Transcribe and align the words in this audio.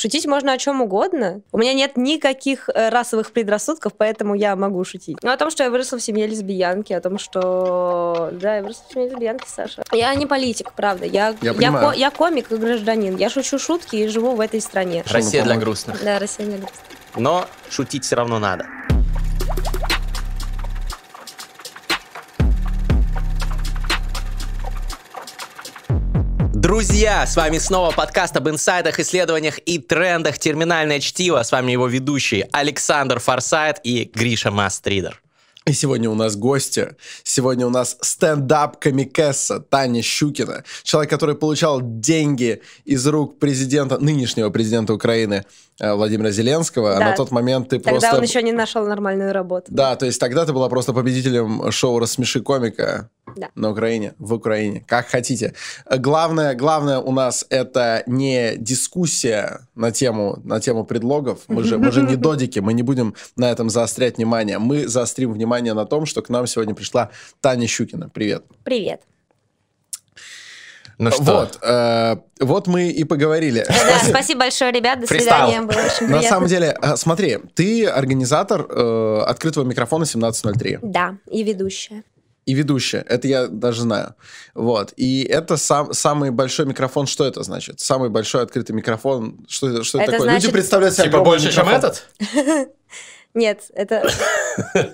Шутить 0.00 0.26
можно 0.26 0.54
о 0.54 0.56
чем 0.56 0.80
угодно. 0.80 1.42
У 1.52 1.58
меня 1.58 1.74
нет 1.74 1.98
никаких 1.98 2.70
э, 2.72 2.88
расовых 2.88 3.32
предрассудков, 3.32 3.92
поэтому 3.94 4.34
я 4.34 4.56
могу 4.56 4.82
шутить. 4.82 5.18
Ну, 5.22 5.30
о 5.30 5.36
том, 5.36 5.50
что 5.50 5.62
я 5.62 5.68
выросла 5.68 5.98
в 5.98 6.02
семье 6.02 6.26
лесбиянки, 6.26 6.94
о 6.94 7.02
том, 7.02 7.18
что... 7.18 8.30
Да, 8.32 8.56
я 8.56 8.62
выросла 8.62 8.82
в 8.88 8.92
семье 8.94 9.10
лесбиянки, 9.10 9.44
Саша. 9.46 9.82
Я 9.92 10.14
не 10.14 10.24
политик, 10.24 10.72
правда. 10.72 11.04
Я, 11.04 11.34
Я 11.42 11.52
я, 11.52 11.70
ко- 11.70 11.92
я 11.94 12.10
комик 12.10 12.50
и 12.50 12.56
гражданин. 12.56 13.18
Я 13.18 13.28
шучу 13.28 13.58
шутки 13.58 13.96
и 13.96 14.08
живу 14.08 14.34
в 14.36 14.40
этой 14.40 14.62
стране. 14.62 15.04
Россия 15.06 15.44
для 15.44 15.56
грустных. 15.56 16.02
Да, 16.02 16.18
Россия 16.18 16.46
не 16.46 16.56
любит. 16.56 16.72
Но 17.16 17.44
шутить 17.68 18.04
все 18.06 18.16
равно 18.16 18.38
надо. 18.38 18.64
Друзья, 26.60 27.24
с 27.26 27.36
вами 27.36 27.56
снова 27.56 27.90
подкаст 27.90 28.36
об 28.36 28.46
инсайдах, 28.46 29.00
исследованиях 29.00 29.58
и 29.64 29.78
трендах 29.78 30.38
«Терминальное 30.38 31.00
чтиво». 31.00 31.42
С 31.42 31.52
вами 31.52 31.72
его 31.72 31.86
ведущие 31.86 32.50
Александр 32.52 33.18
Форсайт 33.18 33.80
и 33.82 34.10
Гриша 34.14 34.50
Мастридер. 34.50 35.22
И 35.66 35.72
сегодня 35.72 36.10
у 36.10 36.14
нас 36.14 36.36
гости. 36.36 36.96
Сегодня 37.22 37.66
у 37.66 37.70
нас 37.70 37.96
стендап-комикесса 38.02 39.60
Таня 39.60 40.02
Щукина. 40.02 40.64
Человек, 40.82 41.10
который 41.10 41.34
получал 41.34 41.80
деньги 41.82 42.60
из 42.84 43.06
рук 43.06 43.38
президента, 43.38 43.98
нынешнего 43.98 44.50
президента 44.50 44.92
Украины 44.92 45.44
э, 45.78 45.94
Владимира 45.94 46.30
Зеленского. 46.30 46.96
А 46.96 46.98
Да. 46.98 47.10
на 47.10 47.16
тот 47.16 47.30
момент 47.30 47.70
ты 47.70 47.78
Тогда 47.78 48.00
просто... 48.00 48.16
он 48.16 48.22
еще 48.22 48.42
не 48.42 48.52
нашел 48.52 48.86
нормальную 48.86 49.32
работу. 49.32 49.66
Да, 49.68 49.96
то 49.96 50.06
есть 50.06 50.20
тогда 50.20 50.44
ты 50.44 50.52
была 50.52 50.68
просто 50.68 50.92
победителем 50.92 51.70
шоу 51.72 51.98
«Рассмеши 52.00 52.40
комика» 52.40 53.08
Да. 53.36 53.48
на 53.54 53.70
Украине, 53.70 54.14
в 54.18 54.32
Украине, 54.34 54.84
как 54.86 55.08
хотите. 55.08 55.54
Главное, 55.88 56.54
главное 56.54 56.98
у 56.98 57.12
нас 57.12 57.44
это 57.50 58.02
не 58.06 58.56
дискуссия 58.56 59.66
на 59.74 59.90
тему, 59.92 60.38
на 60.44 60.60
тему 60.60 60.84
предлогов. 60.84 61.40
Мы 61.48 61.64
же, 61.64 61.78
мы 61.78 61.92
же 61.92 62.02
не 62.02 62.16
додики, 62.26 62.58
мы 62.58 62.72
не 62.72 62.82
будем 62.82 63.14
на 63.36 63.50
этом 63.50 63.70
заострять 63.70 64.16
внимание. 64.18 64.58
Мы 64.58 64.86
заострим 64.88 65.32
внимание 65.32 65.74
на 65.74 65.86
том, 65.86 66.06
что 66.06 66.22
к 66.22 66.28
нам 66.28 66.46
сегодня 66.46 66.74
пришла 66.74 67.10
Таня 67.40 67.66
Щукина. 67.66 68.08
Привет. 68.08 68.44
Привет. 68.64 69.00
Ну 70.98 71.10
что, 71.10 71.22
Вот, 71.22 71.58
э, 71.62 72.16
вот 72.40 72.66
мы 72.66 72.90
и 72.90 73.04
поговорили. 73.04 73.64
Да, 73.66 74.00
спасибо 74.06 74.40
большое, 74.40 74.70
ребят. 74.70 75.00
До 75.00 75.06
Фристайл. 75.06 75.46
свидания. 75.46 75.60
Было 75.62 75.78
очень 75.86 76.06
На 76.08 76.18
приятно. 76.18 76.28
самом 76.28 76.46
деле, 76.48 76.76
э, 76.82 76.96
смотри, 76.96 77.38
ты 77.54 77.86
организатор 77.86 78.66
э, 78.68 79.22
открытого 79.26 79.64
микрофона 79.64 80.04
1703. 80.04 80.80
Да, 80.82 81.16
и 81.30 81.42
ведущая. 81.42 82.02
И 82.50 82.54
ведущая. 82.54 83.04
Это 83.08 83.28
я 83.28 83.46
даже 83.46 83.82
знаю. 83.82 84.14
Вот. 84.54 84.92
И 84.96 85.22
это 85.22 85.56
сам, 85.56 85.92
самый 85.92 86.30
большой 86.32 86.66
микрофон. 86.66 87.06
Что 87.06 87.24
это 87.24 87.42
значит? 87.44 87.78
Самый 87.78 88.08
большой 88.08 88.42
открытый 88.42 88.74
микрофон. 88.74 89.44
Что 89.48 89.68
это, 89.70 89.84
что 89.84 89.98
это, 89.98 90.04
Это 90.04 90.12
такое? 90.12 90.30
значит- 90.30 90.44
Люди 90.44 90.52
представляют 90.52 90.96
себе 90.96 91.04
типа 91.06 91.20
больше, 91.20 91.52
чем 91.52 91.66
микрофон. 91.66 91.90
этот? 91.90 92.72
Нет, 93.34 93.62
это... 93.74 94.10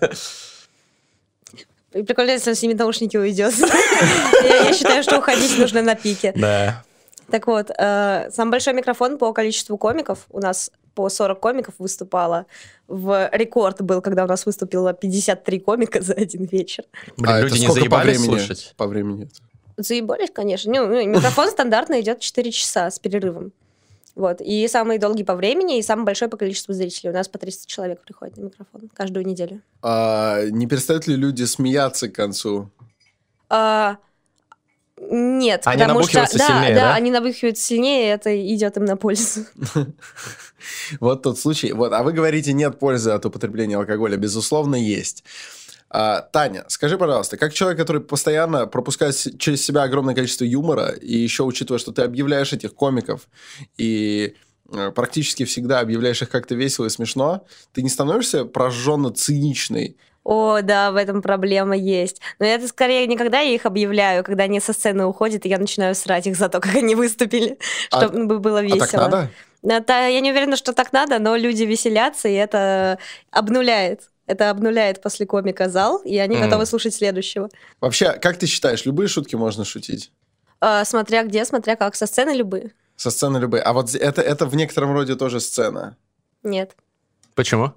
Прикольно, 1.93 2.33
если 2.33 2.51
он 2.51 2.57
с 2.57 2.63
ними 2.63 2.75
наушники 2.75 3.17
уйдет. 3.17 3.55
Я 4.43 4.65
я 4.65 4.73
считаю, 4.75 5.03
что 5.03 5.19
уходить 5.19 5.57
нужно 5.59 5.81
на 5.83 5.95
пике. 5.95 6.33
Да. 6.37 6.83
Так 7.31 7.47
вот, 7.47 7.71
э, 7.71 8.29
самый 8.33 8.51
большой 8.51 8.75
микрофон 8.75 9.17
по 9.17 9.33
количеству 9.33 9.79
комиков. 9.79 10.27
У 10.31 10.41
нас 10.41 10.71
по 10.97 11.09
40 11.11 11.39
комиков 11.39 11.75
выступало. 11.79 12.47
В 12.89 13.29
рекорд 13.33 13.83
был, 13.83 14.01
когда 14.01 14.25
у 14.25 14.27
нас 14.27 14.47
выступило 14.47 14.95
53 14.95 15.61
комика 15.61 16.01
за 16.03 16.15
один 16.15 16.45
вечер. 16.45 16.85
Блин, 17.19 17.33
А 17.33 17.41
люди 17.41 17.53
это 17.53 17.61
не 17.61 17.67
сколько 17.67 17.85
по 17.85 17.97
заебались 17.97 18.19
времени? 18.19 18.39
слушать? 18.39 18.75
По 18.77 18.87
времени. 18.87 19.29
Заебались, 19.77 20.31
конечно. 20.33 20.73
Ну, 20.73 20.87
ну, 20.89 21.07
микрофон 21.07 21.49
стандартно 21.51 22.01
идет 22.01 22.21
4 22.21 22.51
часа 22.51 22.91
с 22.91 22.99
перерывом. 22.99 23.53
Вот. 24.15 24.41
И 24.41 24.67
самый 24.69 24.97
долгий 24.97 25.25
по 25.25 25.35
времени, 25.37 25.79
и 25.79 25.83
самый 25.83 26.07
большой 26.07 26.29
по 26.29 26.39
количеству 26.39 26.73
зрителей. 26.73 27.11
У 27.11 27.13
нас 27.13 27.29
по 27.29 27.37
300 27.39 27.67
человек 27.69 28.01
приходит 28.03 28.39
на 28.39 28.45
микрофон 28.45 28.89
каждую 28.95 29.27
неделю. 29.27 29.61
А, 29.83 30.47
не 30.47 30.67
перестают 30.67 31.07
ли 31.07 31.15
люди 31.17 31.45
смеяться 31.45 32.09
к 32.09 32.15
концу? 32.15 32.71
А, 33.51 33.99
нет, 35.11 35.63
Они 35.67 35.83
потому 35.83 36.03
что 36.05 36.15
да, 36.15 36.27
сильнее, 36.27 36.75
да, 36.75 36.81
да? 36.81 36.95
они 36.95 37.11
набухиваются 37.11 37.65
сильнее, 37.65 38.07
и 38.07 38.11
это 38.11 38.55
идет 38.55 38.77
им 38.77 38.85
на 38.85 38.97
пользу. 38.97 39.45
Вот 40.99 41.23
тот 41.23 41.39
случай. 41.39 41.73
Вот, 41.73 41.93
а 41.93 42.03
вы 42.03 42.13
говорите, 42.13 42.53
нет 42.53 42.81
пользы 42.81 43.11
от 43.11 43.25
употребления 43.25 43.77
алкоголя. 43.77 44.17
Безусловно, 44.17 44.75
есть. 44.75 45.23
А, 45.89 46.21
Таня, 46.21 46.65
скажи, 46.69 46.99
пожалуйста, 46.99 47.37
как 47.37 47.55
человек, 47.55 47.79
который 47.79 48.03
постоянно 48.03 48.67
пропускает 48.67 49.15
через 49.39 49.65
себя 49.65 49.85
огромное 49.85 50.15
количество 50.15 50.45
юмора, 50.45 50.89
и 50.89 51.17
еще 51.17 51.45
учитывая, 51.45 51.79
что 51.79 51.93
ты 51.93 52.03
объявляешь 52.03 52.53
этих 52.53 52.75
комиков, 52.75 53.29
и 53.79 54.35
э, 54.73 54.91
практически 54.91 55.45
всегда 55.45 55.81
объявляешь 55.81 56.21
их 56.23 56.31
как-то 56.31 56.57
весело 56.57 56.87
и 56.87 56.91
смешно, 56.91 57.47
ты 57.73 57.83
не 57.83 57.89
становишься 57.89 58.45
прожженно 58.45 59.13
циничной? 59.13 59.97
О, 60.29 60.61
да, 60.61 60.91
в 60.91 60.97
этом 60.97 61.23
проблема 61.23 61.77
есть. 61.77 62.21
Но 62.41 62.47
это 62.47 62.67
скорее 62.67 63.07
не 63.07 63.17
когда 63.17 63.39
я 63.39 63.55
их 63.55 63.65
объявляю, 63.65 64.25
когда 64.25 64.43
они 64.45 64.59
со 64.59 64.73
сцены 64.73 65.05
уходят, 65.07 65.47
и 65.47 65.49
я 65.49 65.57
начинаю 65.57 65.95
срать 65.95 66.27
их 66.27 66.37
за 66.37 66.49
то, 66.49 66.59
как 66.59 66.75
они 66.75 66.97
выступили, 66.97 67.59
А- 67.93 68.01
чтобы 68.09 68.41
было 68.41 68.59
А 68.59 68.63
весело. 68.63 68.87
так 68.87 68.93
надо? 68.95 69.31
Это, 69.63 69.93
я 70.09 70.21
не 70.21 70.33
уверена, 70.33 70.57
что 70.57 70.73
так 70.73 70.93
надо, 70.93 71.21
но 71.21 71.37
люди 71.37 71.63
веселятся, 71.63 72.27
и 72.29 72.33
это 72.33 72.99
обнуляет. 73.31 74.11
Это 74.27 74.51
обнуляет 74.51 75.01
после 75.01 75.27
комика 75.27 75.69
зал, 75.69 75.99
и 75.99 76.19
они 76.19 76.35
Мгм. 76.37 76.47
готовы 76.47 76.67
слушать 76.67 76.95
следующего. 76.95 77.49
Вообще, 77.81 78.13
как 78.15 78.37
ты 78.37 78.47
считаешь, 78.47 78.85
любые 78.85 79.07
шутки 79.07 79.37
можно 79.37 79.65
шутить? 79.65 80.11
А, 80.61 80.85
смотря 80.85 81.23
где, 81.23 81.45
смотря 81.45 81.77
как. 81.77 81.95
Со 81.95 82.07
сцены 82.07 82.31
любые. 82.31 82.73
Со 82.97 83.11
сцены 83.13 83.39
любые. 83.39 83.63
А 83.63 83.73
вот 83.73 83.95
это, 83.95 84.23
это 84.23 84.47
в 84.47 84.57
некотором 84.57 84.93
роде 84.93 85.15
тоже 85.15 85.39
сцена. 85.39 85.97
Нет. 86.43 86.73
Почему? 87.37 87.75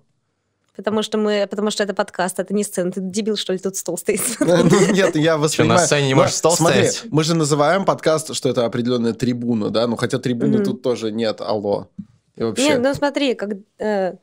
Потому 0.80 1.04
что 1.04 1.18
мы, 1.18 1.46
потому 1.50 1.72
что 1.72 1.84
это 1.84 1.94
подкаст, 1.94 2.40
это 2.40 2.54
не 2.54 2.64
сцена. 2.64 2.90
Ты 2.90 3.02
дебил, 3.02 3.36
что 3.36 3.52
ли, 3.52 3.60
тут 3.60 3.76
стол 3.76 3.98
стоит? 3.98 4.22
Ну, 4.40 4.64
Нет, 4.94 5.14
я 5.18 5.38
воспринимаю... 5.38 5.86
сцене 5.86 6.08
не 6.08 6.14
Но 6.14 6.22
можешь 6.22 6.36
стол 6.36 6.54
Смотри, 6.54 6.88
стоять? 6.88 7.12
мы 7.12 7.26
же 7.26 7.36
называем 7.36 7.84
подкаст, 7.84 8.34
что 8.34 8.48
это 8.48 8.64
определенная 8.64 9.12
трибуна, 9.12 9.72
да? 9.72 9.88
Ну, 9.88 9.98
хотя 9.98 10.20
трибуны 10.20 10.64
тут 10.64 10.82
тоже 10.82 11.12
нет, 11.12 11.42
алло. 11.42 11.90
И 12.38 12.44
вообще... 12.44 12.64
Нет, 12.64 12.80
ну 12.82 12.94
смотри, 12.94 13.36
как, 13.36 13.56
э, 13.78 14.14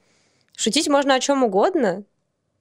шутить 0.57 0.89
можно 0.89 1.15
о 1.17 1.21
чем 1.21 1.45
угодно, 1.45 2.05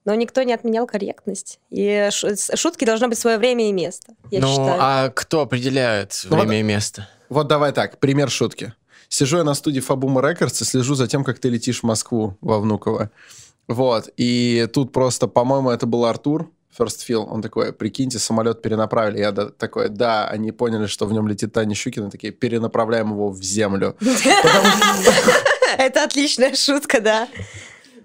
но 0.04 0.14
никто 0.14 0.44
не 0.44 0.52
отменял 0.52 0.88
корректность. 0.88 1.62
И 1.70 2.10
шутки 2.12 2.84
должно 2.84 3.08
быть 3.08 3.18
свое 3.18 3.38
время 3.38 3.70
и 3.70 3.72
место, 3.72 4.14
я 4.30 4.42
ну, 4.42 4.50
считаю. 4.50 4.78
а 4.78 5.10
кто 5.10 5.40
определяет 5.40 6.20
Ну, 6.26 6.36
время 6.36 6.48
вот- 6.48 6.54
и 6.56 6.64
место? 6.64 7.08
Вот 7.30 7.48
давай 7.48 7.72
так, 7.72 8.00
пример 8.00 8.30
шутки. 8.30 8.74
Сижу 9.08 9.38
я 9.38 9.46
на 9.46 9.54
студии 9.54 9.80
Фабума 9.80 10.22
Рекордс 10.22 10.62
и 10.62 10.66
слежу 10.66 10.96
за 10.96 11.08
тем, 11.08 11.24
как 11.24 11.40
ты 11.40 11.48
летишь 11.48 11.80
в 11.80 11.84
Москву 11.84 12.38
во 12.42 12.60
Внуково. 12.60 13.10
Вот, 13.68 14.10
и 14.18 14.68
тут 14.74 14.92
просто, 14.92 15.28
по-моему, 15.28 15.72
это 15.72 15.86
был 15.86 16.06
Артур, 16.06 16.50
First 16.78 17.08
Feel, 17.08 17.26
он 17.26 17.42
такой, 17.42 17.72
прикиньте, 17.74 18.20
самолет 18.20 18.62
перенаправили. 18.62 19.20
Я 19.20 19.32
такой, 19.32 19.88
да, 19.90 20.28
они 20.28 20.52
поняли, 20.52 20.88
что 20.88 21.06
в 21.06 21.14
нем 21.14 21.28
летит 21.28 21.54
Таня 21.54 21.74
Щукина, 21.74 22.12
такие, 22.12 22.34
перенаправляем 22.34 23.12
его 23.12 23.30
в 23.30 23.42
землю. 23.42 23.96
Это 25.78 26.04
отличная 26.04 26.54
шутка, 26.56 27.00
да. 27.02 27.28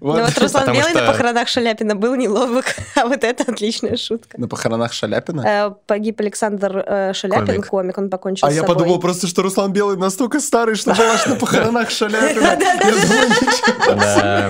Вот. 0.01 0.17
Ну 0.19 0.25
вот 0.25 0.39
Руслан 0.39 0.63
Потому 0.63 0.79
Белый 0.79 0.91
что- 0.93 1.01
на 1.03 1.07
похоронах 1.13 1.49
Шаляпина 1.49 1.95
был 1.95 2.15
неловок, 2.15 2.65
а 2.97 3.05
вот 3.07 3.23
это 3.23 3.43
отличная 3.53 3.97
шутка. 3.99 4.41
На 4.41 4.49
похоронах 4.49 4.95
Шаляпина? 4.95 5.43
Э, 5.47 5.71
Погиб 5.87 6.19
Александр 6.21 6.79
э, 6.87 7.13
Шаляпин, 7.13 7.47
Комик. 7.47 7.67
комик, 7.67 7.99
он 7.99 8.09
покончил 8.09 8.47
А 8.47 8.51
с 8.51 8.55
я 8.55 8.61
собой. 8.63 8.77
подумал 8.77 8.99
просто, 8.99 9.27
что 9.27 9.43
Руслан 9.43 9.73
Белый 9.75 9.99
настолько 9.99 10.41
старый, 10.41 10.75
что 10.77 10.95
был 10.95 11.05
аж 11.05 11.27
на 11.27 11.35
похоронах 11.37 11.91
Шаляпина. 11.91 12.41
Я 12.41 12.55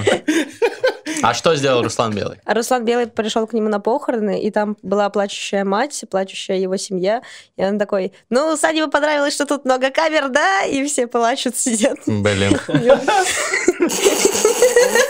ничего. 0.07 0.80
А 1.23 1.35
что 1.35 1.55
сделал 1.57 1.83
Руслан 1.83 2.15
Белый? 2.15 2.39
А 2.45 2.55
Руслан 2.55 2.85
Белый 2.85 3.07
пришел 3.07 3.47
к 3.47 3.53
нему 3.53 3.69
на 3.69 3.81
похороны, 3.81 4.41
и 4.41 4.51
там 4.51 4.77
была 4.83 5.09
плачущая 5.11 5.65
мать, 5.65 6.05
плачущая 6.11 6.59
его 6.59 6.77
семья. 6.77 7.23
И 7.57 7.65
он 7.65 7.79
такой, 7.79 8.13
ну, 8.29 8.57
Сане 8.57 8.85
бы 8.85 8.91
понравилось, 8.91 9.35
что 9.35 9.47
тут 9.47 9.65
много 9.65 9.91
камер, 9.91 10.29
да? 10.29 10.65
И 10.65 10.85
все 10.87 11.07
плачут, 11.07 11.57
сидят. 11.57 11.99
Блин. 12.07 12.59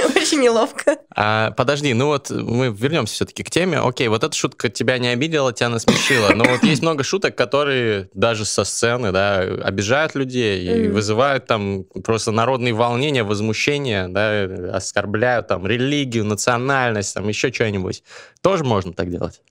Очень 0.16 0.40
неловко. 0.40 0.98
А, 1.14 1.50
подожди, 1.52 1.94
ну 1.94 2.06
вот 2.06 2.30
мы 2.30 2.68
вернемся 2.68 3.14
все-таки 3.14 3.42
к 3.42 3.50
теме. 3.50 3.78
Окей, 3.78 4.08
вот 4.08 4.24
эта 4.24 4.34
шутка 4.34 4.68
тебя 4.68 4.98
не 4.98 5.08
обидела, 5.08 5.52
тебя 5.52 5.68
насмешила. 5.68 6.30
Но 6.34 6.44
вот 6.44 6.62
есть 6.62 6.82
много 6.82 7.02
шуток, 7.02 7.34
которые 7.34 8.08
даже 8.14 8.44
со 8.44 8.64
сцены, 8.64 9.12
да, 9.12 9.40
обижают 9.40 10.14
людей 10.14 10.84
и 10.84 10.88
вызывают 10.88 11.46
там 11.46 11.84
просто 12.04 12.30
народные 12.32 12.74
волнения, 12.74 13.24
возмущения, 13.24 14.08
да, 14.08 14.76
оскорбляют 14.76 15.48
там 15.48 15.66
религию, 15.66 16.24
национальность, 16.24 17.14
там 17.14 17.28
еще 17.28 17.52
что-нибудь. 17.52 18.02
Тоже 18.40 18.64
можно 18.64 18.92
так 18.92 19.10
делать. 19.10 19.42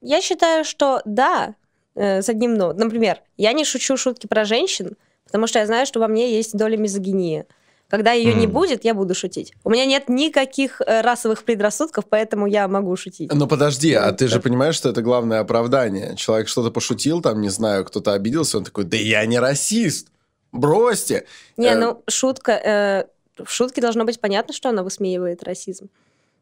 Я 0.00 0.20
считаю, 0.20 0.64
что 0.64 1.00
да, 1.04 1.54
э, 1.94 2.22
с 2.22 2.28
одним 2.28 2.54
но. 2.54 2.72
Например, 2.72 3.20
я 3.36 3.52
не 3.52 3.64
шучу 3.64 3.96
шутки 3.96 4.26
про 4.26 4.44
женщин, 4.44 4.96
потому 5.26 5.46
что 5.46 5.60
я 5.60 5.66
знаю, 5.66 5.86
что 5.86 6.00
во 6.00 6.08
мне 6.08 6.34
есть 6.34 6.56
доля 6.56 6.76
мизогинии. 6.76 7.46
Когда 7.92 8.12
ее 8.12 8.32
не 8.32 8.46
М. 8.46 8.52
будет, 8.52 8.84
я 8.86 8.94
буду 8.94 9.14
шутить. 9.14 9.52
У 9.64 9.68
меня 9.70 9.84
нет 9.84 10.08
никаких 10.08 10.80
э, 10.80 11.02
расовых 11.02 11.44
предрассудков, 11.44 12.06
поэтому 12.08 12.46
я 12.46 12.66
могу 12.66 12.96
шутить. 12.96 13.30
Ну 13.34 13.46
подожди, 13.46 13.92
а 13.92 14.10
Ну, 14.10 14.16
ты 14.16 14.28
же 14.28 14.40
понимаешь, 14.40 14.76
что 14.76 14.88
это 14.88 15.02
главное 15.02 15.40
оправдание. 15.40 16.16
Человек 16.16 16.48
что-то 16.48 16.70
пошутил, 16.70 17.20
там, 17.20 17.42
не 17.42 17.50
знаю, 17.50 17.84
кто-то 17.84 18.14
обиделся, 18.14 18.56
он 18.56 18.64
такой, 18.64 18.84
да 18.84 18.96
я 18.96 19.26
не 19.26 19.38
расист. 19.38 20.08
Бросьте. 20.52 21.26
Не, 21.58 21.66
Э, 21.68 21.74
ну, 21.78 22.02
шутка... 22.08 22.52
э, 22.52 23.04
в 23.44 23.50
шутке 23.52 23.82
должно 23.82 24.06
быть 24.06 24.18
понятно, 24.20 24.54
что 24.54 24.70
она 24.70 24.82
высмеивает 24.82 25.42
расизм. 25.42 25.90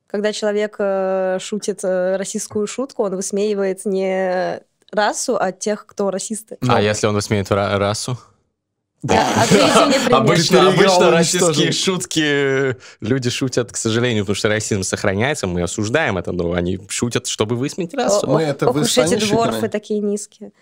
Когда 0.06 0.32
человек 0.32 0.76
э, 0.78 1.38
шутит 1.40 1.80
э, 1.82 2.14
расистскую 2.16 2.68
шутку, 2.68 3.02
он 3.02 3.16
высмеивает 3.16 3.84
не 3.86 4.60
расу, 4.92 5.36
а 5.36 5.50
тех, 5.50 5.84
кто 5.86 6.12
расисты. 6.12 6.58
А 6.68 6.80
если 6.80 7.08
он 7.08 7.14
высмеет 7.14 7.50
ра- 7.50 7.76
расу? 7.76 8.16
Да, 9.02 9.46
а. 10.10 10.16
Обычно, 10.18 11.10
российские 11.10 11.72
шутки 11.72 12.76
люди 13.00 13.30
шутят, 13.30 13.72
к 13.72 13.76
сожалению, 13.76 14.24
потому 14.24 14.36
что 14.36 14.48
расизм 14.48 14.82
сохраняется, 14.82 15.46
мы 15.46 15.62
осуждаем 15.62 16.18
это, 16.18 16.32
но 16.32 16.52
они 16.52 16.78
шутят, 16.88 17.26
чтобы 17.26 17.56
высмеять 17.56 17.94
расу. 17.94 18.26
Мы 18.26 18.42
это 18.42 18.68
Ох 18.68 18.76
эти 18.76 19.14
дворфы 19.16 19.68
такие 19.68 20.00
низкие. 20.00 20.52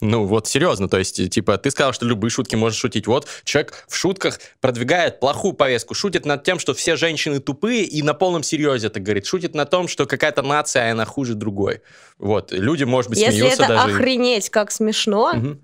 Ну 0.00 0.24
вот 0.24 0.46
серьезно, 0.46 0.88
то 0.88 0.98
есть, 0.98 1.30
типа, 1.30 1.58
ты 1.58 1.70
сказал, 1.70 1.92
что 1.92 2.06
любые 2.06 2.30
шутки 2.30 2.56
можешь 2.56 2.78
шутить. 2.78 3.06
Вот 3.06 3.26
человек 3.44 3.84
в 3.86 3.94
шутках 3.94 4.40
продвигает 4.60 5.20
плохую 5.20 5.52
повестку, 5.52 5.92
шутит 5.92 6.24
над 6.24 6.42
тем, 6.42 6.58
что 6.58 6.72
все 6.72 6.96
женщины 6.96 7.38
тупые, 7.38 7.84
и 7.84 8.02
на 8.02 8.14
полном 8.14 8.42
серьезе 8.42 8.86
это 8.86 8.98
говорит. 8.98 9.26
Шутит 9.26 9.54
на 9.54 9.66
том, 9.66 9.88
что 9.88 10.06
какая-то 10.06 10.40
нация, 10.40 10.90
она 10.92 11.04
хуже 11.04 11.34
другой. 11.34 11.82
Вот, 12.18 12.50
люди, 12.50 12.84
может 12.84 13.10
быть, 13.10 13.18
Если 13.18 13.40
смеются 13.40 13.64
это 13.64 13.74
даже. 13.74 13.94
охренеть 13.94 14.48
как 14.48 14.70
смешно, 14.70 15.34
Мгм. 15.34 15.60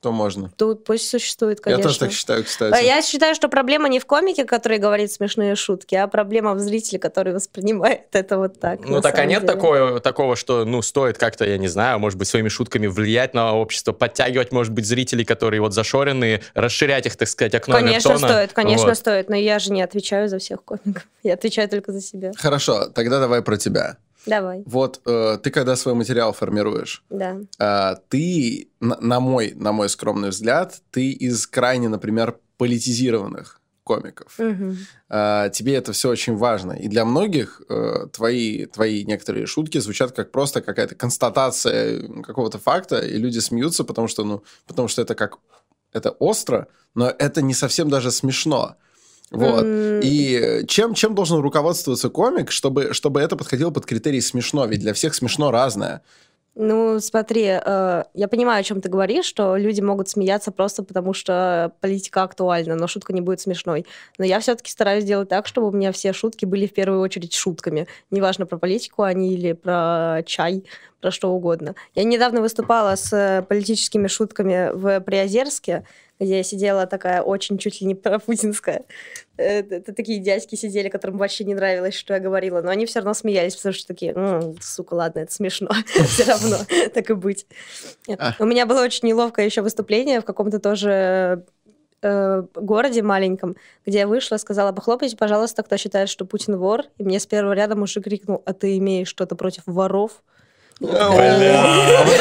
То 0.00 0.12
можно. 0.12 0.50
то 0.56 0.74
пусть 0.76 1.08
существует, 1.10 1.60
конечно. 1.60 1.80
Я 1.80 1.82
тоже 1.82 1.98
так 1.98 2.12
считаю, 2.12 2.40
А 2.40 2.42
кстати. 2.44 2.84
Я 2.84 3.02
считаю, 3.02 3.34
что 3.34 3.48
проблема 3.50 3.86
не 3.90 4.00
в 4.00 4.06
комике, 4.06 4.46
который 4.46 4.78
говорит 4.78 5.12
смешные 5.12 5.54
шутки, 5.56 5.94
а 5.94 6.06
проблема 6.08 6.54
в 6.54 6.58
зрителе, 6.58 6.98
который 6.98 7.34
воспринимает 7.34 8.06
это 8.12 8.38
вот 8.38 8.58
так. 8.58 8.80
Ну 8.82 9.02
так 9.02 9.18
а 9.18 9.26
нет 9.26 9.42
деле. 9.42 9.52
такого, 9.52 10.00
такого, 10.00 10.36
что, 10.36 10.64
ну, 10.64 10.80
стоит 10.80 11.18
как-то, 11.18 11.44
я 11.44 11.58
не 11.58 11.68
знаю, 11.68 11.98
может 11.98 12.18
быть, 12.18 12.28
своими 12.28 12.48
шутками 12.48 12.86
влиять 12.86 13.34
на 13.34 13.54
общество, 13.54 13.92
подтягивать, 13.92 14.52
может 14.52 14.72
быть, 14.72 14.86
зрителей, 14.86 15.26
которые 15.26 15.60
вот 15.60 15.74
зашоренные, 15.74 16.40
расширять 16.54 17.04
их, 17.04 17.16
так 17.16 17.28
сказать, 17.28 17.54
окно 17.54 17.74
Конечно, 17.74 18.12
Овертона. 18.12 18.32
стоит, 18.32 18.52
конечно, 18.54 18.86
Вот. 18.86 18.96
стоит. 18.96 19.28
Но 19.28 19.36
я 19.36 19.58
же 19.58 19.70
не 19.70 19.82
отвечаю 19.82 20.28
за 20.30 20.38
всех 20.38 20.62
комиков. 20.64 21.06
Я 21.22 21.34
отвечаю 21.34 21.68
только 21.68 21.92
за 21.92 22.00
себя. 22.00 22.32
Хорошо, 22.38 22.86
тогда 22.86 23.20
давай 23.20 23.42
про 23.42 23.58
тебя. 23.58 23.98
Давай, 24.26 24.62
Вот 24.66 25.00
э, 25.06 25.38
ты 25.42 25.50
когда 25.50 25.76
свой 25.76 25.94
материал 25.94 26.32
формируешь, 26.32 27.04
да. 27.10 27.38
а, 27.58 27.96
ты, 28.08 28.68
на, 28.80 28.96
на 29.00 29.20
мой, 29.20 29.52
на 29.54 29.72
мой 29.72 29.88
скромный 29.88 30.30
взгляд, 30.30 30.82
ты 30.90 31.10
из 31.10 31.46
крайне, 31.46 31.88
например, 31.88 32.38
политизированных 32.58 33.60
комиков. 33.84 34.38
Мгм. 34.38 34.76
А, 35.08 35.48
тебе 35.48 35.74
это 35.74 35.92
все 35.92 36.10
очень 36.10 36.36
важно. 36.36 36.72
И 36.72 36.88
для 36.88 37.04
многих 37.04 37.62
э, 37.68 38.06
твои, 38.12 38.66
твои 38.66 39.04
некоторые 39.04 39.46
шутки 39.46 39.78
звучат 39.78 40.12
как 40.12 40.30
просто 40.30 40.60
какая-то 40.60 40.94
констатация 40.94 42.22
какого-то 42.22 42.58
факта, 42.58 43.00
и 43.00 43.16
люди 43.16 43.38
смеются, 43.38 43.84
потому 43.84 44.08
что, 44.08 44.24
ну, 44.24 44.42
потому 44.66 44.88
что 44.88 45.02
это 45.02 45.14
как 45.14 45.38
это 45.92 46.10
остро, 46.10 46.68
но 46.94 47.08
это 47.08 47.42
не 47.42 47.54
совсем 47.54 47.88
даже 47.88 48.10
смешно. 48.10 48.76
Вот. 49.30 49.64
М, 49.64 50.00
И 50.02 50.64
чем, 50.66 50.94
чем 50.94 51.14
должен 51.14 51.40
руководствоваться 51.40 52.08
комик, 52.08 52.50
чтобы, 52.50 52.92
чтобы 52.92 53.20
это 53.20 53.36
подходило 53.36 53.70
под 53.70 53.86
критерий 53.86 54.20
смешно? 54.20 54.66
Ведь 54.66 54.80
для 54.80 54.92
всех 54.92 55.14
смешно 55.14 55.50
разное. 55.50 56.02
Ну, 56.56 56.98
смотри, 56.98 57.44
э, 57.44 58.04
я 58.12 58.28
понимаю, 58.28 58.60
о 58.60 58.62
чем 58.64 58.80
ты 58.80 58.88
говоришь, 58.88 59.24
что 59.24 59.56
люди 59.56 59.80
могут 59.80 60.08
смеяться 60.08 60.50
просто 60.50 60.82
потому, 60.82 61.14
что 61.14 61.72
политика 61.80 62.24
актуальна, 62.24 62.74
но 62.74 62.88
шутка 62.88 63.12
не 63.12 63.20
будет 63.20 63.40
смешной. 63.40 63.86
Но 64.18 64.24
я 64.24 64.40
все-таки 64.40 64.70
стараюсь 64.70 65.04
делать 65.04 65.28
так, 65.28 65.46
чтобы 65.46 65.68
у 65.68 65.72
меня 65.72 65.92
все 65.92 66.12
шутки 66.12 66.44
были 66.44 66.66
в 66.66 66.72
первую 66.72 67.00
очередь 67.00 67.34
шутками. 67.34 67.86
Неважно, 68.10 68.46
про 68.46 68.58
политику 68.58 69.04
они 69.04 69.32
или 69.32 69.52
про 69.52 70.22
чай, 70.26 70.64
про 71.00 71.12
что 71.12 71.30
угодно. 71.30 71.76
Я 71.94 72.02
недавно 72.02 72.40
выступала 72.40 72.96
с 72.96 73.12
э, 73.12 73.42
политическими 73.42 74.08
шутками 74.08 74.70
в 74.74 75.00
Приозерске, 75.00 75.86
где 76.20 76.36
я 76.36 76.42
сидела 76.42 76.86
такая 76.86 77.22
очень 77.22 77.58
чуть 77.58 77.80
ли 77.80 77.86
не 77.86 77.94
пропутинская. 77.96 78.82
Это 79.36 79.94
такие 79.94 80.18
дядьки 80.20 80.54
сидели, 80.54 80.88
которым 80.90 81.16
вообще 81.16 81.44
не 81.44 81.54
нравилось, 81.54 81.94
что 81.94 82.12
я 82.12 82.20
говорила, 82.20 82.60
но 82.60 82.70
они 82.70 82.84
все 82.84 82.98
равно 82.98 83.14
смеялись, 83.14 83.56
потому 83.56 83.72
что 83.72 83.86
такие, 83.86 84.12
«М, 84.12 84.56
сука, 84.60 84.94
ладно, 84.94 85.20
это 85.20 85.32
смешно, 85.32 85.70
все 86.06 86.24
равно, 86.24 86.58
так 86.94 87.08
и 87.10 87.14
быть. 87.14 87.46
А. 88.18 88.34
У 88.38 88.44
меня 88.44 88.66
было 88.66 88.82
очень 88.82 89.08
неловкое 89.08 89.46
еще 89.46 89.62
выступление 89.62 90.20
в 90.20 90.24
каком-то 90.26 90.58
тоже 90.58 91.44
э, 92.02 92.42
городе 92.54 93.02
маленьком, 93.02 93.56
где 93.86 94.00
я 94.00 94.06
вышла, 94.06 94.36
сказала, 94.36 94.72
похлопайте, 94.72 95.16
пожалуйста, 95.16 95.62
кто 95.62 95.78
считает, 95.78 96.10
что 96.10 96.26
Путин 96.26 96.56
вор. 96.58 96.82
И 96.98 97.02
мне 97.02 97.18
с 97.18 97.26
первого 97.26 97.54
ряда 97.54 97.76
мужик 97.76 98.04
крикнул, 98.04 98.42
а 98.44 98.52
ты 98.52 98.76
имеешь 98.76 99.08
что-то 99.08 99.36
против 99.36 99.62
воров? 99.66 100.22
А 100.82 101.08
вот- 101.10 102.14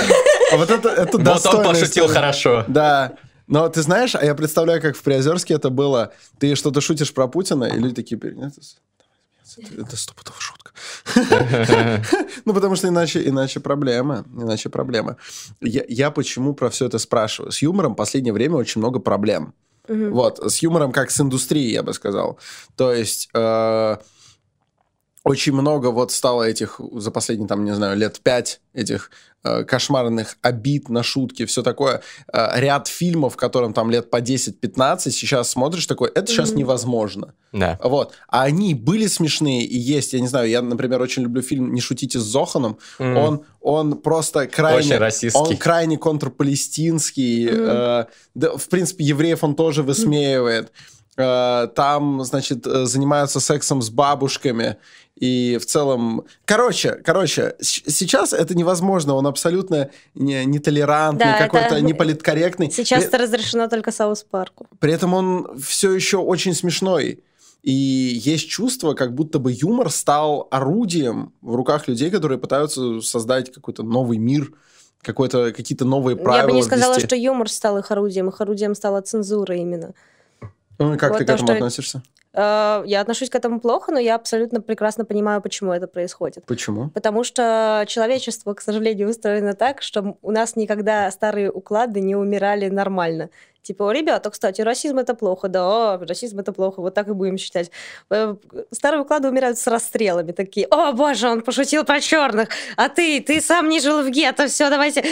а 0.51 0.57
вот 0.57 0.71
это, 0.71 0.89
это 0.89 1.17
Вот 1.17 1.45
он 1.45 1.63
пошутил 1.63 2.07
хорошо. 2.07 2.63
Да. 2.67 3.13
Но 3.49 3.67
ты 3.67 3.81
знаешь, 3.81 4.15
а 4.15 4.23
я 4.23 4.35
представляю, 4.35 4.79
как 4.79 4.95
в 4.95 5.01
Приозерске 5.01 5.55
это 5.55 5.71
было. 5.71 6.13
Ты 6.37 6.55
что-то 6.55 6.81
шутишь 6.81 7.13
про 7.13 7.27
Путина, 7.27 7.65
и 7.65 7.79
люди 7.79 7.95
такие, 7.95 8.15
«Блин, 8.15 8.43
это, 8.43 8.61
это, 9.75 9.97
стопудово 9.97 10.37
шутка. 10.39 10.71
Ну, 12.45 12.53
потому 12.53 12.75
что 12.75 12.87
иначе, 12.87 13.27
иначе 13.27 13.59
проблема. 13.59 14.23
Иначе 14.35 14.69
проблема. 14.69 15.17
Я, 15.61 15.83
я 15.87 16.11
почему 16.11 16.53
про 16.53 16.69
все 16.69 16.85
это 16.85 16.99
спрашиваю? 16.99 17.51
С 17.51 17.63
юмором 17.63 17.93
в 17.93 17.95
последнее 17.95 18.33
время 18.33 18.55
очень 18.55 18.81
много 18.81 18.99
проблем. 18.99 19.53
Вот, 19.87 20.39
с 20.39 20.59
юмором 20.59 20.91
как 20.91 21.09
с 21.09 21.19
индустрией, 21.19 21.73
я 21.73 21.81
бы 21.83 21.93
сказал. 21.93 22.37
То 22.75 22.93
есть... 22.93 23.29
э, 23.33 23.97
очень 25.23 25.53
много 25.53 25.87
вот 25.87 26.11
стало 26.11 26.43
этих 26.43 26.79
за 26.93 27.11
последние, 27.11 27.47
там, 27.47 27.65
не 27.65 27.75
знаю, 27.75 27.97
лет 27.97 28.19
пять 28.21 28.61
этих 28.73 29.11
кошмарных 29.41 30.37
обид 30.41 30.89
на 30.89 31.03
шутки, 31.03 31.45
все 31.45 31.63
такое. 31.63 32.01
Э, 32.31 32.59
ряд 32.59 32.87
фильмов, 32.87 33.37
которым 33.37 33.73
там 33.73 33.89
лет 33.89 34.09
по 34.09 34.21
10-15, 34.21 35.11
сейчас 35.11 35.49
смотришь 35.49 35.85
такой, 35.85 36.09
это 36.09 36.27
сейчас 36.27 36.53
невозможно. 36.53 37.33
Да. 37.51 37.79
Вот. 37.83 38.13
А 38.27 38.43
они 38.43 38.75
были 38.75 39.07
смешные 39.07 39.63
и 39.63 39.77
есть. 39.77 40.13
Я 40.13 40.19
не 40.19 40.27
знаю, 40.27 40.49
я, 40.49 40.61
например, 40.61 41.01
очень 41.01 41.23
люблю 41.23 41.41
фильм 41.41 41.73
«Не 41.73 41.81
шутите 41.81 42.19
с 42.19 42.23
Зоханом». 42.23 42.77
М. 42.99 43.17
Он, 43.17 43.41
он 43.61 43.97
просто 43.97 44.47
крайне... 44.47 44.79
Очень 44.79 44.97
расистский. 44.97 45.41
Он 45.41 45.57
крайне 45.57 45.97
контрпалестинский. 45.97 47.49
Мгм. 47.49 47.63
э, 47.63 48.05
да, 48.35 48.57
в 48.57 48.67
принципе, 48.69 49.03
евреев 49.03 49.43
он 49.43 49.55
тоже 49.55 49.83
высмеивает. 49.83 50.67
Э, 50.67 50.98
там, 51.75 52.23
значит, 52.23 52.65
э, 52.65 52.85
занимаются 52.85 53.39
сексом 53.39 53.81
с 53.81 53.89
бабушками. 53.89 54.77
И 55.15 55.57
в 55.61 55.65
целом... 55.65 56.23
Короче, 56.45 56.91
короче, 56.93 57.55
сейчас 57.59 58.31
это 58.31 58.55
невозможно. 58.55 59.15
Он 59.15 59.27
абсолютно 59.27 59.89
не, 60.15 60.45
нетолерантный, 60.45 61.25
Да, 61.33 61.37
какой-то 61.37 61.75
это- 61.75 61.81
неполиткорректный. 61.81 62.71
Сейчас 62.71 62.99
При- 63.03 63.07
это 63.09 63.17
разрешено 63.17 63.67
только 63.67 63.91
Саус 63.91 64.23
Парку. 64.23 64.67
при 64.79 64.93
этом 64.93 65.13
он 65.13 65.57
все 65.59 65.91
еще 65.91 66.17
очень 66.17 66.53
смешной. 66.53 67.21
И 67.63 67.73
есть 67.73 68.47
чувство, 68.47 68.93
как 68.93 69.13
будто 69.13 69.37
бы 69.39 69.51
юмор 69.51 69.89
стал 69.91 70.47
орудием 70.51 71.33
в 71.41 71.55
руках 71.55 71.89
людей, 71.89 72.09
которые 72.09 72.37
пытаются 72.37 73.01
создать 73.01 73.51
какой-то 73.53 73.83
новый 73.83 74.17
мир, 74.17 74.53
какой-то, 75.01 75.51
какие-то 75.51 75.83
новые 75.83 76.15
правила. 76.15 76.41
Я 76.43 76.47
бы 76.47 76.53
не 76.53 76.63
сказала, 76.63 76.93
ввести. 76.93 77.07
что 77.07 77.15
юмор 77.17 77.49
стал 77.49 77.77
их 77.77 77.91
орудием, 77.91 78.29
их 78.29 78.39
орудием 78.39 78.75
стала 78.75 79.01
цензура 79.01 79.57
именно. 79.57 79.93
Ну, 80.79 80.93
и 80.93 80.97
как 80.97 81.11
Вот 81.11 81.17
ты 81.19 81.23
к 81.25 81.27
то, 81.27 81.33
этому 81.33 81.47
что- 81.47 81.53
относишься? 81.55 82.01
Э, 82.33 82.83
Я 82.85 83.01
отношусь 83.01 83.29
к 83.29 83.35
этому 83.35 83.59
плохо, 83.59 83.91
но 83.91 83.99
я 83.99 84.15
абсолютно 84.15 84.61
прекрасно 84.61 85.03
понимаю, 85.03 85.41
почему 85.41 85.73
это 85.73 85.87
происходит. 85.87 86.45
Почему? 86.45 86.89
Потому 86.89 87.23
что 87.23 87.83
человечество, 87.87 88.53
к 88.53 88.61
сожалению, 88.61 89.09
устроено 89.09 89.53
так, 89.53 89.81
что 89.81 90.17
у 90.21 90.31
нас 90.31 90.55
никогда 90.55 91.09
старые 91.11 91.51
уклады 91.51 91.99
не 92.01 92.15
умирали 92.15 92.69
нормально. 92.69 93.29
Типа, 93.61 93.91
ребята, 93.91 94.29
кстати, 94.29 94.61
расизм 94.61 94.99
это 94.99 95.13
плохо, 95.15 95.49
да, 95.49 95.97
расизм 95.97 96.39
это 96.39 96.53
плохо, 96.53 96.79
вот 96.81 96.93
так 96.93 97.07
и 97.09 97.11
будем 97.13 97.37
считать. 97.37 97.71
Э, 98.09 98.35
Старые 98.71 99.01
уклады 99.01 99.27
умирают 99.27 99.57
с 99.57 99.67
расстрелами, 99.67 100.31
такие, 100.31 100.65
о 100.67 100.91
боже, 100.93 101.27
он 101.29 101.41
пошутил 101.41 101.83
про 101.83 101.99
черных, 101.99 102.49
а 102.77 102.87
ты, 102.89 103.19
ты 103.21 103.41
сам 103.41 103.67
не 103.69 103.79
жил 103.81 104.01
в 104.03 104.09
гетто, 104.09 104.47
все, 104.47 104.69
давайте, 104.69 105.03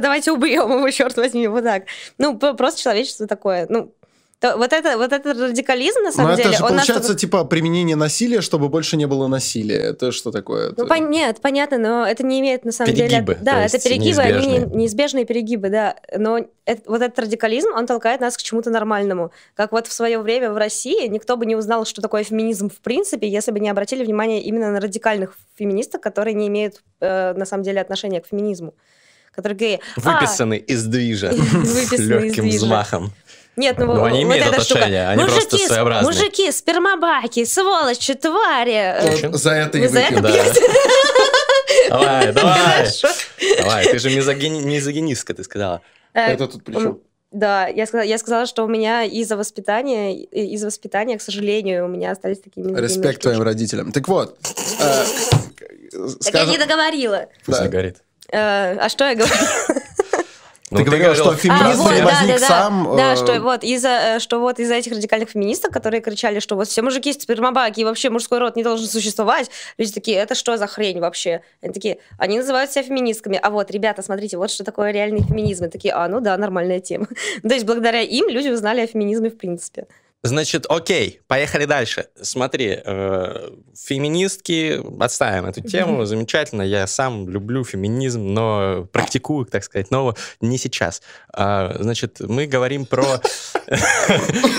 давайте 0.00 0.32
убьем 0.32 0.70
его, 0.70 0.90
черт 0.90 1.16
возьми, 1.16 1.48
вот 1.48 1.64
так. 1.64 1.84
Ну, 2.18 2.36
просто 2.38 2.80
человечество 2.82 3.26
такое, 3.26 3.66
ну, 3.70 3.90
то- 4.40 4.56
вот 4.56 4.72
это, 4.72 4.96
вот 4.96 5.12
этот 5.12 5.36
радикализм, 5.40 6.00
на 6.02 6.12
самом 6.12 6.28
Ну, 6.28 6.34
это 6.34 6.42
деле, 6.44 6.56
же 6.56 6.62
он 6.62 6.68
получается, 6.70 6.94
настолько- 6.94 7.20
типа, 7.20 7.44
применение 7.44 7.96
насилия, 7.96 8.40
чтобы 8.40 8.68
больше 8.68 8.96
не 8.96 9.06
было 9.06 9.26
насилия. 9.26 9.78
Это 9.78 10.12
что 10.12 10.30
такое? 10.30 10.72
Ну, 10.76 10.84
Это- 10.84 10.94
пон- 10.94 11.08
нет, 11.08 11.40
понятно, 11.42 11.78
но 11.78 12.06
это 12.06 12.24
не 12.24 12.40
имеет 12.40 12.64
на 12.64 12.72
самом 12.72 12.94
Перегибы, 12.94 13.34
деле... 13.34 13.38
Да, 13.44 13.52
то 13.54 13.58
это 13.76 13.78
перегибы, 13.82 14.20
они 14.20 14.32
неизбежные. 14.34 14.66
не- 14.66 14.76
неизбежные 14.76 15.24
перегибы, 15.24 15.70
да. 15.70 15.96
Но 16.16 16.38
эт- 16.38 16.82
вот 16.86 17.02
этот 17.02 17.18
радикализм, 17.18 17.70
он 17.74 17.86
толкает 17.86 18.20
нас 18.20 18.36
к 18.36 18.42
чему-то 18.42 18.70
нормальному. 18.70 19.32
Как 19.54 19.72
вот 19.72 19.86
в 19.88 19.92
свое 19.92 20.18
время 20.18 20.52
в 20.52 20.56
России 20.56 21.08
никто 21.08 21.36
бы 21.36 21.44
не 21.44 21.56
узнал, 21.56 21.84
что 21.84 22.00
такое 22.00 22.22
феминизм 22.22 22.70
в 22.70 22.80
принципе, 22.80 23.28
если 23.28 23.50
бы 23.50 23.58
не 23.60 23.68
обратили 23.70 24.04
внимание 24.04 24.40
именно 24.42 24.70
на 24.70 24.80
радикальных 24.80 25.36
феминисток, 25.58 26.00
которые 26.00 26.34
не 26.34 26.46
имеют 26.48 26.82
э, 27.00 27.32
на 27.34 27.44
самом 27.44 27.64
деле 27.64 27.80
отношения 27.80 28.20
к 28.20 28.26
феминизму. 28.28 28.74
Которые 29.34 29.56
говорят, 29.56 29.80
«А, 30.04 30.20
Выписанный 30.20 30.58
из 30.58 30.84
движа. 30.84 31.28
Выписанный 31.32 31.82
из 31.84 32.00
Легким 32.08 32.42
движа. 32.44 32.56
взмахом. 32.64 33.12
Нет, 33.58 33.76
ну, 33.78 33.86
Ну, 33.86 34.04
они 34.04 34.24
вот 34.24 34.32
имеют 34.34 34.46
эта 34.54 34.60
штука. 34.62 34.80
отношение, 34.80 35.08
они 35.08 35.22
просто 35.24 35.40
мужики, 35.40 35.64
с- 35.64 35.66
своеобразные. 35.68 36.12
мужики, 36.14 36.52
спермобаки, 36.52 37.44
сволочи, 37.44 38.14
твари. 38.14 39.26
Вот 39.28 39.40
за 39.40 39.50
это 39.52 39.78
и 39.78 39.86
за 39.88 39.98
это? 40.00 40.20
Давай, 41.90 42.32
давай. 42.32 42.88
Давай, 43.58 43.84
ты 43.90 43.98
же 43.98 44.10
мизогини- 44.10 44.62
мизогинистка, 44.62 45.34
ты 45.34 45.44
сказала. 45.44 45.80
Э, 46.14 46.32
Это 46.32 46.46
тут 46.46 46.64
при 46.64 46.74
чем? 46.74 46.98
Да, 47.30 47.66
я 47.66 47.86
сказала, 47.86 48.06
я 48.06 48.16
сказала, 48.18 48.46
что 48.46 48.64
у 48.64 48.68
меня 48.68 49.04
из-за 49.04 49.36
воспитания, 49.36 50.14
из-за 50.22 50.66
воспитания, 50.66 51.18
к 51.18 51.22
сожалению, 51.22 51.84
у 51.84 51.88
меня 51.88 52.12
остались 52.12 52.40
такие 52.40 52.66
Респект 52.74 53.20
твоим 53.22 53.42
родителям. 53.42 53.92
Так 53.92 54.08
вот, 54.08 54.38
э, 54.80 55.04
Так 56.24 56.34
я 56.34 56.44
не 56.46 56.58
договорила. 56.58 57.26
Пусть 57.44 57.58
Да. 57.58 57.64
не 57.64 57.70
горит. 57.70 57.96
Э, 58.32 58.76
а 58.78 58.88
что 58.88 59.04
я 59.08 59.14
говорю? 60.70 60.90
Ну, 60.90 60.96
говорила, 60.96 61.14
что 61.14 61.24
говорила, 61.24 61.58
феминизм 61.58 61.82
вот, 61.82 61.92
не 61.92 62.00
да, 62.00 62.04
возник 62.04 62.40
да, 62.40 62.46
сам, 62.46 62.84
Да, 62.84 62.96
да 62.96 63.12
э, 63.12 63.16
что 63.16 63.40
вот 63.40 63.64
из-за 63.64 63.88
э, 63.88 64.18
что 64.18 64.40
вот 64.40 64.58
из-за 64.58 64.74
этих 64.74 64.92
радикальных 64.92 65.30
феминисток, 65.30 65.72
которые 65.72 66.00
кричали, 66.00 66.40
что 66.40 66.56
вот 66.56 66.68
все 66.68 66.82
мужики 66.82 67.12
спермобаки, 67.12 67.80
и 67.80 67.84
вообще 67.84 68.10
мужской 68.10 68.38
род 68.38 68.56
не 68.56 68.62
должен 68.62 68.86
существовать, 68.86 69.50
люди 69.78 69.92
такие, 69.92 70.18
это 70.18 70.34
что 70.34 70.56
за 70.56 70.66
хрень 70.66 71.00
вообще? 71.00 71.42
Они 71.62 71.72
такие, 71.72 71.98
они 72.18 72.38
называют 72.38 72.70
себя 72.70 72.82
феминистками, 72.82 73.38
а 73.42 73.50
вот, 73.50 73.70
ребята, 73.70 74.02
смотрите, 74.02 74.36
вот 74.36 74.50
что 74.50 74.64
такое 74.64 74.90
реальный 74.90 75.22
феминизм. 75.22 75.66
И 75.66 75.68
такие, 75.68 75.94
а, 75.94 76.08
ну 76.08 76.20
да, 76.20 76.36
нормальная 76.36 76.80
тема. 76.80 77.06
То 77.42 77.54
есть 77.54 77.66
благодаря 77.66 78.02
им 78.02 78.28
люди 78.28 78.48
узнали 78.48 78.80
о 78.80 78.86
феминизме 78.86 79.30
в 79.30 79.36
принципе. 79.38 79.86
Значит, 80.24 80.66
окей, 80.68 81.20
поехали 81.28 81.64
дальше. 81.64 82.08
Смотри, 82.20 82.80
э, 82.84 83.50
феминистки, 83.76 84.80
отставим 85.00 85.46
эту 85.46 85.60
тему, 85.60 86.04
замечательно, 86.06 86.62
я 86.62 86.88
сам 86.88 87.28
люблю 87.28 87.62
феминизм, 87.64 88.34
но 88.34 88.88
практикую, 88.92 89.46
так 89.46 89.62
сказать, 89.62 89.92
но 89.92 90.16
не 90.40 90.58
сейчас. 90.58 91.02
А, 91.32 91.76
значит, 91.78 92.20
мы 92.20 92.46
говорим 92.46 92.84
про... 92.84 93.20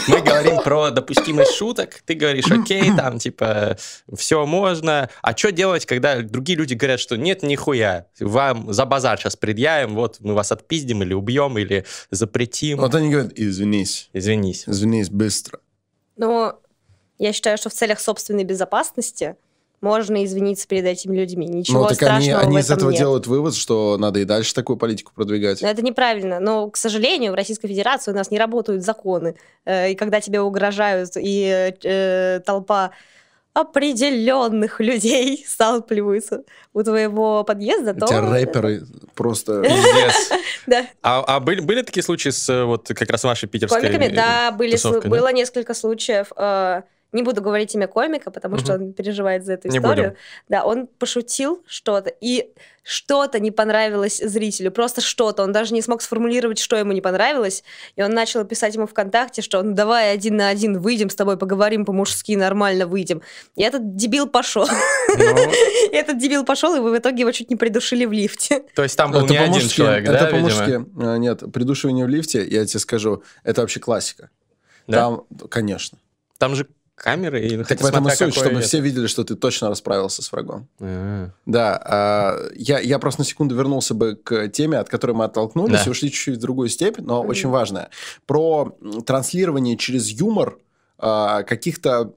Мы 0.08 0.22
говорим 0.22 0.62
про 0.62 0.92
допустимость 0.92 1.56
шуток, 1.56 2.02
ты 2.06 2.14
говоришь, 2.14 2.50
окей, 2.50 2.92
там, 2.98 3.18
типа, 3.20 3.78
все 4.16 4.46
можно, 4.46 5.10
а 5.22 5.36
что 5.36 5.52
делать, 5.52 5.86
когда 5.86 6.22
другие 6.22 6.58
люди 6.58 6.74
говорят, 6.76 7.00
что 7.00 7.18
нет, 7.18 7.44
нихуя, 7.44 8.06
вам 8.20 8.72
за 8.72 8.86
базар 8.86 9.20
сейчас 9.20 9.36
предъявим, 9.36 9.96
вот 9.96 10.18
мы 10.20 10.36
вас 10.36 10.52
отпиздим 10.52 11.04
или 11.04 11.14
убьем, 11.14 11.58
или 11.58 11.86
запретим, 12.12 12.78
Вот 12.78 12.94
они 12.96 13.10
говорят, 13.10 13.34
извинись, 13.36 14.10
извинись. 14.14 14.64
извинись 14.68 15.10
быстро. 15.10 15.59
Но 16.20 16.60
я 17.18 17.34
считаю, 17.34 17.58
что 17.58 17.70
в 17.70 17.74
целях 17.74 18.00
собственной 18.00 18.44
безопасности 18.44 19.36
можно 19.82 20.26
извиниться 20.26 20.68
перед 20.68 20.86
этими 20.86 21.16
людьми. 21.18 21.48
Ничего 21.48 21.84
Ну, 21.84 21.88
так 21.88 21.92
они, 22.02 22.26
страшного 22.26 22.42
они 22.42 22.58
в 22.58 22.60
из 22.60 22.70
этого 22.70 22.90
нет. 22.90 23.00
делают 23.00 23.28
вывод, 23.28 23.56
что 23.56 23.98
надо 23.98 24.20
и 24.20 24.26
дальше 24.26 24.54
такую 24.54 24.76
политику 24.76 25.14
продвигать. 25.16 25.62
Но 25.62 25.70
это 25.70 25.82
неправильно. 25.82 26.42
Но, 26.42 26.70
к 26.70 26.76
сожалению, 26.76 27.32
в 27.32 27.36
Российской 27.36 27.70
Федерации 27.70 28.12
у 28.12 28.14
нас 28.14 28.30
не 28.30 28.38
работают 28.38 28.84
законы. 28.84 29.36
Э, 29.64 29.92
И 29.92 29.96
когда 29.96 30.20
тебе 30.20 30.42
угрожают, 30.42 31.12
и 31.16 31.74
э, 31.84 32.42
толпа 32.46 32.92
определенных 33.60 34.80
людей 34.80 35.44
сталкиваются 35.48 36.44
у 36.74 36.84
твоего 36.84 37.44
подъезда, 37.44 37.94
то... 37.94 38.06
Эти 38.06 38.14
рэперы 38.14 38.84
просто... 39.16 39.62
Пиздец. 39.64 40.32
Да. 40.68 40.86
А, 41.02 41.24
а 41.26 41.40
были, 41.40 41.62
были 41.62 41.82
такие 41.82 42.04
случаи 42.04 42.30
с 42.30 42.50
э, 42.50 42.64
вот 42.64 42.88
как 42.88 43.10
раз 43.10 43.24
вашей 43.24 43.50
питерской 43.50 43.82
Комиками, 43.82 44.06
э, 44.06 44.16
да, 44.16 44.52
было 44.52 45.32
несколько 45.34 45.74
случаев. 45.74 46.32
Не 47.12 47.24
буду 47.24 47.42
говорить 47.42 47.74
имя 47.74 47.88
комика, 47.88 48.30
потому 48.30 48.58
что 48.58 48.74
Мгм. 48.76 48.84
он 48.84 48.94
переживает 48.94 49.44
за 49.44 49.54
эту 49.54 49.68
Не 49.68 49.78
историю. 49.80 50.10
будем. 50.10 50.18
Да, 50.48 50.64
он 50.64 50.86
пошутил 50.86 51.64
что-то, 51.68 52.12
и 52.22 52.52
что-то 52.84 53.40
не 53.40 53.50
понравилось 53.52 54.18
зрителю, 54.24 54.72
просто 54.72 55.02
что-то. 55.02 55.42
Он 55.44 55.52
даже 55.52 55.74
не 55.74 55.82
смог 55.82 56.02
сформулировать, 56.04 56.60
что 56.60 56.76
ему 56.76 56.92
не 56.92 57.02
понравилось, 57.02 57.64
и 57.96 58.04
он 58.04 58.12
начал 58.12 58.44
писать 58.46 58.76
ему 58.76 58.86
ВКонтакте, 58.88 59.42
что 59.42 59.62
ну 59.64 59.74
давай 59.74 60.14
один 60.14 60.38
на 60.38 60.50
один 60.50 60.80
выйдем 60.80 61.10
с 61.10 61.16
тобой, 61.16 61.38
поговорим 61.38 61.84
по-мужски, 61.86 62.36
нормально 62.36 62.86
выйдем. 62.86 63.22
И 63.56 63.64
этот 63.64 63.96
дебил 63.96 64.28
пошел. 64.28 64.68
Ну, 64.68 65.16
И 65.16 65.90
этот 65.96 66.20
дебил 66.20 66.46
пошел, 66.46 66.76
и 66.76 66.80
в 66.80 66.96
итоге 66.98 67.22
его 67.22 67.32
чуть 67.32 67.50
не 67.50 67.56
придушили 67.56 68.06
в 68.06 68.12
лифте. 68.12 68.64
то 68.76 68.84
есть 68.84 68.96
там 68.96 69.12
был 69.12 69.26
не 69.28 69.36
один 69.38 69.68
человек, 69.68 70.04
это 70.08 70.14
да, 70.14 70.32
видимо? 70.32 70.50
по-мужски. 70.50 70.86
А, 71.02 71.18
Нет, 71.18 71.44
придушивание 71.52 72.06
в 72.06 72.10
лифте, 72.10 72.46
я 72.48 72.66
тебе 72.66 72.80
скажу, 72.80 73.24
это 73.44 73.62
вообще 73.62 73.80
классика. 73.80 74.30
Да? 74.88 74.98
Там, 74.98 75.26
конечно. 75.50 75.98
Там 76.38 76.56
же 76.56 76.68
камеры 77.00 77.46
и 77.46 77.64
Так 77.64 77.82
в 77.82 77.86
этом 77.86 78.08
и 78.08 78.12
суть, 78.12 78.34
чтобы 78.36 78.62
все 78.62 78.80
видели, 78.80 79.08
что 79.08 79.24
ты 79.24 79.36
точно 79.36 79.70
расправился 79.70 80.22
с 80.22 80.32
врагом. 80.32 80.68
А, 80.80 81.30
Да, 81.46 81.82
а, 81.84 82.50
я, 82.56 82.80
я 82.80 83.00
просто 83.00 83.22
на 83.22 83.26
секунду 83.26 83.56
вернулся 83.56 83.94
бы 83.94 84.16
к 84.16 84.48
теме, 84.50 84.78
от 84.78 84.90
которой 84.90 85.14
мы 85.14 85.26
оттолкнулись, 85.26 85.80
Да. 85.80 85.84
и 85.86 85.90
ушли 85.90 86.12
чуть-чуть 86.12 86.38
в 86.38 86.40
другую 86.40 86.70
степь, 86.70 86.98
но 87.00 87.22
Мгм. 87.22 87.30
очень 87.30 87.50
важная. 87.50 87.90
Про 88.26 88.78
транслирование 89.06 89.78
через 89.78 90.10
юмор 90.10 90.58
а, 91.02 91.44
каких-то 91.44 92.12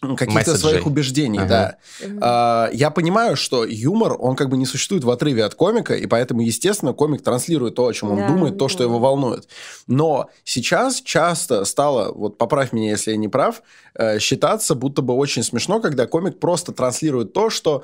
каких-то 0.00 0.56
своих 0.58 0.86
убеждений, 0.86 1.38
Ага. 1.38 1.48
да. 1.48 1.78
А, 2.20 2.70
я 2.72 2.90
понимаю, 2.90 3.34
что 3.36 3.64
юмор, 3.64 4.16
он 4.18 4.36
как 4.36 4.50
бы 4.50 4.56
не 4.58 4.66
существует 4.66 5.04
в 5.04 5.10
отрыве 5.10 5.44
от 5.44 5.54
комика, 5.54 5.94
и 5.94 6.06
поэтому, 6.06 6.42
естественно, 6.42 6.92
комик 6.92 7.22
транслирует 7.22 7.76
то, 7.76 7.86
о 7.86 7.92
чем 7.94 8.10
он 8.10 8.18
Да, 8.18 8.28
думает, 8.28 8.58
то, 8.58 8.68
что 8.68 8.82
его 8.82 8.98
волнует. 8.98 9.48
Но 9.86 10.28
сейчас 10.44 11.00
часто 11.00 11.64
стало, 11.64 12.12
вот 12.12 12.36
поправь 12.36 12.72
меня, 12.72 12.90
если 12.90 13.12
я 13.12 13.16
не 13.16 13.28
прав, 13.28 13.62
э, 13.94 14.18
считаться 14.18 14.74
будто 14.74 15.00
бы 15.00 15.14
очень 15.14 15.42
смешно, 15.42 15.80
когда 15.80 16.06
комик 16.06 16.38
просто 16.38 16.72
транслирует 16.72 17.32
то, 17.32 17.48
что... 17.50 17.82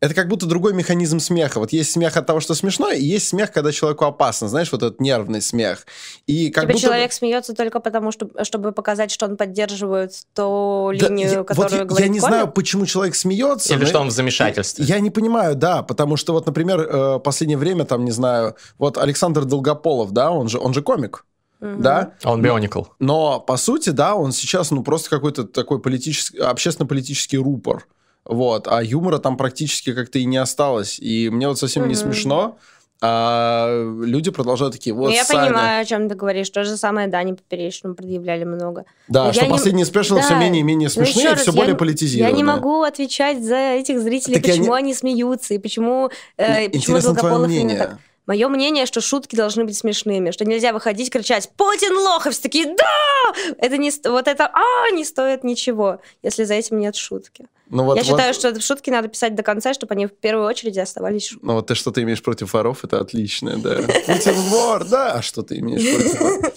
Это 0.00 0.14
как 0.14 0.28
будто 0.28 0.46
другой 0.46 0.72
механизм 0.72 1.20
смеха. 1.20 1.58
Вот 1.60 1.72
есть 1.74 1.90
смех 1.92 2.16
от 2.16 2.24
того, 2.26 2.40
что 2.40 2.54
смешно, 2.54 2.90
и 2.90 3.04
есть 3.04 3.28
смех, 3.28 3.52
когда 3.52 3.70
человеку 3.70 4.06
опасно. 4.06 4.48
Знаешь, 4.48 4.72
вот 4.72 4.82
этот 4.82 4.98
нервный 4.98 5.42
смех. 5.42 5.86
И 6.26 6.48
как 6.50 6.62
Типа 6.64 6.72
будто... 6.72 6.86
человек 6.86 7.12
смеется 7.12 7.52
только 7.54 7.80
потому, 7.80 8.10
что, 8.10 8.30
чтобы 8.44 8.72
показать, 8.72 9.10
что 9.10 9.26
он 9.26 9.36
поддерживает 9.36 10.12
ту 10.34 10.92
Да, 10.98 11.08
линию, 11.08 11.30
я- 11.30 11.38
вот 11.40 11.48
которую 11.48 11.78
я, 11.80 11.84
говорит 11.84 12.06
я 12.06 12.12
не 12.12 12.18
комик. 12.18 12.34
знаю, 12.34 12.48
почему 12.50 12.86
человек 12.86 13.14
смеется. 13.14 13.74
Или 13.74 13.84
что 13.84 14.00
он 14.00 14.08
в 14.08 14.12
замешательстве. 14.12 14.86
Я 14.86 15.00
не 15.00 15.10
понимаю, 15.10 15.54
да, 15.54 15.82
потому 15.82 16.16
что 16.16 16.32
вот, 16.32 16.46
например, 16.46 16.80
э, 16.80 17.18
последнее 17.18 17.58
время, 17.58 17.84
там, 17.84 18.06
не 18.06 18.10
знаю, 18.12 18.56
вот 18.78 18.96
Александр 18.96 19.44
Долгополов, 19.44 20.12
да, 20.12 20.30
он 20.30 20.48
же, 20.48 20.58
он 20.58 20.72
же 20.72 20.80
комик, 20.80 21.26
Мгм. 21.60 21.82
да, 21.82 22.14
А 22.22 22.32
он 22.32 22.40
бионикл. 22.40 22.84
но, 23.00 23.38
по 23.38 23.58
сути, 23.58 23.90
да, 23.90 24.14
он 24.14 24.32
сейчас, 24.32 24.70
ну, 24.70 24.82
просто 24.82 25.10
какой-то 25.10 25.44
такой 25.44 25.78
политический, 25.78 26.38
общественно-политический 26.38 27.36
рупор, 27.36 27.86
вот, 28.30 28.66
а 28.68 28.82
юмора 28.82 29.18
там 29.18 29.36
практически 29.36 29.92
как-то 29.92 30.18
и 30.18 30.24
не 30.24 30.36
осталось, 30.38 30.98
и 30.98 31.28
мне 31.30 31.48
вот 31.48 31.58
совсем 31.58 31.82
не 31.88 31.94
Мгм. 31.94 32.02
смешно, 32.02 32.58
а 33.02 33.66
люди 34.04 34.30
продолжают 34.30 34.74
такие, 34.74 34.94
вот, 34.94 35.08
Ну, 35.08 35.14
я 35.14 35.24
Саня. 35.24 35.46
понимаю, 35.46 35.80
о 35.80 35.84
чем 35.86 36.08
ты 36.08 36.14
говоришь. 36.14 36.50
То 36.50 36.64
же 36.64 36.76
самое 36.76 37.08
Дани 37.08 37.32
Поперечному 37.32 37.94
предъявляли 37.94 38.44
много. 38.44 38.84
Да, 39.08 39.24
Но 39.26 39.32
что 39.32 39.42
я 39.42 39.46
не- 39.46 39.52
последние 39.52 39.86
спешлы 39.86 40.16
Да. 40.18 40.22
все 40.22 40.34
менее 40.36 40.60
и 40.60 40.62
менее 40.62 40.88
Но 40.94 41.04
смешные, 41.04 41.32
и 41.32 41.34
все 41.36 41.52
более 41.52 41.74
политизированные. 41.76 42.30
Я 42.32 42.36
не 42.36 42.44
могу 42.44 42.82
отвечать 42.82 43.42
за 43.42 43.56
этих 43.56 44.00
зрителей, 44.00 44.34
Так 44.34 44.42
почему 44.44 44.66
не- 44.74 44.78
они 44.78 44.94
смеются, 44.94 45.54
и 45.54 45.58
почему, 45.58 46.10
э, 46.36 46.68
почему 46.68 47.00
Долгополов 47.00 47.48
мнение. 47.48 47.78
так. 47.78 47.98
Мое 48.30 48.46
мнение, 48.46 48.86
что 48.86 49.00
шутки 49.00 49.34
должны 49.34 49.64
быть 49.64 49.76
смешными, 49.76 50.30
что 50.30 50.44
нельзя 50.44 50.72
выходить 50.72 51.10
кричать 51.10 51.50
«Путин 51.56 51.96
лох!» 51.96 52.28
и 52.28 52.30
все 52.30 52.40
такие 52.42 52.76
«Да!» 52.76 53.34
Это 53.58 53.76
не, 53.76 53.90
вот 54.08 54.28
это 54.28 54.46
«А!» 54.46 54.90
не 54.92 55.04
стоит 55.04 55.42
ничего, 55.42 56.00
если 56.22 56.44
за 56.44 56.54
этим 56.54 56.78
нет 56.78 56.94
шутки. 56.94 57.48
Ну, 57.70 57.82
вот, 57.82 57.96
Я 57.96 58.04
вот- 58.04 58.08
считаю, 58.08 58.32
что 58.32 58.60
шутки 58.60 58.88
надо 58.88 59.08
писать 59.08 59.34
до 59.34 59.42
конца, 59.42 59.74
чтобы 59.74 59.94
они 59.94 60.06
в 60.06 60.12
первую 60.12 60.46
очередь 60.46 60.78
оставались 60.78 61.26
шутками. 61.26 61.48
Ну, 61.48 61.54
вот 61.56 61.66
ты 61.66 61.74
что-то 61.74 62.00
имеешь 62.04 62.22
против 62.22 62.52
воров, 62.54 62.84
это 62.84 63.00
отлично, 63.00 63.58
да. 63.58 63.78
Путин 64.06 64.34
вор, 64.34 64.84
да. 64.84 65.14
А 65.14 65.22
что 65.22 65.42
ты 65.42 65.58
имеешь 65.58 65.82
против 65.82 66.20
воров? 66.20 66.54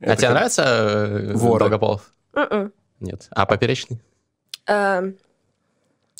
А 0.00 0.16
тебе 0.16 0.30
нравится 0.30 0.62
э, 0.64 1.32
Воры. 1.34 1.58
Долгополов? 1.58 2.14
М-м. 2.32 2.72
Нет. 3.00 3.26
А 3.30 3.44
поперечный? 3.44 4.00
Эм, 4.66 5.18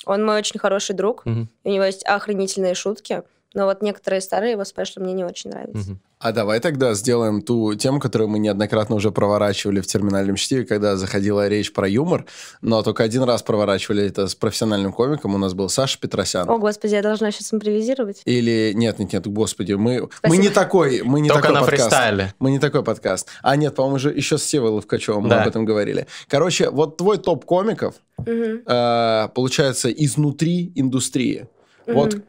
Он 0.05 0.23
мой 0.27 0.37
очень 0.37 0.61
хороший 0.61 0.95
друг, 0.95 1.23
у 1.25 1.69
него 1.71 1.85
есть 1.85 2.05
охренительные 2.05 2.75
шутки, 2.75 3.23
но 3.57 3.65
вот 3.65 3.83
некоторые 3.83 4.21
старые 4.21 4.53
его 4.53 4.65
спешлы 4.65 5.03
мне 5.03 5.15
не 5.15 5.25
очень 5.25 5.51
нравятся. 5.51 5.79
Мгм. 5.93 6.01
А 6.19 6.33
давай 6.33 6.61
тогда 6.61 6.95
сделаем 6.95 7.43
ту 7.43 7.75
тему, 7.75 8.01
которую 8.01 8.29
мы 8.29 8.39
неоднократно 8.39 8.97
уже 8.97 9.11
проворачивали 9.11 9.81
в 9.81 9.87
терминальном 9.87 10.37
чтиве, 10.37 10.65
когда 10.65 10.97
заходила 10.97 11.47
речь 11.49 11.73
про 11.73 11.87
юмор, 11.89 12.25
но 12.63 12.83
только 12.83 13.03
один 13.03 13.23
раз 13.25 13.43
проворачивали 13.43 14.05
это 14.07 14.27
с 14.27 14.35
профессиональным 14.35 14.93
комиком. 14.93 15.35
У 15.35 15.39
нас 15.39 15.53
был 15.53 15.69
Саша 15.69 15.99
Петросян. 16.01 16.49
О, 16.49 16.59
господи, 16.59 16.95
я 16.95 17.03
должна 17.03 17.31
сейчас 17.33 17.53
импровизировать. 17.53 18.23
Или 18.25 18.73
нет, 18.75 18.99
нет, 18.99 19.13
нет, 19.13 19.27
господи, 19.27 19.73
мы, 19.75 20.09
мы 20.23 20.37
не 20.39 20.49
такой, 20.49 21.03
мы 21.03 21.21
не 21.21 21.29
Только 21.29 21.49
такой 21.49 21.55
на 21.55 21.61
подкаст. 21.67 21.83
фристайле. 21.91 22.35
Мы 22.39 22.51
не 22.51 22.59
такой 22.59 22.83
подкаст. 22.83 23.29
А 23.43 23.57
нет, 23.57 23.75
по-моему, 23.75 23.99
же 23.99 24.11
еще 24.11 24.39
с 24.39 24.45
Севой 24.45 24.71
Ловкачевым 24.71 25.25
мы 25.25 25.29
Да. 25.31 25.43
об 25.43 25.49
этом 25.49 25.65
говорили. 25.67 26.07
Короче, 26.29 26.71
вот 26.71 26.97
твой 26.97 27.19
топ 27.19 27.45
комиков 27.45 27.95
Мгм. 28.19 28.63
э, 28.67 29.29
получается 29.35 29.91
изнутри 29.91 30.73
индустрии. 30.75 31.47
Вот 31.87 32.15
Мгм. 32.15 32.23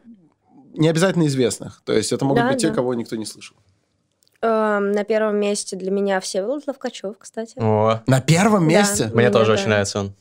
Не 0.74 0.88
обязательно 0.88 1.26
известных. 1.26 1.82
То 1.84 1.92
есть 1.92 2.12
это 2.12 2.24
могут 2.24 2.42
Да, 2.44 2.50
быть 2.50 2.60
те, 2.60 2.68
да. 2.68 2.74
кого 2.74 2.94
никто 2.94 3.16
не 3.16 3.24
слышал. 3.26 3.56
Эм, 4.40 4.92
на 4.92 5.04
первом 5.04 5.36
месте 5.36 5.74
для 5.76 5.90
меня 5.90 6.20
Всеволод 6.20 6.64
Ловкачев, 6.66 7.16
кстати. 7.18 7.54
О, 7.56 8.00
На 8.06 8.20
первом 8.20 8.68
Да. 8.68 8.74
месте? 8.78 9.04
мне 9.06 9.14
Мне 9.14 9.30
тоже 9.30 9.46
да. 9.48 9.52
очень 9.54 9.68
нравится 9.68 10.00
он. 10.00 10.12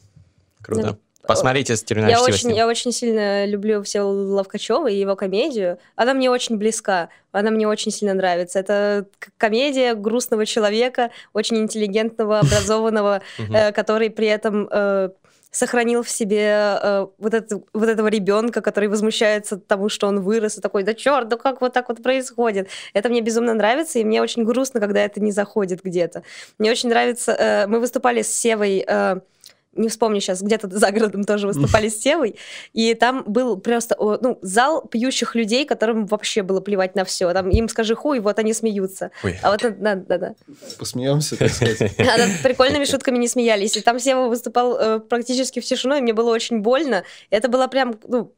Круто. 0.62 0.82
Да. 0.82 0.98
Посмотрите 1.28 1.76
с 1.76 1.84
Я 1.90 2.22
очень, 2.22 2.56
я 2.56 2.68
очень 2.68 2.94
сильно 2.94 3.46
люблю 3.46 3.84
Всеволода 3.84 4.34
Ловкачева 4.34 4.88
и 4.88 4.98
его 4.98 5.16
комедию. 5.18 5.78
Она 5.96 6.14
мне 6.14 6.32
очень 6.32 6.58
близка, 6.58 7.10
она 7.34 7.52
мне 7.52 7.68
очень 7.68 7.92
сильно 7.92 8.14
нравится. 8.14 8.60
Это 8.60 9.06
комедия 9.38 9.94
грустного 9.94 10.46
человека, 10.46 11.12
очень 11.34 11.58
интеллигентного, 11.58 12.40
образованного, 12.40 13.22
э, 13.38 13.72
который 13.74 14.10
при 14.10 14.28
этом 14.28 14.70
э, 14.72 15.10
сохранил 15.52 16.04
в 16.04 16.10
себе 16.10 16.80
э, 16.82 17.08
вот, 17.18 17.34
это, 17.34 17.62
вот 17.74 17.90
этого 17.90 18.08
ребенка, 18.08 18.62
который 18.62 18.90
возмущается 18.90 19.58
тому, 19.58 19.90
что 19.90 20.08
он 20.08 20.22
вырос, 20.22 20.58
и 20.58 20.62
такой, 20.62 20.84
да 20.84 20.94
черт, 20.94 21.28
да 21.28 21.38
как 21.38 21.62
вот 21.62 21.74
так 21.74 21.90
вот 21.90 22.04
происходит. 22.04 22.70
Это 22.94 23.10
мне 23.10 23.22
безумно 23.22 23.54
нравится, 23.54 24.00
и 24.00 24.04
мне 24.04 24.22
очень 24.22 24.44
грустно, 24.44 24.80
когда 24.80 25.02
это 25.02 25.20
не 25.22 25.32
заходит 25.32 25.84
где-то. 25.84 26.24
Мне 26.58 26.72
очень 26.72 26.90
нравится... 26.90 27.32
Э, 27.32 27.68
мы 27.68 27.80
выступали 27.80 28.22
с 28.22 28.32
Севой... 28.32 28.84
Э, 28.88 29.20
не 29.78 29.90
вспомню 29.90 30.20
сейчас, 30.20 30.42
где-то 30.42 30.68
за 30.70 30.92
городом 30.92 31.24
тоже 31.24 31.48
выступали 31.48 31.90
с 31.90 32.02
Севой, 32.02 32.36
и 32.74 32.94
там 32.94 33.24
был 33.26 33.58
просто 33.58 33.96
ну, 34.00 34.40
зал 34.42 34.82
пьющих 34.82 35.36
людей, 35.36 35.66
которым 35.66 36.06
вообще 36.06 36.42
было 36.44 36.62
плевать 36.62 36.96
на 36.96 37.06
все. 37.06 37.32
Там 37.34 37.50
им 37.50 37.70
скажи 37.70 37.96
хуй, 37.96 38.20
вот 38.20 38.40
они 38.40 38.54
смеются. 38.54 39.12
Ой. 39.24 39.40
А 39.42 39.52
вот, 39.52 39.62
да, 39.80 39.96
да, 39.96 40.18
да. 40.18 40.36
Посмеемся, 40.78 41.38
так 41.38 41.50
сказать. 41.54 41.82
А 42.00 42.18
над 42.18 42.42
прикольными 42.44 42.86
шутками 42.86 43.18
не 43.18 43.28
смеялись. 43.28 43.78
И 43.78 43.82
там 43.82 44.00
Сева 44.00 44.28
выступал 44.28 44.78
э, 44.78 45.00
практически 45.00 45.60
в 45.60 45.66
тишину, 45.66 45.98
и 45.98 46.02
мне 46.02 46.14
было 46.14 46.32
очень 46.32 46.60
больно. 46.60 47.04
Это 47.30 47.48
была 47.48 47.68
прям, 47.68 48.00
ну, 48.08 48.34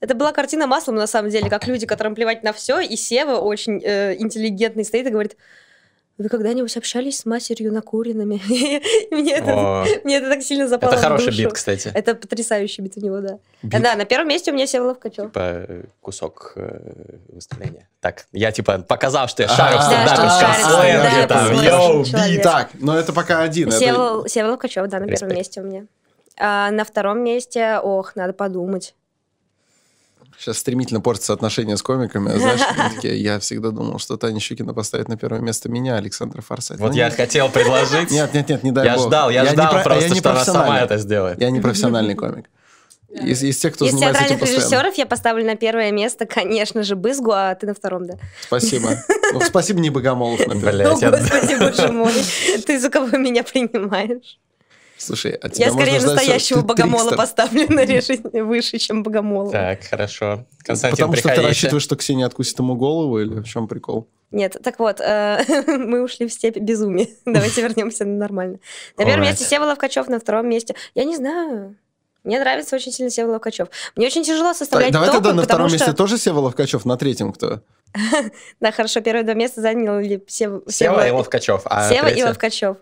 это 0.00 0.14
была 0.14 0.32
картина 0.32 0.66
маслом, 0.66 0.96
на 0.96 1.06
самом 1.06 1.30
деле, 1.30 1.50
как 1.50 1.66
люди, 1.66 1.86
которым 1.86 2.14
плевать 2.14 2.42
на 2.42 2.52
все, 2.52 2.80
и 2.80 2.96
Сева 2.96 3.36
очень 3.36 3.82
э, 3.82 4.16
интеллигентный 4.18 4.84
стоит 4.84 5.06
и 5.06 5.10
говорит, 5.10 5.36
вы 6.18 6.28
когда-нибудь 6.28 6.76
общались 6.76 7.20
с 7.20 7.26
матерью 7.26 7.72
Накуриными? 7.72 8.42
мне, 9.14 9.34
это, 9.34 9.84
мне 10.02 10.16
это 10.16 10.28
так 10.28 10.42
сильно 10.42 10.66
запало 10.66 10.92
Это 10.92 11.00
хороший 11.00 11.22
в 11.22 11.26
душу. 11.26 11.42
бит, 11.44 11.52
кстати. 11.52 11.90
Это 11.94 12.16
потрясающий 12.16 12.82
бит 12.82 12.94
у 12.96 13.00
него, 13.00 13.20
да. 13.20 13.38
Бит. 13.62 13.80
Да, 13.80 13.94
на 13.94 14.04
первом 14.04 14.28
месте 14.28 14.50
у 14.50 14.54
меня 14.54 14.66
Севолов 14.66 14.98
Качев. 14.98 15.26
Типа 15.26 15.40
э, 15.42 15.84
кусок 16.00 16.54
э, 16.56 16.80
выступления. 17.28 17.88
Так, 18.00 18.26
я 18.32 18.50
типа 18.50 18.78
показал, 18.78 19.28
что 19.28 19.44
я 19.44 19.48
А, 19.48 19.52
шарю 19.52 19.78
в 19.78 19.90
да, 21.28 21.44
стендапе. 22.04 22.42
Так, 22.42 22.70
но 22.74 22.98
это 22.98 23.12
пока 23.12 23.42
один. 23.42 23.70
Севолов 23.70 24.58
Качев, 24.58 24.88
да, 24.88 24.98
на 24.98 25.06
первом 25.06 25.36
месте 25.36 25.60
у 25.60 25.64
меня. 25.64 25.86
А 26.40 26.70
на 26.70 26.84
втором 26.84 27.22
месте, 27.22 27.78
ох, 27.82 28.14
надо 28.16 28.32
подумать. 28.32 28.94
Сейчас 30.38 30.58
стремительно 30.58 31.00
портятся 31.00 31.32
отношения 31.32 31.76
с 31.76 31.82
комиками. 31.82 32.30
Знаешь, 32.38 32.60
я 33.02 33.38
всегда 33.40 33.70
думал, 33.70 33.98
что 33.98 34.16
Таня 34.16 34.38
Щукина 34.38 34.72
поставит 34.72 35.08
на 35.08 35.16
первое 35.16 35.40
место 35.40 35.68
меня, 35.68 35.96
Александра 35.96 36.42
Форсайт. 36.42 36.78
Вот 36.80 36.90
Ну, 36.92 36.96
я 36.96 37.10
хотел 37.10 37.48
предложить. 37.48 38.10
Нет, 38.12 38.32
нет, 38.34 38.48
нет, 38.48 38.62
не 38.62 38.70
дай 38.70 38.86
Я 38.86 38.96
бог. 38.96 39.08
ждал, 39.08 39.30
я 39.30 39.44
ждал 39.46 39.72
про- 39.72 39.82
просто, 39.82 40.08
я 40.08 40.14
что 40.14 40.30
она 40.30 40.44
сама 40.44 40.80
это 40.80 40.96
сделает. 40.98 41.40
Я 41.40 41.50
не 41.50 41.60
профессиональный 41.60 42.14
комик. 42.16 42.46
Из, 43.10 43.42
из 43.42 43.56
тех, 43.56 43.74
кто 43.74 43.86
Из 43.86 43.92
занимается 43.92 44.22
этим 44.24 44.36
театральных 44.36 44.40
постоянно. 44.40 44.82
режиссеров 44.84 44.94
я 44.98 45.06
поставлю 45.06 45.44
на 45.46 45.56
первое 45.56 45.90
место, 45.92 46.26
конечно 46.26 46.82
же, 46.82 46.94
Бызгу, 46.94 47.32
а 47.32 47.54
ты 47.54 47.66
на 47.66 47.74
втором, 47.74 48.06
да? 48.06 48.14
Спасибо. 48.42 48.90
Ну, 49.32 49.40
спасибо, 49.42 49.80
не 49.80 49.90
Богомолов, 49.90 50.40
например. 50.46 50.72
Блять, 50.72 51.02
О, 51.02 51.10
господи, 51.10 51.58
боже 51.58 51.92
мой. 51.92 52.12
Ты 52.66 52.78
за 52.80 52.88
кого 52.88 53.14
меня 53.18 53.42
принимаешь? 53.42 54.38
Слушай, 54.98 55.32
от 55.32 55.52
тебя 55.52 55.66
Я 55.66 55.72
скорее 55.72 56.00
настоящего 56.00 56.62
богомола 56.62 57.12
поставлю 57.12 57.66
на 57.72 57.84
решение 57.84 58.42
выше, 58.42 58.78
чем 58.78 59.02
богомола. 59.02 59.50
Так, 59.50 59.84
хорошо. 59.84 60.44
Константин, 60.64 60.96
Потому 60.96 61.14
что 61.14 61.22
ты 61.22 61.28
приходите. 61.28 61.48
рассчитываешь, 61.48 61.82
что 61.84 61.96
Ксения 61.96 62.26
откусит 62.26 62.58
ему 62.58 62.74
голову, 62.74 63.20
или 63.20 63.40
в 63.40 63.44
чем 63.44 63.68
прикол? 63.68 64.08
Нет, 64.30 64.56
так 64.62 64.78
вот, 64.78 65.00
э, 65.00 65.42
мы 65.66 66.02
ушли 66.02 66.26
в 66.26 66.32
степь 66.32 66.58
безумия. 66.58 67.08
Давайте 67.24 67.62
вернемся 67.62 68.04
на 68.04 68.16
нормально. 68.16 68.58
На 68.96 69.04
первом 69.04 69.22
месте 69.22 69.44
Сева 69.44 69.64
Ловкачев, 69.64 70.08
на 70.08 70.18
втором 70.18 70.48
месте... 70.48 70.74
Я 70.94 71.04
не 71.04 71.16
знаю. 71.16 71.76
Мне 72.24 72.38
нравится 72.38 72.76
очень 72.76 72.92
сильно 72.92 73.10
Сева 73.10 73.30
Ловкачев. 73.30 73.68
Мне 73.96 74.06
очень 74.06 74.24
тяжело 74.24 74.48
Так, 74.48 74.56
составлять 74.58 74.92
давай 74.92 75.08
топы, 75.08 75.22
тогда 75.22 75.34
на 75.34 75.42
втором 75.44 75.68
что... 75.68 75.78
месте 75.78 75.92
тоже 75.92 76.18
Сева 76.18 76.40
Ловкачев, 76.40 76.84
на 76.84 76.96
третьем 76.96 77.32
кто? 77.32 77.62
Да, 78.60 78.70
хорошо, 78.70 79.00
первые 79.00 79.24
два 79.24 79.34
места 79.34 79.62
заняли 79.62 80.22
Сева, 80.26 80.62
Сева 80.68 81.06
и 81.06 81.10
Ловкачев. 81.10 81.62
А 81.64 81.88
Сева 81.88 82.08
и? 82.08 82.22
Ловкачев. 82.22 82.76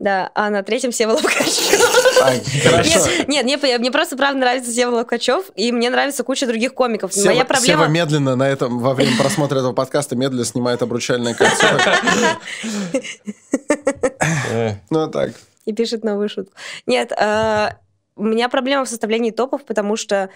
Да, 0.00 0.32
а 0.34 0.50
на 0.50 0.64
третьем 0.64 0.90
Сева 0.90 1.12
Ловкачев. 1.12 1.80
А. 2.20 2.34
Нет, 3.28 3.44
нет, 3.44 3.62
мне, 3.62 3.78
мне 3.78 3.90
просто 3.90 4.16
правда 4.16 4.40
нравится 4.40 4.72
Сева 4.72 4.96
Ловкачев, 4.96 5.50
и 5.54 5.70
мне 5.70 5.88
нравится 5.88 6.24
куча 6.24 6.46
других 6.46 6.74
комиков. 6.74 7.12
Сева, 7.12 7.26
Моя 7.26 7.44
проблема... 7.44 7.84
Сева 7.84 7.90
медленно 7.90 8.34
на 8.34 8.48
этом, 8.48 8.80
во 8.80 8.94
время 8.94 9.16
просмотра 9.16 9.58
этого 9.58 9.72
подкаста, 9.72 10.16
медленно 10.16 10.44
снимает 10.44 10.82
обручальное 10.82 11.34
кольцо. 11.34 11.66
Ну, 14.90 15.10
так. 15.10 15.30
и 15.64 15.72
пишет 15.72 16.02
новую 16.02 16.28
шутку. 16.28 16.54
Нет, 16.86 17.12
э, 17.12 17.68
у 18.16 18.24
меня 18.24 18.48
проблема 18.48 18.84
в 18.84 18.88
составлении 18.88 19.30
топов, 19.30 19.64
потому 19.64 19.96
что 19.96 20.30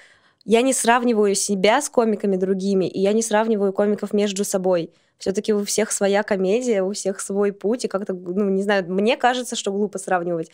я 0.44 0.62
не 0.62 0.72
сравниваю 0.72 1.34
себя 1.34 1.80
с 1.80 1.88
комиками 1.88 2.36
другими, 2.36 2.86
и 2.86 3.00
я 3.00 3.12
не 3.12 3.22
сравниваю 3.22 3.72
комиков 3.72 4.12
между 4.12 4.44
собой. 4.44 4.90
Все-таки 5.18 5.52
у 5.52 5.64
всех 5.64 5.90
своя 5.90 6.22
комедия, 6.22 6.82
у 6.82 6.92
всех 6.92 7.20
свой 7.20 7.52
путь, 7.52 7.84
и 7.84 7.88
как-то, 7.88 8.12
ну, 8.12 8.48
не 8.50 8.62
знаю, 8.62 8.84
мне 8.88 9.16
кажется, 9.16 9.56
что 9.56 9.72
глупо 9.72 9.98
сравнивать. 9.98 10.50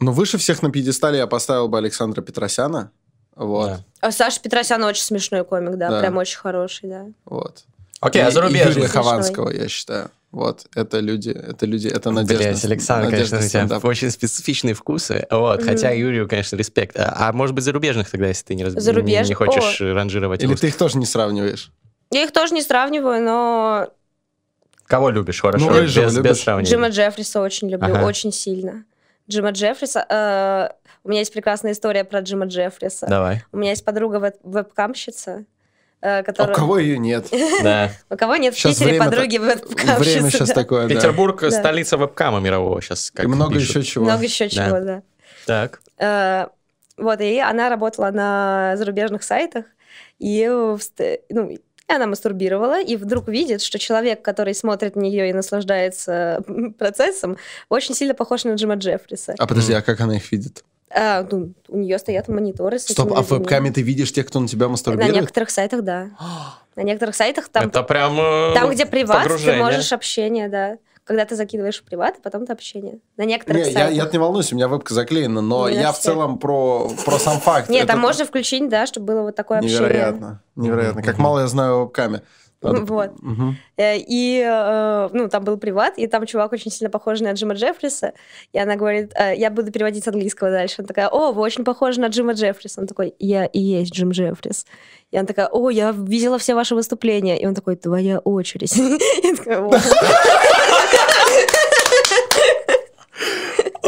Ну, 0.00 0.10
выше 0.12 0.38
всех 0.38 0.60
на 0.62 0.70
пьедестале 0.72 1.18
я 1.18 1.26
поставил 1.28 1.68
бы 1.68 1.78
Александра 1.78 2.20
Петросяна. 2.20 2.90
Вот. 3.36 3.66
да. 3.68 3.84
А 4.00 4.10
Саша 4.10 4.40
Петросян 4.42 4.82
очень 4.82 5.04
смешной 5.04 5.44
комик, 5.44 5.76
да, 5.76 5.90
Да. 5.90 6.00
прям 6.00 6.16
очень 6.16 6.38
хороший, 6.38 6.88
да. 6.88 7.06
Вот. 7.24 7.64
Окей, 8.00 8.20
И- 8.20 8.24
а 8.24 8.28
и 8.28 8.32
зарубежных? 8.32 8.76
Юрия. 8.76 8.88
Хованского, 8.88 9.50
я 9.50 9.68
считаю. 9.68 10.10
Вот, 10.32 10.66
это 10.74 10.98
люди, 10.98 11.30
это 11.30 11.64
люди, 11.64 11.86
это 11.88 12.10
надежда. 12.10 12.42
Блять, 12.44 12.64
Александр, 12.64 13.10
надежда 13.12 13.36
конечно, 13.38 13.64
у 13.64 13.66
тебя 13.78 13.88
очень 13.88 14.10
специфичные 14.10 14.74
вкусы. 14.74 15.26
Вот, 15.30 15.60
Мгм. 15.60 15.68
хотя 15.68 15.90
Юрию, 15.92 16.28
конечно, 16.28 16.56
респект. 16.56 16.98
А, 16.98 17.14
а 17.28 17.32
может 17.32 17.54
быть, 17.54 17.64
зарубежных 17.64 18.10
тогда, 18.10 18.26
если 18.26 18.44
ты 18.44 18.54
не, 18.56 18.64
раз... 18.64 18.74
Зарубеж- 18.74 19.26
не 19.26 19.34
хочешь 19.34 19.80
ранжировать 19.80 20.40
Или 20.42 20.48
русских? 20.50 20.60
ты 20.60 20.66
их 20.68 20.76
тоже 20.76 20.98
не 20.98 21.06
сравниваешь? 21.06 21.70
Я 22.10 22.24
их 22.24 22.32
тоже 22.32 22.52
не 22.54 22.62
сравниваю, 22.62 23.22
но 23.22 23.88
Кого 24.88 25.10
любишь, 25.10 25.40
хорошо? 25.40 25.66
Ну, 25.70 25.82
без, 25.82 25.94
любишь? 25.96 26.18
без 26.18 26.40
сравнения. 26.42 26.70
Джима 26.70 26.88
Джеффриса 26.88 27.40
очень 27.40 27.68
люблю, 27.70 27.94
Ага. 27.94 28.04
очень 28.06 28.32
сильно. 28.32 28.84
Джима 29.30 29.50
Джеффриса... 29.50 30.06
э, 30.08 30.68
у 31.04 31.10
меня 31.10 31.20
есть 31.20 31.32
прекрасная 31.32 31.72
история 31.72 32.04
про 32.04 32.20
Джима 32.20 32.46
Джеффриса. 32.46 33.06
Давай. 33.06 33.44
У 33.52 33.58
меня 33.58 33.70
есть 33.70 33.84
подруга 33.84 34.16
веб- 34.16 34.40
вебкамщица, 34.42 35.44
э, 36.00 36.18
А 36.20 36.22
которая... 36.22 36.54
у 36.54 36.58
кого 36.58 36.78
ее 36.78 36.98
нет? 36.98 37.26
Да. 37.62 37.90
У 38.10 38.16
кого 38.16 38.36
нет 38.36 38.54
в 38.56 38.62
Питере 38.62 38.98
подруги 38.98 39.36
вебкамщицы? 39.36 39.98
Время 39.98 40.30
сейчас 40.30 40.50
такое. 40.50 40.88
Петербург 40.88 41.42
столица 41.50 41.96
вебкама 41.98 42.40
мирового 42.40 42.80
сейчас. 42.80 43.12
И 43.22 43.26
много 43.26 43.58
еще 43.58 43.82
чего. 43.82 44.04
Много 44.06 44.24
еще 44.24 44.48
чего, 44.48 44.80
да. 44.80 45.02
Так. 45.46 45.80
Э, 45.98 46.46
Вот, 46.96 47.20
и 47.20 47.38
она 47.38 47.68
работала 47.68 48.10
на 48.10 48.74
зарубежных 48.76 49.22
сайтах, 49.22 49.66
и 50.18 50.46
ну, 50.48 51.58
и 51.88 51.92
она 51.92 52.06
мастурбировала, 52.06 52.80
и 52.80 52.96
вдруг 52.96 53.28
видит, 53.28 53.62
что 53.62 53.78
человек, 53.78 54.22
который 54.22 54.54
смотрит 54.54 54.94
на 54.94 55.00
нее 55.00 55.30
и 55.30 55.32
наслаждается 55.32 56.42
процессом, 56.78 57.38
очень 57.68 57.94
сильно 57.94 58.14
похож 58.14 58.44
на 58.44 58.54
Джима 58.54 58.74
Джеффриса. 58.74 59.34
А 59.38 59.46
подожди, 59.46 59.72
а 59.72 59.82
как 59.82 60.00
она 60.00 60.16
их 60.16 60.30
видит? 60.30 60.64
А, 60.90 61.26
ну, 61.30 61.52
у 61.68 61.76
нее 61.76 61.98
стоят 61.98 62.28
мониторы 62.28 62.78
с 62.78 62.86
Стоп, 62.86 63.12
а 63.12 63.22
в 63.22 63.30
вебкаме 63.30 63.70
ты 63.70 63.82
видишь 63.82 64.12
тех, 64.12 64.26
кто 64.26 64.40
на 64.40 64.48
тебя 64.48 64.66
На 64.66 64.72
мастурбирует? 64.72 65.14
некоторых 65.14 65.50
сайтах, 65.50 65.82
да. 65.82 66.10
На 66.76 66.82
некоторых 66.82 67.16
сайтах 67.16 67.48
там, 67.48 67.66
Это 67.66 67.82
прям 67.82 68.16
там 68.54 68.70
где 68.70 68.86
приват, 68.86 69.26
ты 69.26 69.56
можешь 69.56 69.92
общение, 69.92 70.48
да. 70.48 70.78
Когда 71.08 71.24
ты 71.24 71.36
закидываешь 71.36 71.80
в 71.80 71.84
приват, 71.84 72.16
а 72.18 72.20
потом 72.22 72.44
ты 72.44 72.52
общение. 72.52 72.98
На 73.16 73.24
некоторых 73.24 73.64
Не, 73.64 73.70
я, 73.72 73.78
сайтах. 73.78 73.94
я 73.94 74.10
не 74.12 74.18
волнуюсь, 74.18 74.52
у 74.52 74.56
меня 74.56 74.68
вебка 74.68 74.92
заклеена, 74.92 75.40
но 75.40 75.70
Не 75.70 75.76
я 75.76 75.92
в 75.92 75.98
целом 75.98 76.38
про, 76.38 76.90
про 77.06 77.18
сам 77.18 77.40
факт. 77.40 77.70
Нет, 77.70 77.84
Это 77.84 77.92
там 77.94 78.00
можно 78.00 78.26
включить, 78.26 78.68
да, 78.68 78.84
чтобы 78.86 79.06
было 79.06 79.22
вот 79.22 79.34
такое 79.34 79.60
общение. 79.60 79.80
Невероятно, 79.80 80.42
невероятно. 80.54 81.02
Как 81.02 81.16
мало 81.16 81.40
я 81.40 81.46
знаю 81.46 81.76
о 81.76 81.80
вебкаме. 81.84 82.20
Надо- 82.60 82.80
Вот. 82.92 83.10
Э, 83.76 83.96
И, 83.98 84.42
э, 84.44 85.08
ну, 85.12 85.28
там 85.28 85.44
был 85.44 85.56
приват, 85.58 85.96
и 85.96 86.06
там 86.08 86.26
чувак 86.26 86.52
очень 86.52 86.70
сильно 86.72 86.90
похож 86.90 87.20
на 87.20 87.30
Джима 87.32 87.54
Джеффриса. 87.54 88.12
И 88.52 88.58
она 88.58 88.74
говорит, 88.76 89.12
э, 89.14 89.34
я 89.36 89.50
буду 89.50 89.70
переводить 89.70 90.04
с 90.04 90.08
английского 90.08 90.50
дальше. 90.50 90.76
Она 90.78 90.88
такая, 90.88 91.08
о, 91.08 91.30
вы 91.32 91.40
очень 91.40 91.64
похожи 91.64 92.00
на 92.00 92.08
Джима 92.08 92.32
Джеффриса. 92.32 92.80
Он 92.80 92.86
такой, 92.86 93.14
я 93.20 93.46
и 93.46 93.60
есть 93.60 93.92
Джим 93.94 94.10
Джеффрис. 94.10 94.66
И 95.12 95.16
она 95.16 95.26
такая, 95.26 95.46
о, 95.46 95.70
я 95.70 95.92
видела 95.92 96.36
все 96.38 96.54
ваши 96.54 96.74
выступления. 96.74 97.40
И 97.40 97.46
он 97.46 97.54
такой, 97.54 97.76
твоя 97.76 98.18
очередь. 98.18 98.74
Я 99.22 99.36
такая, 99.36 99.60
«О». 99.60 99.70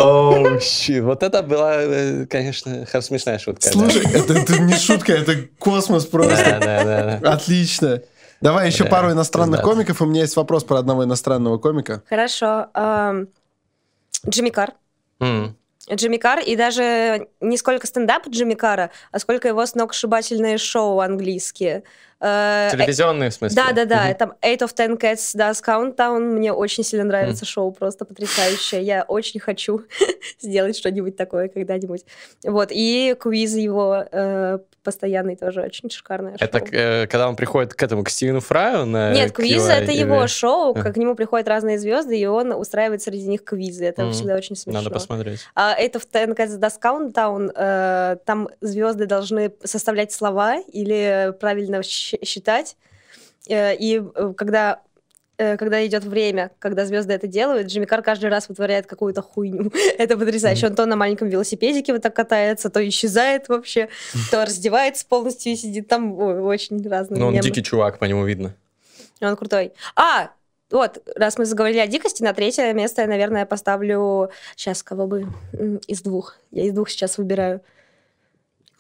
Оу, 0.01 0.61
щит. 0.61 1.03
Вот 1.03 1.23
это 1.23 1.43
была, 1.43 1.75
э, 1.77 2.27
конечно, 2.27 2.87
смешная 3.01 3.39
шутка. 3.39 3.67
да. 3.67 3.73
Слушай, 3.73 4.05
это, 4.13 4.35
это 4.35 4.59
не 4.61 4.75
шутка, 4.75 5.13
это 5.13 5.37
космос 5.59 6.07
просто. 6.07 6.37
Да, 6.37 6.59
да, 6.61 6.85
да, 6.85 7.19
да. 7.21 7.33
Отлично. 7.33 8.03
Давай 8.41 8.69
еще 8.69 8.85
Да, 8.85 8.91
пару 8.91 9.13
иностранных 9.13 9.63
комиков. 9.63 10.01
У 10.01 10.07
меня 10.07 10.23
есть 10.23 10.37
вопрос 10.37 10.65
про 10.65 10.79
одного 10.79 11.05
иностранного 11.05 11.59
комика. 11.59 12.03
Хорошо. 12.09 12.69
Джимми 14.29 14.51
Кар. 14.51 14.73
Джимми 15.93 16.17
Кар, 16.19 16.41
и 16.41 16.57
даже 16.57 17.29
не 17.41 17.57
сколько 17.57 17.87
стендап 17.87 18.29
Джимми 18.29 18.55
Кара, 18.55 18.91
а 19.13 19.19
сколько 19.19 19.49
его 19.49 19.65
сногсшибательные 19.67 20.57
шоу 20.59 21.01
английские. 21.01 21.83
Э, 22.21 22.69
Телевизионные, 22.73 23.31
в 23.31 23.35
смысле? 23.35 23.57
Да, 23.57 23.73
да, 23.73 23.85
да. 23.87 24.05
Мгм. 24.07 24.15
Там 24.15 24.33
Eight 24.43 24.59
of 24.59 24.75
Ten 24.75 24.99
Cats 25.01 25.35
Does 25.37 25.63
Countdown. 25.65 26.19
Мне 26.21 26.53
очень 26.53 26.85
сильно 26.85 27.05
нравится 27.05 27.45
шоу, 27.45 27.73
просто 27.73 28.05
потрясающее. 28.05 28.83
Я 28.83 29.05
очень 29.09 29.41
хочу 29.41 29.83
сделать 30.41 30.77
что-нибудь 30.77 31.17
такое 31.17 31.49
когда-нибудь. 31.49 32.05
Вот. 32.45 32.69
И 32.73 33.15
квиз 33.19 33.55
его 33.55 34.05
э, 34.11 34.59
постоянный 34.83 35.37
тоже 35.37 35.63
очень 35.63 35.89
шикарное 35.91 36.37
Это 36.39 36.59
шоу. 36.59 36.69
э, 36.73 37.07
когда 37.07 37.29
он 37.29 37.37
приходит 37.37 37.75
к 37.75 37.83
этому, 37.83 38.05
к 38.05 38.11
Стивену 38.11 38.41
Фраю 38.41 38.85
на 38.87 39.13
Нет, 39.15 39.33
квиз 39.33 39.67
это 39.69 39.91
или- 39.91 40.01
его 40.01 40.27
шоу, 40.27 40.75
А. 40.77 40.93
к 40.93 40.97
нему 40.97 41.15
приходят 41.15 41.49
разные 41.49 41.79
звезды, 41.79 42.19
и 42.19 42.27
он 42.27 42.53
устраивает 42.53 43.03
среди 43.03 43.27
них 43.29 43.45
квизы. 43.45 43.85
Это 43.87 44.03
Мгм. 44.03 44.13
всегда 44.13 44.35
очень 44.37 44.57
смешно. 44.57 44.81
Надо 44.83 44.91
посмотреть. 44.93 45.41
А 45.55 45.73
это 45.75 45.99
в 45.99 46.07
Ten 46.07 46.37
Cats 46.37 46.59
Does 46.59 46.79
Countdown, 46.83 47.51
э, 47.55 48.17
там 48.27 48.49
звезды 48.61 49.07
должны 49.07 49.53
составлять 49.65 50.13
слова 50.13 50.57
или 50.73 51.33
правильно 51.41 51.83
щ- 51.83 52.10
считать. 52.25 52.77
Э, 53.49 53.75
и 53.75 54.03
э, 54.15 54.35
когда 54.37 54.83
э, 55.39 55.57
когда 55.57 55.85
идет 55.87 56.05
время, 56.05 56.51
когда 56.59 56.85
звезды 56.85 57.13
это 57.13 57.27
делают, 57.27 57.69
Джимми 57.69 57.87
Кар 57.87 58.03
каждый 58.03 58.31
раз 58.31 58.49
вытворяет 58.49 58.87
какую-то 58.87 59.23
хуйню. 59.23 59.73
Это 59.99 60.17
потрясающе. 60.17 60.67
Он 60.69 60.75
то 60.75 60.87
на 60.87 60.97
маленьком 60.97 61.29
велосипедике 61.29 61.93
вот 61.93 62.03
так 62.03 62.15
катается, 62.15 62.71
то 62.71 62.87
исчезает 62.87 63.49
вообще, 63.49 63.89
то 64.31 64.45
раздевается 64.45 65.07
полностью 65.07 65.53
и 65.53 65.57
сидит 65.57 65.89
там. 65.89 66.19
Ой, 66.19 66.41
очень 66.41 66.87
разные 66.89 67.21
Ну, 67.21 67.27
он 67.27 67.33
мемы. 67.35 67.45
дикий 67.45 67.63
чувак, 67.63 67.99
по 67.99 68.05
нему 68.05 68.25
видно. 68.25 68.55
Он 69.21 69.37
крутой. 69.37 69.73
А, 69.97 70.31
вот, 70.71 71.03
раз 71.17 71.37
мы 71.37 71.45
заговорили 71.45 71.81
о 71.81 71.87
дикости, 71.87 72.23
на 72.23 72.33
третье 72.33 72.73
место 72.73 73.03
я, 73.03 73.09
наверное, 73.09 73.45
поставлю... 73.45 74.31
Сейчас, 74.57 74.83
кого 74.83 75.07
бы 75.07 75.27
из 75.89 76.01
двух? 76.03 76.37
Я 76.53 76.65
из 76.65 76.73
двух 76.73 76.89
сейчас 76.91 77.19
выбираю. 77.19 77.61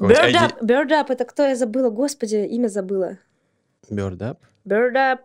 Up, 0.00 0.60
Bird 0.62 0.88
Up, 0.90 1.06
это 1.12 1.24
кто 1.24 1.46
я 1.46 1.54
забыла? 1.56 1.90
Господи, 1.90 2.36
имя 2.36 2.68
забыла. 2.68 3.18
Bird 3.90 4.18
Up? 4.18 4.38
Bird 4.66 4.94
Up. 4.94 5.18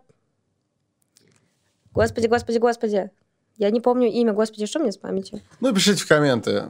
Господи, 1.92 2.26
господи, 2.26 2.58
господи. 2.58 3.10
Я 3.56 3.70
не 3.70 3.80
помню 3.80 4.08
имя, 4.08 4.32
господи, 4.32 4.66
что 4.66 4.78
мне 4.80 4.92
с 4.92 4.98
памятью? 4.98 5.40
Ну, 5.60 5.74
пишите 5.74 6.02
в 6.02 6.08
комменты. 6.08 6.64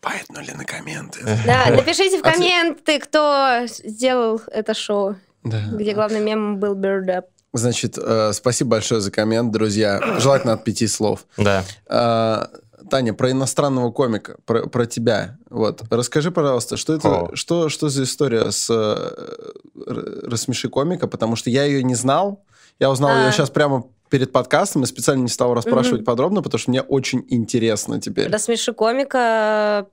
Поэтнули 0.00 0.50
на 0.52 0.64
комменты. 0.64 1.20
Да, 1.46 1.66
напишите 1.70 2.18
в 2.18 2.22
комменты, 2.22 2.98
кто 2.98 3.60
сделал 3.66 4.40
это 4.50 4.72
шоу, 4.74 5.16
Да. 5.44 5.60
где 5.72 5.92
главным 5.94 6.24
мемом 6.24 6.58
был 6.58 6.74
Bird 6.74 7.06
Up. 7.06 7.24
Значит, 7.52 7.98
э, 7.98 8.32
спасибо 8.32 8.70
большое 8.70 9.02
за 9.02 9.10
коммент, 9.10 9.52
друзья. 9.52 10.00
Желательно 10.18 10.54
от 10.54 10.64
пяти 10.64 10.86
слов. 10.86 11.26
Да. 11.36 11.64
А, 11.86 12.48
Таня, 12.92 13.14
про 13.14 13.30
иностранного 13.30 13.90
комика, 13.90 14.36
про, 14.44 14.66
про 14.66 14.84
тебя. 14.84 15.38
Вот. 15.48 15.80
Расскажи, 15.88 16.30
пожалуйста, 16.30 16.76
что 16.76 16.92
это, 16.92 17.08
О. 17.08 17.30
что, 17.34 17.70
что 17.70 17.88
за 17.88 18.02
история 18.02 18.50
с 18.52 18.68
э, 18.68 20.26
«Рассмеши 20.28 20.68
комика», 20.68 21.06
потому 21.08 21.34
что 21.34 21.48
я 21.48 21.64
ее 21.64 21.82
не 21.82 21.94
знал. 21.94 22.44
Я 22.78 22.90
узнал 22.90 23.12
А. 23.12 23.24
ее 23.24 23.32
сейчас 23.32 23.48
прямо 23.48 23.84
перед 24.10 24.30
подкастом 24.30 24.82
и 24.82 24.86
специально 24.86 25.22
не 25.22 25.28
стал 25.30 25.54
расспрашивать 25.54 26.00
Мгм. 26.00 26.04
подробно, 26.04 26.42
потому 26.42 26.58
что 26.58 26.70
мне 26.70 26.82
очень 26.82 27.24
интересно 27.30 27.98
теперь. 27.98 28.30
Рассмеши 28.30 28.74
комика, 28.74 29.86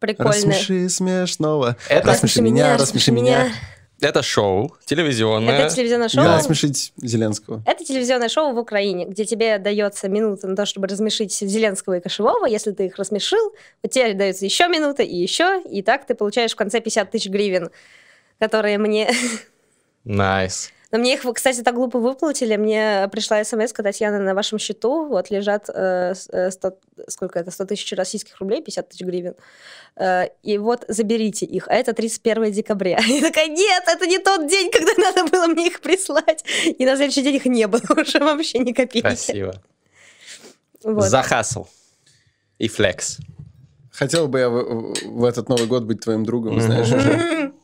прикольно. 0.00 0.32
Рассмеши 0.32 0.88
смешного. 0.88 1.76
Это- 1.88 2.08
рассмеши 2.08 2.42
меня, 2.42 2.76
рассмеши 2.76 3.12
меня. 3.12 3.52
Это 4.02 4.22
шоу 4.22 4.76
телевизионное. 4.84 5.60
Это 5.66 5.74
телевизионное 5.74 6.08
шоу. 6.08 6.24
Да, 6.24 6.36
рассмешить 6.36 6.92
Зеленского. 6.96 7.62
Это 7.66 7.84
телевизионное 7.84 8.28
шоу 8.28 8.52
в 8.52 8.58
Украине, 8.58 9.04
где 9.06 9.24
тебе 9.24 9.58
дается 9.58 10.08
минута 10.08 10.48
на 10.48 10.56
то, 10.56 10.66
чтобы 10.66 10.88
рассмешить 10.88 11.32
Зеленского 11.32 11.98
и 11.98 12.00
Кошевого. 12.00 12.46
Если 12.46 12.72
ты 12.72 12.86
их 12.86 12.96
рассмешил, 12.96 13.54
тебе 13.88 14.14
дается 14.14 14.44
еще 14.44 14.66
минута 14.68 15.02
и 15.04 15.14
еще, 15.16 15.62
и 15.62 15.82
так 15.82 16.04
ты 16.06 16.14
получаешь 16.14 16.52
в 16.52 16.56
конце 16.56 16.80
50 16.80 17.10
тысяч 17.10 17.30
гривен, 17.30 17.70
которые 18.38 18.78
мне... 18.78 19.10
Nice. 20.04 20.70
Но 20.90 20.98
мне 20.98 21.14
их, 21.14 21.22
кстати, 21.32 21.62
так 21.62 21.74
глупо 21.74 21.98
выплатили. 21.98 22.54
Мне 22.56 23.08
пришла 23.10 23.42
смс 23.44 23.72
Татьяна, 23.72 24.18
на 24.18 24.34
вашем 24.34 24.58
счету 24.58 25.06
вот 25.06 25.30
лежат 25.30 25.70
э, 25.70 26.12
с- 26.14 26.28
э, 26.30 26.50
100 26.50 26.76
сколько 27.08 27.38
это, 27.38 27.50
100 27.50 27.64
тысяч 27.64 27.92
российских 27.94 28.38
рублей, 28.40 28.60
50 28.60 28.90
тысяч 28.90 29.00
гривен. 29.00 29.34
Э, 29.96 30.28
и 30.42 30.58
вот 30.58 30.84
заберите 30.88 31.44
их. 31.46 31.68
А 31.68 31.74
это 31.74 31.92
31 31.92 32.52
декабря. 32.52 32.98
Я 33.06 33.20
такая, 33.20 33.48
нет, 33.48 33.84
это 33.86 34.06
не 34.06 34.18
тот 34.18 34.48
день, 34.48 34.70
когда 34.70 34.92
надо 34.96 35.24
было 35.24 35.46
мне 35.46 35.66
их 35.68 35.80
прислать. 35.80 36.44
И 36.64 36.84
на 36.86 36.96
следующий 36.96 37.22
день 37.22 37.36
их 37.36 37.44
не 37.46 37.66
было 37.66 37.82
уже 37.96 38.18
вообще 38.20 38.58
ни 38.58 38.72
копейки. 38.72 39.02
Красиво. 39.02 39.54
Вот. 40.82 41.04
За 41.04 41.22
хасл. 41.22 41.66
И 42.58 42.68
флекс. 42.68 43.18
Хотел 43.92 44.28
бы 44.28 44.38
я 44.38 44.48
в, 44.48 44.94
в 45.04 45.24
этот 45.24 45.48
Новый 45.48 45.66
год 45.66 45.84
быть 45.84 46.00
твоим 46.00 46.24
другом, 46.24 46.60
знаешь, 46.60 46.90
уже. 46.90 47.52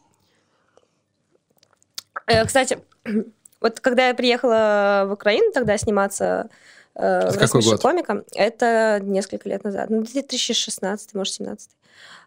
Э, 2.26 2.44
Кстати, 2.44 2.78
вот 3.62 3.80
когда 3.80 4.08
я 4.08 4.14
приехала 4.14 5.06
в 5.08 5.12
Украину 5.12 5.50
тогда 5.50 5.78
сниматься 5.78 6.50
э, 6.94 7.00
Это 7.00 7.30
в 7.30 7.32
какой 7.32 7.42
«Рассмеши 7.44 7.70
год? 7.70 7.80
комика, 7.80 8.24
это 8.34 9.00
несколько 9.02 9.48
лет 9.48 9.64
назад, 9.64 9.88
ну, 9.88 10.02
2016, 10.02 11.14
может, 11.14 11.32
17 11.32 11.70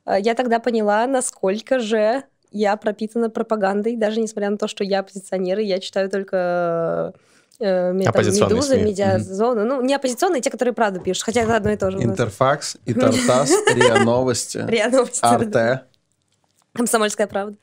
Я 0.05 0.33
тогда 0.35 0.59
поняла, 0.59 1.05
насколько 1.07 1.79
же 1.79 2.23
я 2.51 2.75
пропитана 2.75 3.29
пропагандой, 3.29 3.95
даже 3.95 4.19
несмотря 4.19 4.49
на 4.49 4.57
то, 4.57 4.67
что 4.67 4.83
я 4.83 4.99
оппозиционер, 4.99 5.59
и 5.59 5.65
я 5.65 5.79
читаю 5.79 6.09
только 6.09 7.13
э, 7.59 7.93
«Медузы». 7.93 8.79
«Медиазону». 8.81 9.63
Ну, 9.63 9.81
не 9.81 9.93
оппозиционные, 9.93 10.41
те, 10.41 10.49
которые 10.49 10.73
правду 10.73 10.99
пишут, 10.99 11.23
хотя 11.23 11.41
это 11.41 11.55
одно 11.55 11.69
и 11.71 11.77
то 11.77 11.91
же. 11.91 11.99
Интерфакс, 12.01 12.77
и 12.85 12.93
Тартас, 12.93 13.51
РИА 13.73 14.03
Новости, 14.03 14.57
РИА 14.67 14.89
Новости. 14.89 15.19
Арте, 15.23 15.81
Комсомольская 16.73 17.27
правда. 17.27 17.55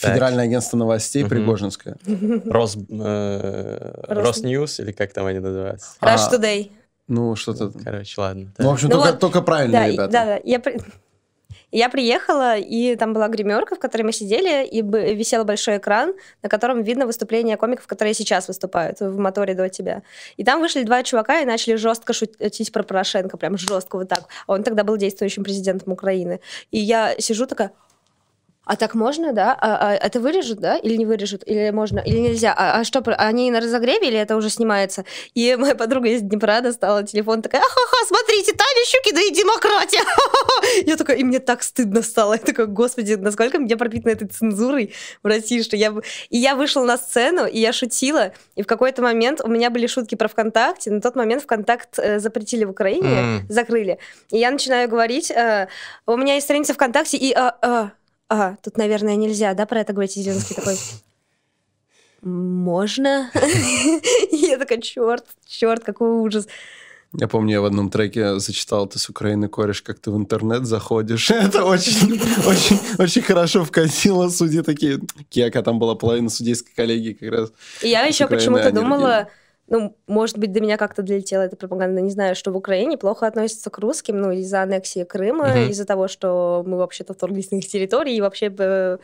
Так. 0.00 0.12
Федеральное 0.12 0.44
агентство 0.44 0.76
новостей, 0.76 1.22
Мгм. 1.24 1.30
Пригожинская. 1.30 1.96
Рос... 2.46 2.76
э, 2.76 3.92
Рос- 4.08 4.26
Росньюз, 4.26 4.78
или 4.80 4.92
как 4.92 5.12
там 5.12 5.26
они 5.26 5.40
называются? 5.40 5.88
А, 6.00 6.14
Rush 6.14 6.30
Today. 6.32 6.70
Ну, 7.08 7.34
что-то... 7.34 7.72
Короче, 7.82 8.20
ладно. 8.20 8.52
Ну, 8.58 8.68
в 8.70 8.72
общем, 8.74 8.88
Ну 8.90 8.96
только, 8.96 9.10
вот, 9.10 9.18
только 9.20 9.38
Да, 9.40 9.44
правильные 9.44 9.88
и- 9.88 9.92
ребята. 9.94 10.12
да, 10.12 10.24
да. 10.24 10.40
Я, 10.44 10.62
я 11.70 11.88
приехала, 11.88 12.56
и 12.56 12.96
там 12.96 13.12
была 13.12 13.28
гримерка, 13.28 13.76
в 13.76 13.78
которой 13.78 14.02
мы 14.02 14.12
сидели, 14.12 14.66
и 14.66 14.82
висел 14.82 15.44
большой 15.44 15.78
экран, 15.78 16.14
на 16.42 16.48
котором 16.48 16.82
видно 16.82 17.06
выступления 17.06 17.56
комиков, 17.56 17.86
которые 17.86 18.14
сейчас 18.14 18.48
выступают 18.48 19.00
в 19.00 19.18
моторе 19.18 19.54
до 19.54 19.68
тебя. 19.68 20.02
И 20.36 20.44
там 20.44 20.60
вышли 20.60 20.82
два 20.82 21.02
чувака 21.02 21.40
и 21.40 21.44
начали 21.44 21.74
жестко 21.74 22.12
шутить 22.12 22.72
про 22.72 22.82
Порошенко, 22.82 23.36
прям 23.36 23.58
жестко 23.58 23.96
вот 23.96 24.08
так. 24.08 24.28
А 24.46 24.52
он 24.52 24.62
тогда 24.62 24.84
был 24.84 24.96
действующим 24.96 25.44
президентом 25.44 25.92
Украины. 25.92 26.40
И 26.70 26.78
я 26.78 27.14
сижу 27.18 27.46
такая, 27.46 27.72
а 28.68 28.76
так 28.76 28.94
можно, 28.94 29.32
да? 29.32 29.56
А, 29.58 29.92
а 29.92 29.94
это 29.94 30.20
вырежут, 30.20 30.60
да? 30.60 30.76
Или 30.76 30.96
не 30.96 31.06
вырежут? 31.06 31.42
Или 31.46 31.70
можно? 31.70 32.00
Или 32.00 32.18
нельзя? 32.18 32.54
А, 32.54 32.80
а 32.80 32.84
что, 32.84 33.02
они 33.16 33.50
на 33.50 33.60
разогреве 33.60 34.08
или 34.08 34.18
это 34.18 34.36
уже 34.36 34.50
снимается? 34.50 35.06
И 35.34 35.56
моя 35.58 35.74
подруга 35.74 36.08
из 36.08 36.20
Днепра 36.20 36.60
достала 36.60 37.02
телефон, 37.02 37.40
такая, 37.40 37.62
ха-ха, 37.62 38.06
смотрите, 38.06 38.52
Таня 38.52 38.84
Щукина 38.84 39.20
и 39.20 39.30
демократия. 39.30 40.02
Я 40.86 40.96
такая, 40.96 41.16
и 41.16 41.24
мне 41.24 41.38
так 41.38 41.62
стыдно 41.62 42.02
стало. 42.02 42.34
Я 42.34 42.38
такая, 42.40 42.66
господи, 42.66 43.14
насколько 43.14 43.58
меня 43.58 43.78
пропитано 43.78 44.12
этой 44.12 44.28
цензурой 44.28 44.94
в 45.22 45.26
России, 45.26 45.62
что 45.62 45.76
я... 45.76 45.94
И 46.28 46.36
я 46.36 46.54
вышла 46.54 46.84
на 46.84 46.98
сцену, 46.98 47.46
и 47.46 47.58
я 47.58 47.72
шутила, 47.72 48.32
и 48.54 48.62
в 48.62 48.66
какой-то 48.66 49.00
момент 49.00 49.40
у 49.42 49.48
меня 49.48 49.70
были 49.70 49.86
шутки 49.86 50.14
про 50.14 50.28
ВКонтакте, 50.28 50.90
на 50.90 51.00
тот 51.00 51.16
момент 51.16 51.42
ВКонтакт 51.44 51.98
э, 51.98 52.18
запретили 52.18 52.64
в 52.64 52.70
Украине, 52.70 53.46
закрыли. 53.48 53.98
И 54.30 54.36
я 54.36 54.50
начинаю 54.50 54.90
говорить, 54.90 55.30
э, 55.30 55.68
у 56.06 56.16
меня 56.16 56.34
есть 56.34 56.44
страница 56.44 56.74
ВКонтакте, 56.74 57.16
и 57.16 57.32
а, 57.32 57.56
а, 57.62 57.90
а, 58.28 58.56
тут, 58.62 58.76
наверное, 58.76 59.16
нельзя, 59.16 59.54
да, 59.54 59.66
про 59.66 59.80
это 59.80 59.92
говорить, 59.92 60.16
И 60.16 60.22
Зеленский 60.22 60.56
такой, 60.56 60.76
можно? 62.22 63.30
Я 64.32 64.58
такая, 64.58 64.80
черт, 64.80 65.24
черт, 65.46 65.84
какой 65.84 66.10
ужас. 66.10 66.46
Я 67.14 67.26
помню, 67.26 67.54
я 67.54 67.60
в 67.62 67.64
одном 67.64 67.88
треке 67.88 68.38
зачитал, 68.38 68.86
ты 68.86 68.98
с 68.98 69.08
Украины 69.08 69.48
кореш, 69.48 69.80
как 69.80 69.98
ты 69.98 70.10
в 70.10 70.16
интернет 70.18 70.66
заходишь. 70.66 71.30
Это 71.30 71.64
очень, 71.64 72.20
очень, 72.46 72.78
очень 72.98 73.22
хорошо 73.22 73.64
вкатило. 73.64 74.28
Судьи 74.28 74.60
такие, 74.60 75.00
кека, 75.30 75.62
там 75.62 75.78
была 75.78 75.94
половина 75.94 76.28
судейской 76.28 76.74
коллегии 76.74 77.14
как 77.14 77.30
раз. 77.30 77.52
И 77.80 77.88
я 77.88 78.02
еще 78.02 78.26
почему-то 78.26 78.70
думала, 78.72 79.28
ну, 79.68 79.96
может 80.06 80.38
быть, 80.38 80.52
до 80.52 80.60
меня 80.60 80.76
как-то 80.76 81.02
долетела 81.02 81.42
эта 81.42 81.56
пропаганда, 81.56 82.00
не 82.00 82.10
знаю, 82.10 82.34
что 82.34 82.52
в 82.52 82.56
Украине 82.56 82.96
плохо 82.98 83.26
относятся 83.26 83.70
к 83.70 83.78
русским, 83.78 84.20
ну, 84.20 84.30
из-за 84.32 84.62
аннексии 84.62 85.04
Крыма, 85.04 85.64
Мгм. 85.64 85.70
из-за 85.70 85.84
того, 85.84 86.08
что 86.08 86.64
мы 86.66 86.78
вообще-то 86.78 87.14
вторглись 87.14 87.50
на 87.50 87.56
их 87.56 87.68
территории 87.68 88.16
и 88.16 88.20
вообще 88.20 88.52
э, 88.58 88.98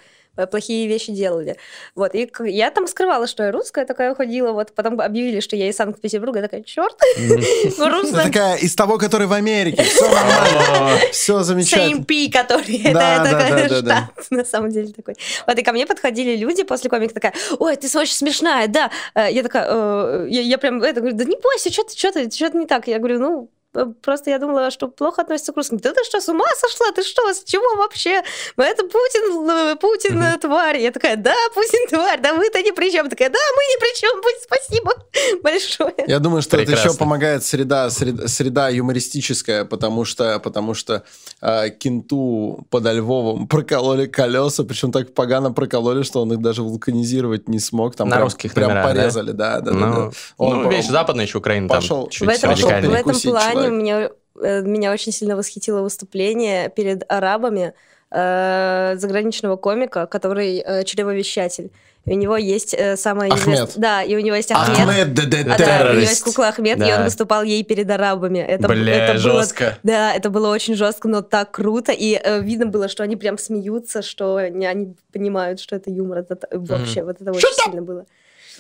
плохие 0.50 0.86
вещи 0.88 1.12
делали. 1.12 1.56
Вот, 1.94 2.14
и 2.14 2.30
я 2.46 2.70
там 2.70 2.86
скрывала, 2.86 3.26
что 3.26 3.42
я 3.44 3.52
русская 3.52 3.84
такая 3.84 4.14
ходила, 4.14 4.52
вот, 4.52 4.72
потом 4.74 5.00
объявили, 5.00 5.40
что 5.40 5.56
я 5.56 5.68
из 5.68 5.76
Санкт-Петербурга, 5.76 6.38
я 6.40 6.42
такая, 6.42 6.62
черт, 6.62 6.96
Ты 7.16 7.70
русская. 7.78 8.24
такая, 8.24 8.56
из 8.56 8.74
того, 8.74 8.98
который 8.98 9.26
в 9.26 9.32
Америке. 9.32 9.82
Все 9.82 10.08
нормально. 10.08 10.98
Все 11.12 11.42
замечательно. 11.42 12.00
Same 12.00 12.04
P, 12.04 12.30
который 12.32 12.82
это, 12.82 12.92
Да, 12.94 13.14
это 13.22 13.24
да, 13.24 13.38
да, 13.38 13.68
да, 13.68 13.80
да. 13.80 14.10
штат, 14.16 14.30
на 14.30 14.44
самом 14.44 14.70
деле 14.70 14.92
такой. 14.92 15.14
Вот 15.46 15.58
и 15.58 15.62
ко 15.62 15.72
мне 15.72 15.86
подходили 15.86 16.36
люди 16.36 16.62
после 16.64 16.90
комика 16.90 17.14
такая, 17.14 17.34
ой, 17.58 17.76
ты 17.76 17.86
очень 17.98 18.14
смешная, 18.14 18.68
да. 18.68 18.90
Э, 19.14 19.30
Я 19.30 19.42
такая, 19.42 19.66
э, 19.68 20.26
я, 20.28 20.58
прям 20.58 20.82
это 20.82 21.00
говорю, 21.00 21.16
да 21.16 21.24
не 21.24 21.36
бойся, 21.36 21.72
что 21.72 21.84
ты, 21.84 21.96
что 21.96 22.12
ты, 22.12 22.30
что 22.30 22.50
то 22.50 22.58
не 22.58 22.66
так. 22.66 22.86
Я 22.88 22.98
говорю, 22.98 23.18
ну, 23.20 23.44
э, 23.44 23.63
просто 24.02 24.30
я 24.30 24.38
думала, 24.38 24.70
что 24.70 24.88
плохо 24.88 25.22
относится 25.22 25.52
к 25.52 25.56
русским. 25.56 25.78
Да 25.78 25.92
ты 25.92 26.04
что, 26.04 26.20
с 26.20 26.28
ума 26.28 26.46
сошла? 26.56 26.92
Ты 26.92 27.02
что, 27.02 27.32
с 27.32 27.42
чего 27.44 27.76
вообще? 27.76 28.22
Это 28.56 28.82
Путин, 28.84 29.50
э, 29.50 29.76
Путин 29.76 30.22
э, 30.22 30.38
тварь. 30.38 30.78
Я 30.78 30.90
такая, 30.90 31.16
да, 31.16 31.34
Путин 31.54 31.88
тварь, 31.88 32.20
да 32.20 32.34
вы-то 32.34 32.62
ни 32.62 32.70
при 32.70 32.90
чем. 32.92 33.08
Такая, 33.10 33.30
да, 33.30 33.38
мы 33.56 33.62
ни 33.62 33.80
при 33.80 33.98
чем, 34.00 34.20
будь 34.20 34.42
спасибо 34.42 34.92
большое. 35.42 35.94
Я 36.06 36.18
думаю, 36.18 36.42
что 36.42 36.56
это 36.56 36.66
Прекрасно. 36.66 36.88
еще 36.90 36.98
помогает 36.98 37.44
среда, 37.44 37.90
среда, 37.90 38.28
среда 38.28 38.68
юмористическая, 38.68 39.64
потому 39.64 40.04
что, 40.04 40.38
потому 40.40 40.74
что 40.74 41.02
э, 41.40 41.70
кенту 41.70 42.66
подо 42.70 42.92
Львовом 42.92 43.48
прокололи 43.48 44.06
колеса, 44.06 44.64
причем 44.64 44.92
так 44.92 45.14
погано 45.14 45.52
прокололи, 45.52 46.02
что 46.02 46.22
он 46.22 46.32
их 46.32 46.40
даже 46.40 46.62
вулканизировать 46.62 47.48
не 47.48 47.58
смог. 47.58 47.96
Там 47.96 48.08
На 48.08 48.16
прям, 48.16 48.24
русских 48.26 48.54
прям 48.54 48.68
номерах, 48.68 48.87
да? 48.87 48.94
порезали, 49.00 49.32
да, 49.32 49.60
да, 49.60 49.70
да. 49.72 49.76
Ну, 49.78 49.94
да. 50.10 50.10
Он 50.38 50.56
ну, 50.58 50.64
по- 50.64 50.70
видишь, 50.72 50.88
западная 50.88 51.24
еще 51.26 51.38
Украина 51.38 51.68
пошел- 51.68 52.02
там 52.02 52.10
чуть 52.10 52.26
В 52.26 52.30
этом, 52.30 52.50
Пошел 52.50 52.68
в 52.68 52.72
этом 52.94 53.20
плане 53.20 53.63
человек. 53.64 53.83
меня, 53.83 54.11
э, 54.42 54.62
меня 54.62 54.92
очень 54.92 55.12
сильно 55.12 55.37
восхитило 55.37 55.83
выступление 55.83 56.68
перед 56.70 57.05
арабами 57.11 57.74
э, 58.11 58.94
заграничного 58.96 59.57
комика, 59.57 60.07
который 60.07 60.59
э, 60.59 60.85
чревовещатель. 60.85 61.70
И 62.07 62.12
у 62.12 62.16
него 62.18 62.37
есть 62.37 62.74
э, 62.74 62.96
самая 62.98 63.31
Ахмед. 63.33 63.55
известная... 63.61 63.81
Да, 63.81 64.03
и 64.03 64.14
у 64.14 64.20
него 64.20 64.37
есть 64.37 64.53
Ахмед. 64.53 64.79
Ахмед 64.79 65.14
ДД 65.14 65.35
А, 65.48 65.57
да, 65.59 65.87
у 65.87 65.92
него 65.92 66.00
есть 66.00 66.22
кукла 66.22 66.48
Ахмед, 66.48 66.77
и 66.77 66.81
Да. 66.81 66.98
он 66.98 67.05
выступал 67.05 67.42
ей 67.44 67.64
перед 67.64 67.90
арабами. 67.90 68.40
Это, 68.40 68.68
Бля, 68.68 69.07
это 69.07 69.12
было- 69.22 69.40
жестко. 69.40 69.79
Да, 69.83 70.12
это 70.14 70.29
было 70.29 70.53
очень 70.53 70.74
жестко, 70.74 71.09
но 71.09 71.22
так 71.22 71.53
круто. 71.53 71.92
И 71.92 72.20
э, 72.22 72.40
видно 72.42 72.66
было, 72.66 72.88
что 72.88 73.03
они 73.05 73.16
прям 73.16 73.38
смеются, 73.38 74.03
что 74.03 74.37
они, 74.37 74.66
они 74.66 74.94
понимают, 75.14 75.61
что 75.61 75.77
это 75.77 75.90
юмор. 75.90 76.18
Это, 76.18 76.38
вообще, 76.53 77.05
вот 77.05 77.22
это 77.22 77.31
очень 77.33 77.48
сильно 77.64 77.81
было. 77.81 78.05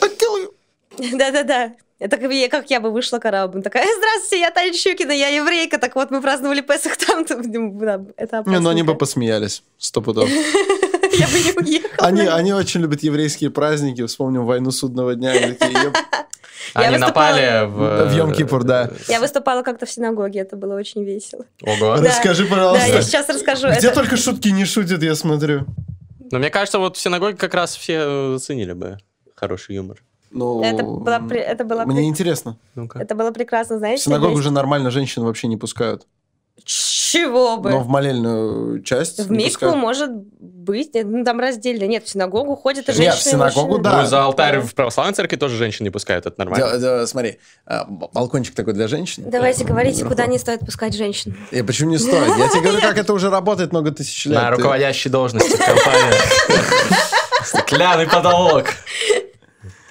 Да-да-да. 0.98 1.72
Это 2.04 2.18
как 2.18 2.30
я, 2.32 2.50
как 2.50 2.68
я 2.68 2.80
бы 2.80 2.90
вышла 2.90 3.18
к 3.18 3.24
арабам. 3.24 3.62
Такая, 3.62 3.86
здравствуйте, 3.96 4.40
я 4.40 4.50
Таня 4.50 4.74
Щукина, 4.74 5.12
я 5.12 5.28
еврейка. 5.28 5.78
Так 5.78 5.96
вот, 5.96 6.10
мы 6.10 6.20
праздновали 6.20 6.60
Песах 6.60 6.98
там. 6.98 7.24
там, 7.24 7.40
это 8.18 8.42
Не, 8.44 8.60
ну 8.60 8.68
они 8.68 8.82
бы 8.82 8.92
опасненько. 8.92 8.94
посмеялись, 8.98 9.62
сто 9.78 10.02
пудов. 10.02 10.28
Я 11.14 11.26
бы 11.28 11.38
не 11.38 11.52
уехала. 11.52 12.08
Они, 12.08 12.20
они 12.26 12.52
очень 12.52 12.82
любят 12.82 13.02
еврейские 13.02 13.50
праздники, 13.50 14.04
вспомним 14.04 14.44
войну 14.44 14.70
судного 14.70 15.14
дня. 15.14 15.32
они 16.74 16.98
напали 16.98 17.64
в... 17.64 18.08
В 18.10 18.14
Йом-Кипур, 18.14 18.64
да. 18.64 18.90
Я 19.08 19.20
выступала 19.20 19.62
как-то 19.62 19.86
в 19.86 19.90
синагоге, 19.90 20.40
это 20.40 20.56
было 20.56 20.74
очень 20.74 21.04
весело. 21.04 21.46
Ого. 21.62 21.96
Да. 21.96 22.08
Расскажи, 22.08 22.46
Да, 22.48 22.48
я 22.56 22.70
пожалуйста. 22.72 23.02
сейчас 23.02 23.28
расскажу. 23.30 23.68
Где 23.68 23.86
Это- 23.86 23.94
только 23.94 24.18
шутки 24.18 24.48
не 24.48 24.66
шутят, 24.66 25.02
я 25.02 25.14
смотрю. 25.14 25.64
Но 26.30 26.38
мне 26.38 26.50
кажется, 26.50 26.78
вот 26.78 26.98
в 26.98 27.00
синагоге 27.00 27.36
как 27.38 27.54
раз 27.54 27.76
все 27.76 28.36
ценили 28.38 28.74
бы 28.74 28.98
хороший 29.36 29.76
юмор. 29.76 30.02
Ну, 30.34 30.62
Это 30.62 30.82
была 30.82 31.20
при- 31.20 31.40
это 31.40 31.64
была 31.64 31.84
Мне 31.86 31.96
при- 31.98 32.04
интересно. 32.06 32.58
Ну-ка. 32.74 32.98
Это 32.98 33.14
было 33.14 33.30
прекрасно, 33.30 33.76
В 33.76 33.78
знаете? 33.78 34.02
синагогу 34.02 34.32
есть- 34.32 34.42
же 34.42 34.50
нормально 34.50 34.90
женщин 34.90 35.22
вообще 35.24 35.46
не 35.46 35.56
пускают. 35.56 36.06
Чего 36.64 37.56
бы? 37.58 37.70
Но 37.70 37.80
в 37.80 37.88
молельную 37.88 38.82
часть 38.82 39.18
В 39.20 39.30
микву 39.30 39.74
может 39.74 40.10
быть, 40.12 40.94
нет, 40.94 41.06
ну 41.08 41.24
там 41.24 41.38
раздельно. 41.40 41.84
Нет, 41.84 42.04
в 42.04 42.08
синагогу 42.08 42.56
ходят 42.56 42.88
и 42.88 42.92
Нет, 42.92 42.96
женщины. 42.96 43.16
в 43.16 43.26
и 43.26 43.30
синагогу, 43.30 43.78
да. 43.78 44.02
Ну, 44.02 44.06
за 44.08 44.22
алтарь 44.24 44.60
в 44.60 44.74
православной 44.74 45.14
церкви 45.14 45.36
тоже 45.36 45.56
женщин 45.56 45.84
не 45.84 45.90
пускают, 45.90 46.26
это 46.26 46.34
нормально. 46.38 46.70
Да, 46.70 46.78
да, 46.78 47.06
смотри, 47.06 47.38
а, 47.66 47.84
балкончик 47.88 48.54
такой 48.54 48.72
для 48.72 48.88
женщин. 48.88 49.24
Давайте 49.28 49.64
говорите, 49.64 49.98
Вверху. 49.98 50.10
куда 50.10 50.26
не 50.26 50.38
стоит 50.38 50.60
пускать 50.60 50.94
женщин. 50.94 51.36
И 51.50 51.62
почему 51.62 51.90
не 51.90 51.98
стоит? 51.98 52.36
Я 52.38 52.48
тебе 52.48 52.62
говорю, 52.62 52.80
как 52.80 52.98
это 52.98 53.12
уже 53.12 53.30
работает 53.30 53.72
много 53.72 53.90
тысяч 53.90 54.24
лет. 54.26 54.34
На 54.40 54.50
руководящей 54.50 55.10
должности 55.10 55.56
в 55.56 55.58
компании. 55.64 56.14
Стеклянный 57.44 58.06
потолок. 58.08 58.66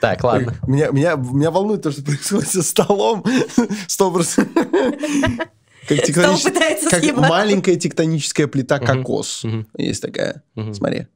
Так, 0.04 0.22
ладно. 0.26 0.54
Меня, 0.68 0.90
меня, 0.90 1.16
меня 1.16 1.50
волнует 1.50 1.82
то, 1.82 1.90
что 1.92 2.04
происходит 2.04 2.50
со 2.50 2.62
столом. 2.62 3.24
Сто 3.88 4.12
процентов. 4.12 4.68
Как, 5.88 5.98
тектонич- 5.98 6.44
пытается 6.44 6.90
как 6.90 7.04
маленькая 7.30 7.78
тектоническая 7.78 8.48
плита 8.48 8.80
кокос. 8.80 9.46
Есть 9.78 10.02
такая. 10.02 10.44
Смотри. 10.74 11.08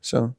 Все. 0.00 0.34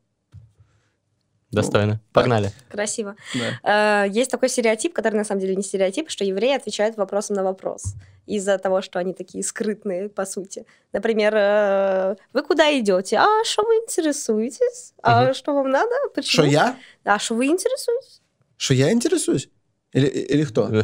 Достойно. 1.51 1.99
Погнали. 2.13 2.51
Красиво. 2.69 3.15
Да. 3.63 4.03
Э, 4.05 4.09
Есть 4.09 4.29
такой 4.31 4.49
стереотип, 4.49 4.93
который 4.93 5.15
на 5.15 5.23
самом 5.23 5.41
деле 5.41 5.55
не 5.55 5.63
стереотип, 5.63 6.09
что 6.09 6.23
евреи 6.23 6.55
отвечают 6.55 6.95
вопросом 6.97 7.35
на 7.35 7.43
вопрос 7.43 7.95
из-за 8.27 8.57
того, 8.59 8.81
что 8.83 8.99
они 8.99 9.13
такие 9.13 9.43
скрытные, 9.43 10.09
по 10.09 10.25
сути. 10.25 10.65
Например, 10.93 11.33
э, 11.35 12.15
вы 12.33 12.43
куда 12.43 12.77
идете? 12.79 13.17
А 13.17 13.27
что 13.43 13.63
вы 13.65 13.73
интересуетесь? 13.75 14.93
А 15.01 15.23
Мгм. 15.25 15.33
что 15.33 15.53
вам 15.53 15.69
надо? 15.71 15.89
Что 16.11 16.13
Почему? 16.13 16.45
я? 16.45 16.77
А 17.03 17.17
что 17.17 17.33
вы 17.35 17.47
интересуетесь? 17.47 18.21
Что 18.57 18.73
я 18.75 18.91
интересуюсь? 18.91 19.49
Или, 19.93 20.05
или 20.07 20.43
кто? 20.45 20.67
Э, 20.71 20.83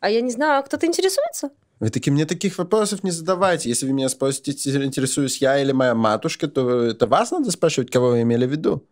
А 0.00 0.10
я 0.10 0.20
не 0.20 0.30
знаю, 0.30 0.62
кто-то 0.62 0.86
интересуется? 0.86 1.50
Вы 1.80 1.90
таки 1.90 2.10
мне 2.10 2.24
таких 2.26 2.58
вопросов 2.58 3.02
не 3.02 3.10
задавайте. 3.10 3.68
Если 3.68 3.86
вы 3.86 3.92
меня 3.92 4.08
спросите, 4.08 4.52
интересуюсь 4.84 5.38
я 5.38 5.58
или 5.58 5.72
моя 5.72 5.94
матушка, 5.94 6.46
то 6.46 6.82
это 6.82 7.06
вас 7.08 7.32
надо 7.32 7.50
спрашивать, 7.50 7.90
кого 7.90 8.10
вы 8.10 8.22
имели 8.22 8.46
в 8.46 8.50
виду. 8.50 8.86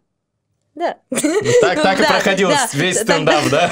Да. 0.74 0.96
Ну, 1.10 1.18
Так, 1.60 1.82
так 1.82 2.00
и 2.00 2.04
проходил 2.04 2.50
весь 2.72 2.96
да, 2.96 3.02
стендап, 3.02 3.44
да? 3.50 3.70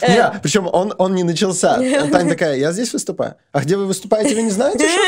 Э, 0.00 0.08
Не, 0.32 0.40
причем 0.40 0.66
он, 0.66 0.94
он 0.98 1.14
не 1.14 1.22
начался. 1.24 1.76
Таня 1.76 2.30
такая, 2.30 2.56
я 2.56 2.72
здесь 2.72 2.92
выступаю. 2.92 3.36
А 3.52 3.60
где 3.60 3.76
вы 3.76 3.86
выступаете, 3.86 4.34
вы 4.34 4.42
не 4.42 4.50
знаете? 4.50 4.88
что?» 4.88 5.00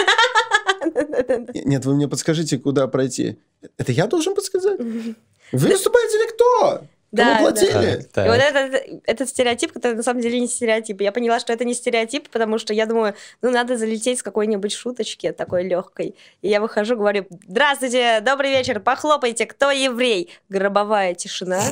Нет, 1.64 1.84
вы 1.84 1.94
мне 1.94 2.08
подскажите, 2.08 2.58
куда 2.58 2.86
пройти. 2.86 3.38
Это 3.78 3.92
я 3.92 4.06
должен 4.06 4.34
подсказать? 4.34 4.78
Вы 4.78 5.68
выступаете 5.68 6.18
или 6.18 6.30
кто? 6.32 6.82
Да, 7.14 7.36
Кому 7.36 7.50
платили? 7.50 8.06
Так, 8.12 8.26
И 8.26 8.28
вот 8.28 8.38
этот, 8.38 9.00
этот 9.04 9.28
стереотип, 9.28 9.72
который 9.72 9.94
на 9.94 10.02
самом 10.02 10.20
деле 10.20 10.40
не 10.40 10.48
стереотип. 10.48 11.00
Я 11.00 11.12
поняла, 11.12 11.38
что 11.38 11.52
это 11.52 11.64
не 11.64 11.72
стереотип, 11.72 12.28
потому 12.28 12.58
что 12.58 12.74
я 12.74 12.86
думаю, 12.86 13.14
ну, 13.40 13.50
надо 13.50 13.76
залететь 13.76 14.18
с 14.18 14.22
какой-нибудь 14.24 14.72
шуточки 14.72 15.30
такой 15.30 15.62
легкой. 15.62 16.16
И 16.42 16.48
я 16.48 16.60
выхожу, 16.60 16.96
говорю, 16.96 17.24
здравствуйте, 17.46 18.20
добрый 18.20 18.50
вечер, 18.50 18.80
похлопайте, 18.80 19.46
кто 19.46 19.70
еврей? 19.70 20.30
Гробовая 20.48 21.14
тишина. 21.14 21.62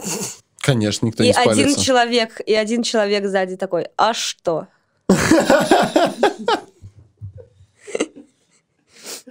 Конечно, 0.61 1.07
никто 1.07 1.24
И 1.24 1.26
не 1.26 1.33
один 1.33 1.52
спалится. 1.52 1.81
человек, 1.85 2.40
и 2.46 2.55
один 2.55 2.85
человек 2.85 3.26
сзади 3.26 3.57
такой, 3.57 3.88
а 3.96 4.14
что? 4.14 4.68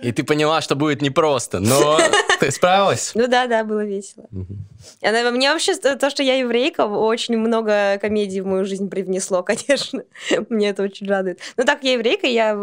И 0.02 0.12
ты 0.12 0.24
поняла, 0.24 0.62
что 0.62 0.76
будет 0.76 1.02
непросто, 1.02 1.60
но 1.60 2.00
ты 2.40 2.52
справилась. 2.52 3.12
Ну 3.16 3.28
да, 3.28 3.48
да, 3.48 3.64
было 3.64 3.84
весело. 3.84 4.26
Она- 5.02 5.32
Мне 5.32 5.52
вообще 5.52 5.76
то, 5.76 6.10
что 6.10 6.24
я 6.24 6.36
еврейка, 6.38 6.86
очень 6.88 7.38
много 7.38 7.98
комедий 8.00 8.42
в 8.42 8.46
мою 8.48 8.66
жизнь 8.66 8.90
привнесло, 8.90 9.44
конечно. 9.44 10.04
Мне 10.50 10.70
это 10.70 10.84
очень 10.84 11.08
радует. 11.08 11.40
Ну 11.58 11.64
так, 11.66 11.84
я 11.84 11.94
еврейка, 11.94 12.28
я 12.28 12.56
в, 12.56 12.60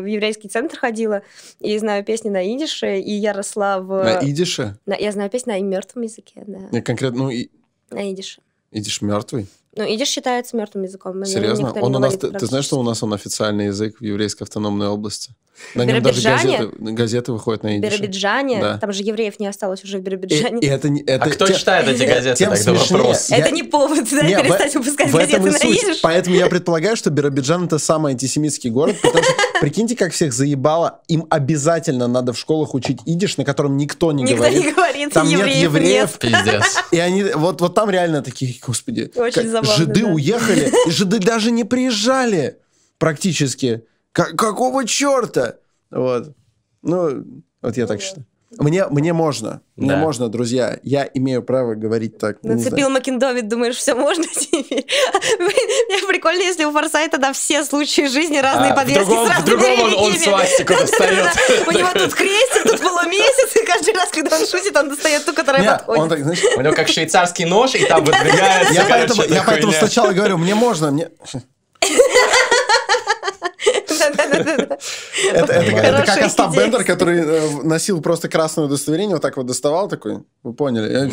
в 0.00 0.06
еврейский 0.06 0.48
центр 0.48 0.76
ходила 0.78 1.22
и 1.60 1.76
знаю 1.78 2.04
песни 2.04 2.28
на 2.30 2.44
идише, 2.54 2.98
и 2.98 3.12
я 3.12 3.32
росла 3.32 3.78
в... 3.80 3.88
На 4.02 4.20
идише? 4.28 4.76
на- 4.86 4.94
я 4.96 5.12
знаю 5.12 5.30
песни 5.30 5.50
на 5.52 5.60
мертвом 5.60 6.02
языке, 6.04 6.42
да, 6.46 6.58
Не, 6.72 6.80
конкретно, 6.82 7.24
ну, 7.24 7.30
и- 7.30 7.48
на 7.90 8.10
идише. 8.12 8.40
идиш 8.70 9.02
мертвый. 9.02 9.46
Ну, 9.74 9.84
идиш 9.84 10.08
считается 10.08 10.54
мертвым 10.56 10.84
языком. 10.84 11.24
Серьезно? 11.24 11.72
Он 11.80 11.96
у 11.96 11.98
нас, 11.98 12.16
ты, 12.18 12.30
ты 12.30 12.44
знаешь, 12.46 12.66
что 12.66 12.78
у 12.78 12.82
нас 12.82 13.02
он 13.02 13.14
официальный 13.14 13.66
язык 13.66 13.98
в 14.00 14.04
еврейской 14.04 14.42
автономной 14.42 14.88
области? 14.88 15.32
На 15.74 15.84
В 15.84 15.86
нем 15.86 16.02
даже 16.02 16.20
Биробиджане? 16.20 16.58
газеты, 16.58 16.92
газеты 16.92 17.32
выходят 17.32 17.62
на 17.62 17.68
В 17.70 17.72
идише. 17.78 17.96
Биробиджане, 17.98 18.60
Да. 18.60 18.78
там 18.78 18.92
же 18.92 19.02
евреев 19.02 19.38
не 19.38 19.46
осталось 19.46 19.84
уже 19.84 19.98
в 19.98 20.00
И, 20.00 20.04
Биробиджане. 20.04 20.58
и 20.60 20.66
это, 20.66 20.88
не- 20.88 21.02
это 21.02 21.24
А 21.24 21.28
кто 21.30 21.46
те- 21.46 21.54
читает 21.54 21.88
эти 21.88 22.02
газеты 22.04 22.36
тем 22.38 22.50
тогда? 22.50 22.62
смешнее. 22.62 22.98
Вопрос. 22.98 23.30
Я- 23.30 23.36
Это 23.36 23.50
не 23.50 23.62
повод, 23.62 24.04
да, 24.10 24.22
Не, 24.22 24.38
в- 24.38 24.42
перестать 24.42 24.74
выпускать 24.74 25.10
в 25.10 25.14
газеты 25.14 25.36
и 25.36 25.50
на 25.50 25.58
суть. 25.58 25.82
идиш. 25.82 26.00
Поэтому 26.02 26.36
я 26.36 26.46
предполагаю, 26.48 26.96
что 26.96 27.10
Биробиджан 27.10 27.66
это 27.66 27.78
самый 27.78 28.12
антисемитский 28.12 28.70
город, 28.70 28.96
потому 29.02 29.22
что 29.22 29.32
прикиньте, 29.60 29.94
как 29.94 30.12
всех 30.12 30.32
заебало. 30.32 31.00
Им 31.08 31.26
обязательно 31.30 32.08
надо 32.08 32.32
в 32.32 32.38
школах 32.38 32.74
учить 32.74 32.98
идиш, 33.06 33.36
на 33.36 33.44
котором 33.44 33.76
никто 33.76 34.10
не 34.12 34.22
Никто 34.24 34.36
говорит. 34.36 34.64
не 34.64 34.72
говорит, 34.72 35.12
Там 35.12 35.28
нет 35.28 35.38
евреев 35.40 35.62
евреев. 35.62 36.18
Пиздец. 36.18 36.64
И 36.90 36.98
они, 36.98 37.22
вот, 37.24 37.60
вот 37.60 37.74
там 37.74 37.88
реально 37.90 38.22
такие, 38.22 38.54
господи, 38.66 39.10
Очень 39.14 39.32
как 39.42 39.46
забавно, 39.46 39.76
жиды 39.76 40.00
да. 40.00 40.06
уехали, 40.08 40.72
и 40.86 40.90
жиды 40.90 41.18
даже 41.18 41.50
не 41.50 41.64
приезжали 41.64 42.56
практически. 42.98 43.82
Как- 44.12 44.36
какого 44.36 44.84
черта? 44.86 45.54
Вот. 45.90 46.34
Ну, 46.82 47.24
вот 47.62 47.76
я 47.76 47.86
так 47.86 48.00
считаю. 48.00 48.26
Мне, 48.58 48.86
мне 48.88 49.14
можно, 49.14 49.62
мне 49.76 49.88
Да. 49.92 49.96
можно, 49.96 50.28
друзья. 50.28 50.78
Я 50.82 51.08
имею 51.14 51.42
право 51.42 51.74
говорить 51.74 52.18
так. 52.18 52.36
ну. 52.42 52.52
Нацепил 52.52 52.90
Макиндовид, 52.90 53.48
думаешь, 53.48 53.76
все 53.76 53.94
можно 53.94 54.24
теперь? 54.26 54.84
Мне 55.38 56.06
прикольно, 56.06 56.42
если 56.42 56.64
у 56.66 56.72
Форсайта 56.72 57.16
на 57.16 57.32
все 57.32 57.64
случаи 57.64 58.08
жизни 58.08 58.36
разные 58.36 58.72
А, 58.72 58.74
в 58.74 58.76
подвески 58.76 59.04
другом- 59.04 59.28
с 59.32 59.38
в 59.40 59.44
другом 59.46 59.80
он- 59.80 59.94
он 59.94 60.12
свастику 60.12 60.74
достает. 60.74 61.34
У 61.66 61.70
него 61.70 61.88
тут 61.94 62.12
крестик, 62.12 62.62
тут 62.64 62.80
полумесяц, 62.82 63.56
и 63.56 63.64
каждый 63.64 63.94
раз, 63.94 64.10
когда 64.10 64.36
он 64.38 64.46
шутит, 64.46 64.76
он 64.76 64.88
достает 64.90 65.24
ту, 65.24 65.32
которая 65.32 65.62
Не, 65.62 65.70
он 65.70 65.78
подходит. 65.78 66.08
так, 66.10 66.22
знаешь, 66.22 66.56
У 66.58 66.60
него 66.60 66.74
как 66.74 66.88
швейцарский 66.88 67.46
нож, 67.46 67.74
и 67.74 67.86
там 67.86 68.04
выдвигается. 68.04 68.74
я 69.30 69.42
поэтому, 69.46 69.72
сначала 69.72 70.12
говорю, 70.12 70.36
мне 70.36 70.54
можно, 70.54 70.90
мне... 70.90 71.08
Это, 75.32 76.04
как 76.06 76.22
Остап. 76.22 76.56
Бендер, 76.56 76.84
который 76.84 77.20
э, 77.20 77.62
носил 77.62 78.00
просто 78.00 78.28
красное 78.28 78.64
удостоверение, 78.64 79.16
вот 79.16 79.22
так 79.22 79.36
вот 79.36 79.46
доставал 79.46 79.88
такой, 79.88 80.18
вы 80.42 80.54
поняли? 80.54 81.10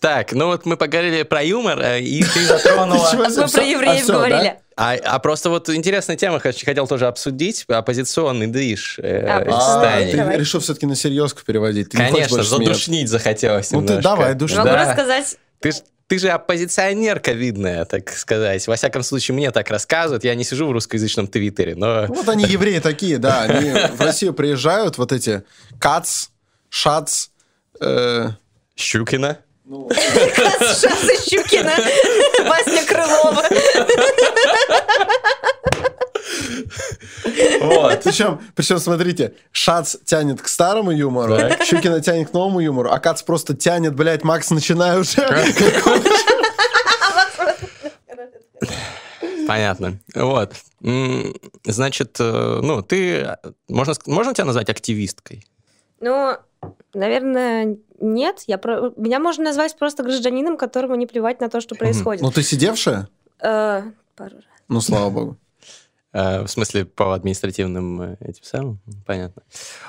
Так, 0.00 0.32
ну 0.32 0.48
вот 0.48 0.66
мы 0.66 0.76
поговорили 0.76 1.22
про 1.22 1.42
юмор, 1.42 1.80
э, 1.80 2.00
и 2.00 2.22
ты 2.22 2.44
затронула... 2.46 3.10
Мы 3.14 3.48
про 3.48 3.62
а 3.62 3.64
евреев 3.64 4.06
говорили. 4.06 4.56
А, 4.76 4.94
а 5.02 5.18
просто 5.18 5.48
вот 5.48 5.70
интересная 5.70 6.16
тема, 6.16 6.40
хочу- 6.40 6.66
хотел 6.66 6.86
тоже 6.86 7.06
обсудить, 7.06 7.64
оппозиционный 7.68 8.48
движ 8.48 8.98
э, 8.98 9.24
А, 9.26 10.00
ты 10.00 10.36
решил 10.36 10.60
все-таки 10.60 10.84
на 10.84 10.94
серьезку 10.94 11.40
переводить. 11.46 11.88
Конечно, 11.88 12.42
задушнить 12.42 13.08
захотелось 13.08 13.70
Ну 13.70 13.86
ты 13.86 14.02
давай, 14.02 14.34
душни. 14.34 14.58
Могу 14.58 14.70
Да. 14.70 14.84
рассказать 14.84 15.38
Ты, 15.60 15.72
ж- 15.72 15.82
ты 16.06 16.18
же 16.18 16.28
оппозиционерка 16.28 17.32
видная, 17.32 17.84
так 17.84 18.10
сказать. 18.10 18.66
Во 18.66 18.76
всяком 18.76 19.02
случае, 19.02 19.34
мне 19.34 19.50
так 19.50 19.70
рассказывают. 19.70 20.24
Я 20.24 20.34
не 20.34 20.44
сижу 20.44 20.66
в 20.66 20.72
русскоязычном 20.72 21.26
твиттере, 21.26 21.74
но... 21.74 22.06
Вот 22.08 22.28
они 22.28 22.44
евреи 22.44 22.78
такие, 22.78 23.18
да. 23.18 23.42
Они 23.42 23.70
в 23.96 24.00
Россию 24.00 24.34
приезжают, 24.34 24.98
вот 24.98 25.12
эти 25.12 25.44
Кац, 25.78 26.26
Шац, 26.68 27.28
э, 27.80 28.28
Щукина. 28.76 29.38
Шансы 29.64 31.16
Щукина, 31.26 31.72
Васня 32.46 32.84
Крылова. 32.84 33.42
Вот. 37.60 38.02
Причем, 38.02 38.40
причем, 38.54 38.78
смотрите, 38.78 39.34
Шац 39.52 39.96
тянет 40.04 40.42
к 40.42 40.48
старому 40.48 40.90
юмору, 40.90 41.36
Так. 41.36 41.62
Щукина 41.62 42.00
тянет 42.00 42.30
к 42.30 42.32
новому 42.32 42.60
юмору, 42.60 42.90
а 42.90 42.98
Кац 42.98 43.22
просто 43.22 43.56
тянет, 43.56 43.94
блядь, 43.94 44.24
Макс, 44.24 44.50
начинай 44.50 44.98
уже. 45.00 45.22
Понятно. 49.46 49.98
Вот. 50.14 50.52
Значит, 51.64 52.16
э, 52.18 52.60
ну, 52.62 52.82
ты... 52.82 53.36
Можно, 53.68 53.94
можно 54.06 54.34
тебя 54.34 54.46
назвать 54.46 54.70
активисткой? 54.70 55.44
Ну, 56.00 56.36
наверное, 56.94 57.76
нет. 58.00 58.42
Я 58.46 58.58
про... 58.58 58.92
Меня 58.96 59.18
можно 59.20 59.44
назвать 59.44 59.76
просто 59.76 60.02
гражданином, 60.02 60.56
которому 60.56 60.94
не 60.94 61.06
плевать 61.06 61.40
на 61.40 61.48
то, 61.48 61.60
что 61.60 61.74
происходит. 61.74 62.22
Ну 62.22 62.30
ты 62.30 62.42
сидевшая? 62.42 63.08
Э, 63.40 63.82
пару 64.16 64.36
раз. 64.36 64.44
Ну, 64.68 64.80
слава 64.80 65.10
богу. 65.10 65.36
Э, 66.14 66.42
В 66.44 66.48
смысле, 66.48 66.84
по 66.84 67.12
административным 67.12 68.00
э, 68.00 68.16
этим 68.20 68.44
самым? 68.44 68.80
Понятно. 69.04 69.42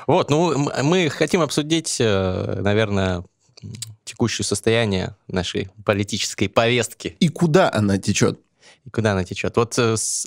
Вот, 0.07 0.29
ну, 0.29 0.69
мы 0.83 1.09
хотим 1.09 1.41
обсудить, 1.41 1.97
э, 1.99 2.59
наверное, 2.61 3.23
текущее 4.03 4.43
состояние 4.43 5.15
нашей 5.27 5.69
политической 5.85 6.47
повестки. 6.47 7.15
И 7.19 7.29
куда 7.29 7.71
она 7.71 7.97
течет? 7.97 8.39
И 8.85 8.89
куда 8.89 9.13
она 9.13 9.23
течет? 9.23 9.55
Вот 9.55 9.79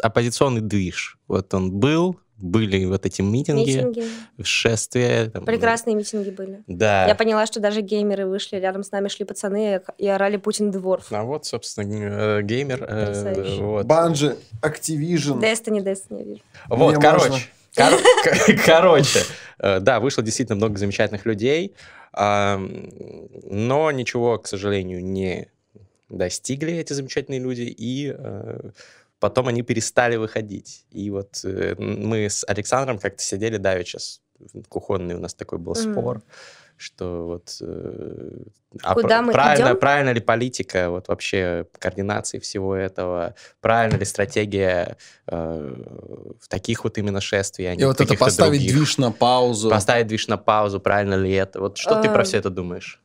оппозиционный 0.02 0.60
движ. 0.60 1.18
Вот 1.26 1.52
он 1.52 1.72
был, 1.72 2.18
были 2.38 2.84
вот 2.84 3.04
эти 3.04 3.20
митинги, 3.20 3.78
Митинги. 3.78 4.04
шествия. 4.42 5.28
там, 5.30 5.44
Прекрасные 5.44 5.96
митинги 5.96 6.30
были. 6.30 6.62
Да. 6.66 7.06
Я 7.06 7.14
поняла, 7.14 7.46
что 7.46 7.58
даже 7.60 7.80
геймеры 7.80 8.26
вышли, 8.26 8.56
рядом 8.56 8.84
с 8.84 8.92
нами 8.92 9.08
шли 9.08 9.24
пацаны 9.24 9.80
и 9.98 10.06
орали 10.06 10.36
Путин 10.36 10.70
Дворф. 10.70 11.06
А 11.12 11.24
вот, 11.24 11.46
собственно, 11.46 12.38
э, 12.38 12.42
геймер. 12.42 12.84
э, 12.88 13.56
вот. 13.60 13.86
Банжи, 13.86 14.36
Activision. 14.62 15.40
Destiny, 15.40 15.82
Destiny, 15.82 16.18
я 16.18 16.24
вижу. 16.24 16.40
Вот, 16.68 16.92
Мне 16.94 17.00
короче. 17.02 17.28
можно. 17.30 17.40
кор- 17.74 18.56
Короче, 18.64 19.20
э, 19.58 19.80
да, 19.80 19.98
вышло 20.00 20.22
действительно 20.22 20.56
много 20.56 20.78
замечательных 20.78 21.26
людей, 21.26 21.74
но 22.14 23.90
ничего, 23.92 24.38
к 24.38 24.46
сожалению, 24.46 25.04
не 25.04 25.48
достигли 26.08 26.72
эти 26.74 26.92
замечательные 26.92 27.40
люди, 27.40 27.62
и 27.62 28.14
э, 28.16 28.70
потом 29.20 29.48
они 29.48 29.62
перестали 29.62 30.16
выходить. 30.16 30.84
И 30.90 31.10
вот 31.10 31.40
э, 31.44 31.74
мы 31.78 32.26
с 32.28 32.44
Александром 32.48 32.98
как-то 32.98 33.22
сидели, 33.22 33.56
да, 33.56 33.78
сейчас 33.82 34.20
кухонный 34.68 35.14
у 35.14 35.20
нас 35.20 35.34
такой 35.34 35.58
был 35.58 35.72
Мгм. 35.74 35.82
спор, 35.92 36.22
что 36.76 37.26
вот 37.26 37.56
э, 37.60 38.30
а 38.82 38.94
Куда 38.94 39.16
пр- 39.18 39.26
мы 39.26 39.32
правильно, 39.32 39.68
идем? 39.70 39.78
правильно 39.78 40.10
ли 40.10 40.20
политика, 40.20 40.90
вот 40.90 41.08
вообще 41.08 41.66
координации 41.78 42.38
всего 42.38 42.76
этого, 42.76 43.34
правильно 43.60 43.96
ли 43.96 44.04
стратегия 44.04 44.96
э, 45.26 45.74
в 46.40 46.46
таких 46.48 46.84
вот 46.84 46.98
именно 46.98 47.20
шествий, 47.20 47.66
а 47.66 47.74
не 47.74 47.82
И 47.82 47.84
вот 47.84 48.00
это 48.00 48.14
поставить 48.14 48.60
других? 48.60 48.76
движ 48.76 48.98
на 48.98 49.10
паузу. 49.10 49.70
Поставить 49.70 50.06
движ 50.06 50.28
на 50.28 50.36
паузу, 50.36 50.78
правильно 50.78 51.14
ли 51.14 51.32
это? 51.32 51.58
Вот 51.60 51.78
что 51.78 51.96
ты 52.00 52.08
про 52.10 52.22
все 52.22 52.38
это 52.38 52.50
думаешь? 52.50 53.02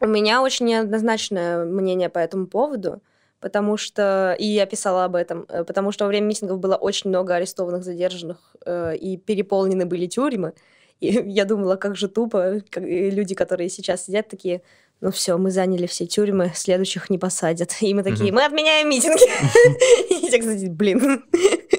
У 0.00 0.06
меня 0.06 0.42
очень 0.42 0.66
неоднозначное 0.66 1.64
мнение 1.64 2.08
по 2.10 2.18
этому 2.18 2.46
поводу, 2.46 3.00
потому 3.42 3.76
что, 3.76 4.36
и 4.38 4.46
я 4.46 4.66
писала 4.66 5.04
об 5.04 5.16
этом, 5.16 5.44
э, 5.48 5.64
потому 5.64 5.92
что 5.92 6.04
во 6.04 6.08
время 6.08 6.26
митингов 6.26 6.60
было 6.60 6.76
очень 6.76 7.10
много 7.10 7.34
арестованных, 7.34 7.82
задержанных, 7.84 8.38
э, 8.64 8.96
и 8.96 9.16
переполнены 9.18 9.84
были 9.84 10.06
тюрьмы. 10.06 10.54
И 11.00 11.06
я 11.26 11.44
думала, 11.44 11.76
как 11.76 11.96
же 11.96 12.08
тупо, 12.08 12.62
как- 12.70 12.84
люди, 12.84 13.34
которые 13.34 13.68
сейчас 13.68 14.04
сидят, 14.06 14.28
такие, 14.28 14.62
ну 15.00 15.10
все, 15.10 15.36
мы 15.36 15.50
заняли 15.50 15.86
все 15.86 16.06
тюрьмы, 16.06 16.52
следующих 16.54 17.10
не 17.10 17.18
посадят. 17.18 17.72
И 17.82 17.92
мы 17.92 18.04
такие, 18.04 18.32
мы 18.32 18.44
отменяем 18.44 18.88
митинги. 18.88 19.24
И 20.24 20.28
все, 20.28 20.38
кстати, 20.38 20.66
блин, 20.66 21.24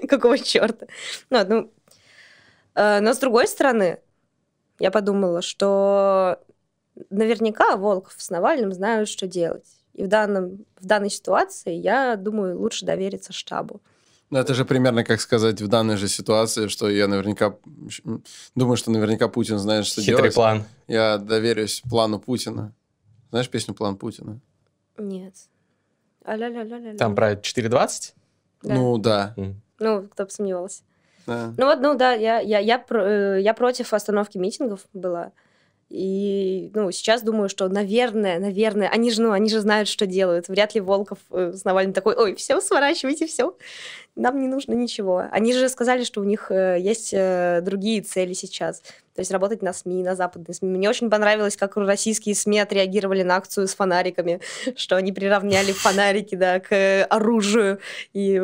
какого 0.10 0.38
черта? 0.38 0.88
Ну, 1.30 1.45
ну, 1.47 1.71
э, 2.76 2.99
но 2.99 3.13
с 3.13 3.17
другой 3.19 3.47
стороны, 3.47 3.99
я 4.80 4.91
подумала, 4.91 5.41
что 5.41 6.39
наверняка 7.10 7.78
Волков 7.78 8.15
с 8.17 8.30
Навальным 8.30 8.73
знают, 8.73 9.08
что 9.08 9.28
делать. 9.28 9.83
И 9.93 10.03
в, 10.03 10.08
данном, 10.08 10.65
в 10.79 10.86
данной 10.86 11.10
ситуации, 11.10 11.73
я 11.73 12.15
думаю, 12.15 12.60
лучше 12.60 12.86
довериться 12.86 13.32
штабу. 13.32 13.82
Ну, 14.29 14.39
это 14.39 14.56
же 14.56 14.65
примерно 14.65 15.03
как 15.03 15.21
сказать 15.21 15.62
в 15.62 15.67
данной 15.67 15.97
же 15.97 16.08
ситуации, 16.08 16.67
что 16.67 16.89
я 16.89 17.08
наверняка... 17.08 17.56
Думаю, 18.56 18.77
что 18.77 18.89
наверняка 18.89 19.27
Путин 19.27 19.60
знает, 19.60 19.86
что 19.86 20.01
Хитрый 20.01 20.17
делать. 20.17 20.34
план. 20.34 20.63
Я 20.88 21.17
доверюсь 21.19 21.82
плану 21.88 22.19
Путина. 22.19 22.73
Знаешь 23.29 23.49
песню 23.49 23.73
«План 23.73 23.95
Путина»? 23.95 24.39
Нет. 24.97 25.34
А-ля-ля-ля-ля-ля. 26.23 26.97
Там 26.97 27.15
про 27.15 27.34
4.20? 27.34 28.13
Да. 28.63 28.73
Ну, 28.73 28.97
да. 28.97 29.34
М. 29.38 29.62
Ну, 29.79 30.08
кто 30.08 30.25
бы 30.25 30.29
сомневался. 30.29 30.84
да. 31.27 31.53
Ну 31.58 31.65
вот, 31.65 31.79
ну 31.82 31.95
да, 31.95 32.13
я, 32.13 32.39
я, 32.39 32.60
я, 32.60 32.84
э, 32.89 33.39
я 33.41 33.53
против 33.53 33.93
остановки 33.93 34.38
митингов 34.38 34.82
была. 34.93 35.32
И, 35.89 36.72
ну, 36.74 36.91
сейчас 36.91 37.22
думаю, 37.22 37.50
что, 37.50 37.67
наверное, 37.69 38.39
наверное, 38.39 38.89
они 38.89 39.12
же, 39.12 39.22
ну, 39.22 39.32
они 39.32 39.50
же 39.50 39.60
знают, 39.60 39.88
что 39.88 40.06
делают. 40.06 40.48
Вряд 40.48 40.74
ли 40.76 40.82
Волков 40.82 41.19
э, 41.32 41.54
с 41.54 41.63
Навальным 41.63 41.93
такой, 41.93 42.15
ой, 42.15 42.36
все, 42.36 42.60
сворачивайте, 42.62 43.28
все, 43.28 43.56
нам 44.15 44.41
не 44.41 44.48
нужно 44.48 44.74
ничего. 44.74 45.26
Они 45.32 45.54
же 45.54 45.69
сказали, 45.69 46.04
что 46.04 46.22
у 46.22 46.24
них 46.24 46.52
э, 46.52 46.78
есть 46.80 47.13
э, 47.13 47.62
другие 47.62 48.02
цели 48.02 48.34
сейчас. 48.34 48.82
То 49.15 49.19
есть 49.19 49.32
работать 49.32 49.62
на 49.62 49.74
СМИ, 49.74 50.04
на 50.04 50.15
западные 50.15 50.56
СМИ. 50.56 50.69
Мне 50.69 50.89
очень 50.89 51.10
понравилось, 51.10 51.58
как 51.58 51.78
российские 51.78 52.36
СМИ 52.36 52.60
отреагировали 52.60 53.24
на 53.24 53.36
акцию 53.36 53.67
с 53.67 53.76
фонариками, 53.76 54.39
что 54.76 54.96
они 54.96 55.12
приравняли 55.12 55.72
фонарики, 55.72 56.36
да, 56.36 56.60
к 56.60 57.06
оружию. 57.06 57.80
И 58.13 58.41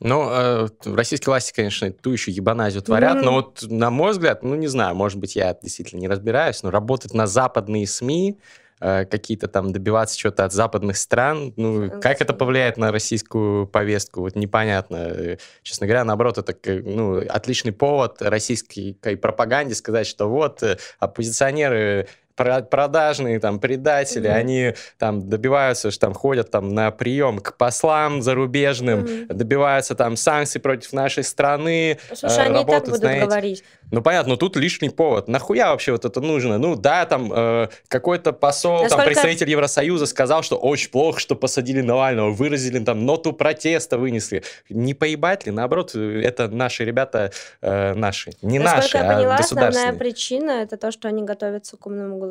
Ну, 0.00 0.28
э, 0.30 0.68
российские 0.84 1.32
власти, 1.32 1.52
конечно, 1.52 1.90
ту 1.92 2.10
еще 2.12 2.30
ебаназию 2.30 2.82
творят, 2.82 3.16
Мгм. 3.16 3.24
но 3.24 3.32
вот, 3.32 3.62
на 3.62 3.90
мой 3.90 4.12
взгляд, 4.12 4.42
ну, 4.42 4.54
не 4.54 4.68
знаю, 4.68 4.94
может 4.94 5.18
быть, 5.18 5.34
я 5.36 5.56
действительно 5.60 6.00
не 6.00 6.08
разбираюсь, 6.08 6.62
но 6.62 6.70
работать 6.70 7.14
на 7.14 7.26
западные 7.26 7.86
СМИ, 7.86 8.38
э, 8.80 9.06
какие-то 9.06 9.48
там 9.48 9.72
добиваться 9.72 10.16
чего-то 10.16 10.44
от 10.44 10.52
западных 10.52 10.96
стран, 10.98 11.52
ну, 11.56 11.86
Э, 11.86 12.00
как 12.00 12.20
это 12.20 12.32
повлияет 12.32 12.76
на 12.76 12.92
российскую 12.92 13.66
повестку, 13.66 14.20
вот 14.20 14.36
непонятно. 14.36 14.96
Э, 14.96 15.36
Честно 15.64 15.88
говоря, 15.88 16.04
наоборот, 16.04 16.38
это 16.38 16.54
ну, 16.84 17.18
отличный 17.28 17.72
повод 17.72 18.22
российской 18.22 18.94
пропаганде 18.94 19.74
сказать, 19.74 20.06
что 20.06 20.28
вот 20.28 20.62
э, 20.62 20.78
оппозиционеры 21.00 22.06
продажные 22.38 23.40
там 23.40 23.58
предатели, 23.58 24.28
Мгм. 24.28 24.36
они 24.36 24.74
там 24.98 25.28
добиваются, 25.28 25.90
что 25.90 26.00
там 26.06 26.14
ходят 26.14 26.50
там 26.50 26.68
на 26.74 26.90
прием 26.90 27.38
к 27.38 27.56
послам 27.56 28.22
зарубежным, 28.22 29.00
Мгм. 29.00 29.26
добиваются 29.28 29.94
там 29.94 30.16
санкций 30.16 30.60
против 30.60 30.92
нашей 30.92 31.24
страны. 31.24 31.98
Слушай, 32.14 32.38
э, 32.38 32.46
они 32.48 32.62
и 32.62 32.66
так 32.66 32.84
будут 32.84 33.02
на 33.02 33.16
эти- 33.16 33.24
говорить. 33.24 33.64
Ну 33.90 34.02
понятно, 34.02 34.30
но 34.30 34.36
тут 34.36 34.56
лишний 34.56 34.90
повод. 34.90 35.28
Нахуя 35.28 35.70
вообще 35.70 35.92
вот 35.92 36.04
это 36.04 36.20
нужно? 36.20 36.58
Ну 36.58 36.76
да, 36.76 37.06
там 37.06 37.32
э, 37.34 37.68
какой-то 37.88 38.32
посол, 38.32 38.76
там 38.78 38.82
Насколько- 38.84 39.04
представитель 39.06 39.50
Евросоюза 39.50 40.06
сказал, 40.06 40.42
что 40.42 40.56
очень 40.56 40.90
плохо, 40.90 41.18
что 41.20 41.34
посадили 41.34 41.80
Навального, 41.80 42.30
выразили 42.30 42.78
там 42.84 43.06
ноту 43.06 43.32
протеста, 43.32 43.96
вынесли. 43.98 44.42
Не 44.68 44.94
поебать 44.94 45.46
ли? 45.46 45.52
Наоборот, 45.52 45.94
это 45.94 46.48
наши 46.48 46.84
ребята, 46.84 47.32
э, 47.62 47.94
наши, 47.94 48.30
не 48.42 48.58
Насколько 48.58 48.82
наши, 48.82 48.96
я 48.98 49.02
поняла, 49.04 49.36
а 49.36 49.38
основная 49.38 49.68
государственные. 49.70 49.98
причина 49.98 50.50
это 50.62 50.76
то, 50.76 50.90
что 50.92 51.08
они 51.08 51.22
готовятся 51.22 51.76
к 51.76 51.86
умному 51.86 52.18
голосованию 52.18 52.27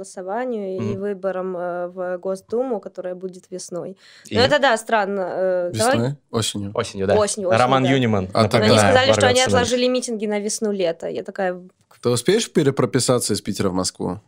и 0.78 0.80
Мгм. 0.80 1.00
выборам 1.00 1.58
э, 1.58 1.88
в 1.88 2.18
Госдуму, 2.18 2.80
которая 2.80 3.16
будет 3.16 3.46
весной. 3.50 3.98
И 4.26 4.36
Ну 4.36 4.42
это 4.42 4.60
да, 4.60 4.76
странно. 4.78 5.22
э, 5.30 5.72
давай- 5.74 5.94
Весной? 5.98 6.16
Осенью? 6.32 6.72
Осенью, 6.74 7.08
да. 7.08 7.14
Осенью, 7.16 7.50
осенью, 7.50 7.60
Роман 7.64 7.84
да. 7.84 7.90
Юниман. 7.90 8.30
А 8.34 8.44
Но 8.44 8.50
тогда 8.50 8.68
они 8.68 8.78
сказали, 8.78 9.12
что 9.14 9.28
они 9.28 9.42
отложили 9.42 9.88
митинги 9.88 10.26
на 10.26 10.40
весну-лето. 10.40 11.08
Я 11.08 11.24
такая... 11.24 11.62
Ты 12.02 12.10
успеешь 12.10 12.52
перепрописаться 12.52 13.34
из 13.34 13.42
Питера 13.42 13.70
в 13.70 13.74
Москву? 13.74 14.20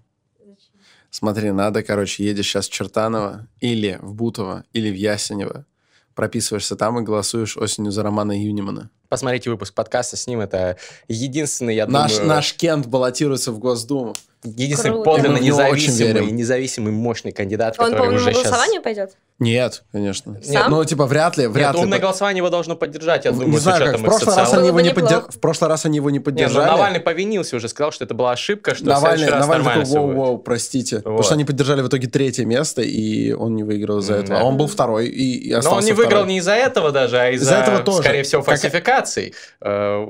Смотри, 1.12 1.52
надо, 1.52 1.82
короче, 1.84 2.24
едешь 2.24 2.46
сейчас 2.48 2.68
в 2.68 2.72
Чертаново 2.72 3.48
или 3.60 3.98
в 4.02 4.14
Бутово, 4.14 4.64
или 4.74 4.92
в 4.92 4.96
Ясенево. 4.96 5.66
Прописываешься 6.14 6.76
там 6.76 7.00
и 7.00 7.04
голосуешь 7.04 7.58
осенью 7.58 7.92
за 7.92 8.04
Романа 8.04 8.34
Юнимана. 8.34 8.90
Посмотрите 9.08 9.50
выпуск 9.50 9.74
подкаста 9.74 10.18
с 10.18 10.28
ним. 10.28 10.42
Это 10.42 10.78
единственный, 11.08 11.76
я 11.76 11.88
Наш, 11.88 12.12
думаю, 12.14 12.28
наш 12.28 12.54
Кент 12.54 12.86
баллотируется 12.88 13.52
в 13.52 13.58
Госдуму. 13.60 14.14
Единственный 14.44 14.92
Круто. 14.92 15.10
подлинно 15.10 15.34
Мы 15.36 15.40
в 15.40 15.44
независимый, 15.44 16.32
независимый 16.32 16.92
мощный 16.94 17.32
кандидат, 17.32 17.76
Он 17.78 17.92
который 17.92 18.16
уже 18.16 18.32
сейчас... 18.32 18.44
голосованию 18.44 18.82
пойдет? 18.82 19.12
Нет, 19.40 19.84
конечно. 19.94 20.38
Сам? 20.44 20.70
Ну, 20.70 20.84
типа, 20.84 21.06
вряд 21.06 21.38
ли, 21.38 21.48
вряд 21.48 21.68
Нет, 21.74 21.76
ли. 21.78 21.82
умное 21.86 22.00
голосование 22.00 22.40
его 22.40 22.50
должно 22.50 22.76
поддержать, 22.76 23.24
я 23.24 23.32
Не 23.32 23.40
думаю, 23.40 23.60
с 23.60 23.64
знаю, 23.64 23.86
как. 23.86 23.98
В 24.02 24.04
прошлый, 24.04 24.36
раз 24.36 24.54
они 24.54 24.68
его 24.68 24.82
не 24.82 24.90
поддер- 24.90 25.32
в 25.32 25.40
прошлый 25.40 25.70
раз 25.70 25.86
они 25.86 25.96
его 25.98 26.10
не 26.10 26.16
Не, 26.16 26.20
ну 26.20 26.26
поддержали. 26.26 26.66
Навальный 26.68 27.00
повинился 27.00 27.56
уже, 27.56 27.70
сказал, 27.70 27.94
что 27.94 28.04
это 28.04 28.14
была 28.14 28.32
ошибка, 28.34 28.76
что 28.76 28.84
в 28.84 28.88
Навальный, 28.88 29.18
следующий 29.20 29.32
раз 29.40 29.48
Навальный 29.48 29.66
такой, 29.86 29.86
воу, 29.86 30.12
воу, 30.14 30.38
простите. 30.40 30.98
Потому 30.98 31.16
Вот. 31.18 31.26
что 31.26 31.36
они 31.36 31.46
поддержали 31.46 31.82
в 31.82 31.88
итоге 31.88 32.08
третье 32.08 32.44
место, 32.46 32.82
и 32.82 33.32
он 33.32 33.56
не 33.56 33.64
выиграл 33.64 34.00
из-за 34.00 34.16
этого. 34.16 34.28
да. 34.28 34.42
А 34.42 34.44
он 34.44 34.58
был 34.58 34.68
второй 34.68 35.08
и, 35.08 35.38
и 35.48 35.52
Но 35.54 35.60
остался 35.60 35.78
он 35.80 35.86
не 35.86 35.94
выиграл 35.94 36.10
второй. 36.20 36.28
не 36.34 36.38
из-за 36.40 36.54
этого 36.56 36.92
даже, 36.92 37.18
а 37.18 37.30
из-за, 37.30 37.46
Из-за 37.46 37.56
этого 37.62 37.80
тоже. 37.80 38.00
скорее 38.00 38.24
всего, 38.24 38.42
фальсификаций. 38.42 39.34
э, 39.62 40.06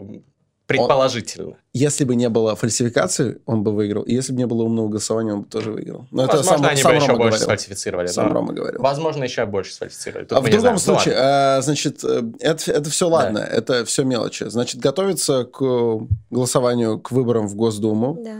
Предположительно. 0.69 1.55
Если 1.73 2.03
бы 2.05 2.15
не 2.15 2.29
было 2.29 2.55
фальсификации, 2.55 3.41
он 3.45 3.63
бы 3.63 3.71
выиграл. 3.73 4.03
И 4.03 4.13
если 4.13 4.31
бы 4.33 4.37
не 4.37 4.45
было 4.45 4.63
умного 4.63 4.87
голосования, 4.87 5.33
он 5.33 5.41
бы 5.41 5.49
тоже 5.49 5.71
выиграл. 5.71 6.07
Но 6.11 6.25
это 6.25 6.37
Возможно, 6.37 6.63
сам, 6.63 6.71
они 6.71 6.81
сам 6.81 6.91
бы 6.91 6.95
еще 6.97 7.07
Рома 7.07 7.17
больше 7.17 7.29
говорил. 7.39 7.45
сфальсифицировали. 7.45 8.07
Сам 8.07 8.27
но, 8.27 8.33
Рома 8.35 8.53
говорил. 8.53 8.81
Возможно, 8.81 9.23
еще 9.23 9.45
больше 9.45 9.73
сфальсифицировали. 9.73 10.25
Тут 10.25 10.37
А 10.37 10.41
в 10.41 10.43
другом 10.45 10.59
знаем. 10.59 10.73
Ну, 10.75 10.79
случае, 10.79 11.15
ладно. 11.15 11.57
э, 11.57 11.61
значит, 11.63 12.03
э, 12.03 12.21
это, 12.39 12.71
это 12.71 12.89
все 12.89 13.09
ладно, 13.09 13.39
это 13.39 13.83
все 13.85 14.03
мелочи. 14.03 14.43
Значит, 14.47 14.79
готовиться 14.79 15.43
к 15.45 15.59
голосованию, 16.29 16.99
к 16.99 17.11
выборам 17.11 17.47
в 17.47 17.55
Госдуму. 17.55 18.17
Да. 18.23 18.37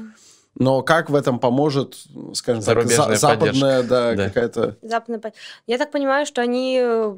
Но 0.56 0.82
как 0.82 1.10
в 1.10 1.16
этом 1.16 1.40
поможет, 1.40 1.96
скажем 2.34 2.62
так, 2.62 2.76
Зарубежная 2.76 3.16
за- 3.16 3.16
западная, 3.16 3.84
да, 3.84 4.14
Да. 4.16 4.26
какая-то... 4.26 4.78
Западная 4.82 5.34
Я 5.68 5.78
так 5.78 5.90
понимаю, 5.92 6.26
что 6.26 6.42
они 6.42 6.80
э, 6.82 7.16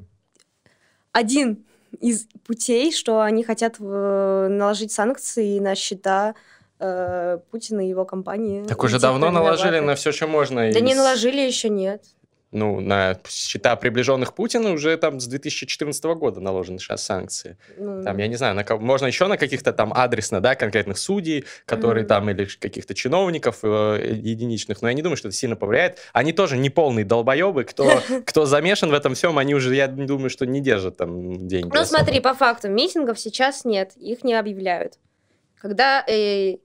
один 1.12 1.66
из 2.00 2.28
путей, 2.46 2.92
что 2.92 3.22
они 3.22 3.44
хотят 3.44 3.76
э, 3.80 4.48
наложить 4.50 4.92
санкции 4.92 5.60
на 5.60 5.76
счета 5.76 6.36
э, 6.80 7.40
Путина 7.52 7.86
и 7.86 7.90
его 7.90 8.06
компании. 8.06 8.64
Так 8.66 8.84
уже 8.84 9.00
давно 9.00 9.30
наложили 9.32 9.80
на 9.80 9.96
все, 9.96 10.12
что 10.12 10.28
можно. 10.28 10.72
Да 10.72 10.80
не 10.80 10.92
из- 10.94 10.98
наложили 10.98 11.42
еще 11.42 11.70
нет. 11.70 12.04
Ну, 12.52 12.82
на 12.82 13.18
счета 13.30 13.78
приближенных 13.78 14.34
Путина 14.34 14.74
уже 14.74 14.98
там 14.98 15.22
с 15.22 15.28
2014 15.28 16.04
года 16.16 16.42
наложены 16.42 16.80
сейчас 16.80 17.02
санкции. 17.06 17.58
Ну, 17.78 18.04
Там, 18.04 18.18
я 18.18 18.28
не 18.28 18.36
знаю, 18.36 18.56
на 18.56 18.66
кого- 18.66 18.82
можно 18.84 19.06
еще 19.06 19.28
на 19.28 19.38
каких-то 19.38 19.72
там 19.72 19.94
адресно, 19.94 20.42
да, 20.42 20.56
конкретных 20.56 20.98
судей, 20.98 21.46
которые 21.66 22.02
Мгм. 22.04 22.10
там, 22.10 22.30
или 22.30 22.44
каких-то 22.46 22.94
чиновников 22.94 23.60
э, 23.64 24.18
единичных, 24.22 24.82
но 24.82 24.90
я 24.90 24.94
не 24.94 25.02
думаю, 25.02 25.16
что 25.16 25.30
это 25.30 25.38
сильно 25.38 25.56
повлияет. 25.56 26.00
Они 26.12 26.34
тоже 26.34 26.58
не 26.58 26.70
полные 26.70 27.06
долбоебы, 27.06 27.64
кто, 27.64 27.86
кто 28.26 28.46
замешан 28.46 28.90
в 28.90 28.94
этом 28.94 29.16
всем, 29.16 29.38
они 29.38 29.56
уже, 29.56 29.74
я 29.74 29.88
думаю, 29.88 30.30
что 30.30 30.46
не 30.46 30.60
держат 30.60 30.98
там 30.98 31.48
деньги. 31.48 31.72
Ну, 31.74 31.86
смотри, 31.86 32.20
по 32.20 32.34
факту, 32.34 32.68
митингов 32.68 33.18
сейчас 33.18 33.64
нет, 33.64 33.94
их 33.96 34.26
не 34.26 34.34
объявляют. 34.34 34.96
Когда... 35.58 36.04
э, 36.06 36.58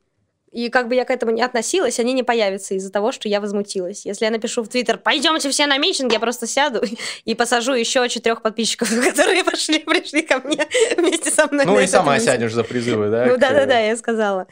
и 0.53 0.69
как 0.71 0.89
бы 0.89 0.95
я 0.95 1.05
к 1.05 1.11
этому 1.11 1.33
не 1.33 1.43
относилась, 1.43 1.99
они 1.99 2.13
не 2.13 2.23
появятся 2.23 2.75
из-за 2.75 2.91
того, 2.91 3.13
что 3.13 3.29
я 3.29 3.41
возмутилась. 3.41 4.07
Если 4.07 4.25
я 4.25 4.31
напишу 4.31 4.63
в 4.63 4.69
Твиттер, 4.69 4.97
пойдемте 4.97 5.51
все 5.51 5.67
на 5.67 5.77
митинг, 5.77 6.13
я 6.13 6.21
просто 6.21 6.47
сяду 6.47 6.83
и 7.25 7.35
посажу 7.35 7.73
еще 7.75 8.09
четырех 8.09 8.43
подписчиков, 8.43 8.89
которые 9.05 9.45
пошли, 9.45 9.81
пришли 9.81 10.23
ко 10.23 10.39
мне 10.41 10.67
вместе 10.97 11.31
со 11.31 11.47
мной. 11.49 11.67
Ну 11.67 11.79
и 11.81 11.87
сама 11.87 12.15
митинг. 12.15 12.31
сядешь 12.31 12.55
за 12.55 12.65
призывы, 12.65 13.11
да? 13.11 13.27
Ну 13.27 13.35
к- 13.37 13.39
да-да-да, 13.39 13.79
я 13.81 13.97
сказала. 13.97 14.47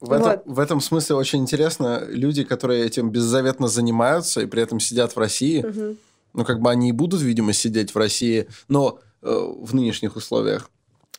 В 0.00 0.12
этом, 0.12 0.22
Вот. 0.28 0.42
в 0.44 0.58
этом 0.60 0.80
смысле 0.80 1.16
очень 1.16 1.40
интересно, 1.40 2.04
люди, 2.08 2.44
которые 2.44 2.84
этим 2.86 3.10
беззаветно 3.10 3.68
занимаются 3.68 4.42
и 4.42 4.46
при 4.46 4.62
этом 4.62 4.78
сидят 4.80 5.16
в 5.16 5.18
России, 5.18 5.62
Мгм. 5.62 5.96
ну, 6.34 6.44
как 6.44 6.60
бы 6.60 6.70
они 6.70 6.90
и 6.90 6.92
будут, 6.92 7.20
видимо, 7.22 7.52
сидеть 7.52 7.94
в 7.94 7.98
России, 7.98 8.46
но 8.68 9.00
э, 9.22 9.28
в 9.30 9.74
нынешних 9.74 10.14
условиях. 10.14 10.70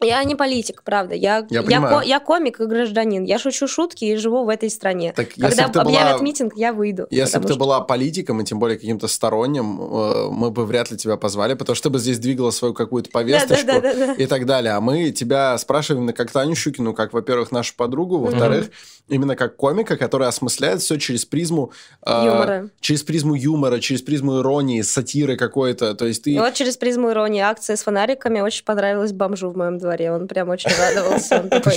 Я 0.02 0.24
не 0.24 0.36
политик, 0.36 0.82
правда. 0.84 1.14
Я, 1.16 1.46
Я 1.50 1.62
я, 1.62 1.82
ко- 1.82 2.02
я 2.06 2.20
комик 2.20 2.60
и 2.62 2.66
гражданин. 2.66 3.24
Я 3.26 3.38
шучу 3.38 3.68
шутки 3.68 4.06
и 4.06 4.16
живу 4.16 4.46
в 4.46 4.50
этой 4.50 4.70
стране. 4.70 5.14
Так 5.16 5.30
Когда 5.40 5.68
бы 5.68 5.80
объявят 5.82 6.16
была- 6.18 6.24
митинг, 6.24 6.54
я 6.56 6.72
выйду. 6.74 7.06
Если 7.10 7.38
бы 7.38 7.44
ты 7.44 7.50
что- 7.54 7.60
была 7.60 7.82
политиком, 7.82 8.40
и 8.42 8.46
тем 8.46 8.60
более 8.60 8.78
каким-то 8.78 9.08
сторонним, 9.08 9.80
э, 9.82 10.30
мы 10.32 10.52
бы 10.52 10.66
вряд 10.66 10.90
ли 10.92 10.98
тебя 10.98 11.18
позвали, 11.18 11.54
потому 11.54 11.76
что 11.76 11.90
ты 11.90 11.94
бы 11.94 12.00
здесь 12.00 12.18
двигала 12.20 12.52
свою 12.52 12.74
какую-то 12.74 13.10
повесточку 13.10 13.66
Да-да-да-да-да. 13.68 14.14
и 14.14 14.26
так 14.26 14.46
далее. 14.46 14.74
А 14.74 14.80
мы 14.82 15.12
тебя 15.12 15.58
спрашиваем 15.58 16.04
именно 16.04 16.14
как 16.14 16.32
Таню 16.32 16.56
Щукину, 16.56 16.94
как, 16.94 17.12
во-первых, 17.12 17.52
нашу 17.52 17.74
подругу, 17.76 18.20
во-вторых, 18.20 18.70
именно 19.10 19.36
как 19.36 19.58
комика, 19.58 19.98
который 19.98 20.28
осмысляет 20.28 20.82
все 20.82 20.98
через 20.98 21.26
призму... 21.26 21.72
э, 22.06 22.12
Юмора. 22.26 22.70
Через 22.80 23.04
призму 23.04 23.34
юмора, 23.36 23.80
через 23.80 24.02
призму 24.02 24.40
иронии, 24.40 24.82
сатиры 24.82 25.36
какой-то. 25.36 25.94
То 25.96 26.06
есть 26.06 26.24
ты... 26.24 26.32
И 26.32 26.40
вот 26.40 26.54
через 26.54 26.78
призму 26.78 27.10
иронии 27.12 27.42
акция 27.42 27.76
с 27.76 27.82
фонариками 27.84 28.40
очень 28.40 28.64
понравилась 28.64 29.12
бомжу 29.12 29.50
в 29.50 29.58
моем 29.58 29.78
дворе. 29.78 29.89
Он 29.98 30.28
прям 30.28 30.50
очень 30.50 30.72
радовался. 30.78 31.40
Он 31.42 31.50
такой, 31.50 31.74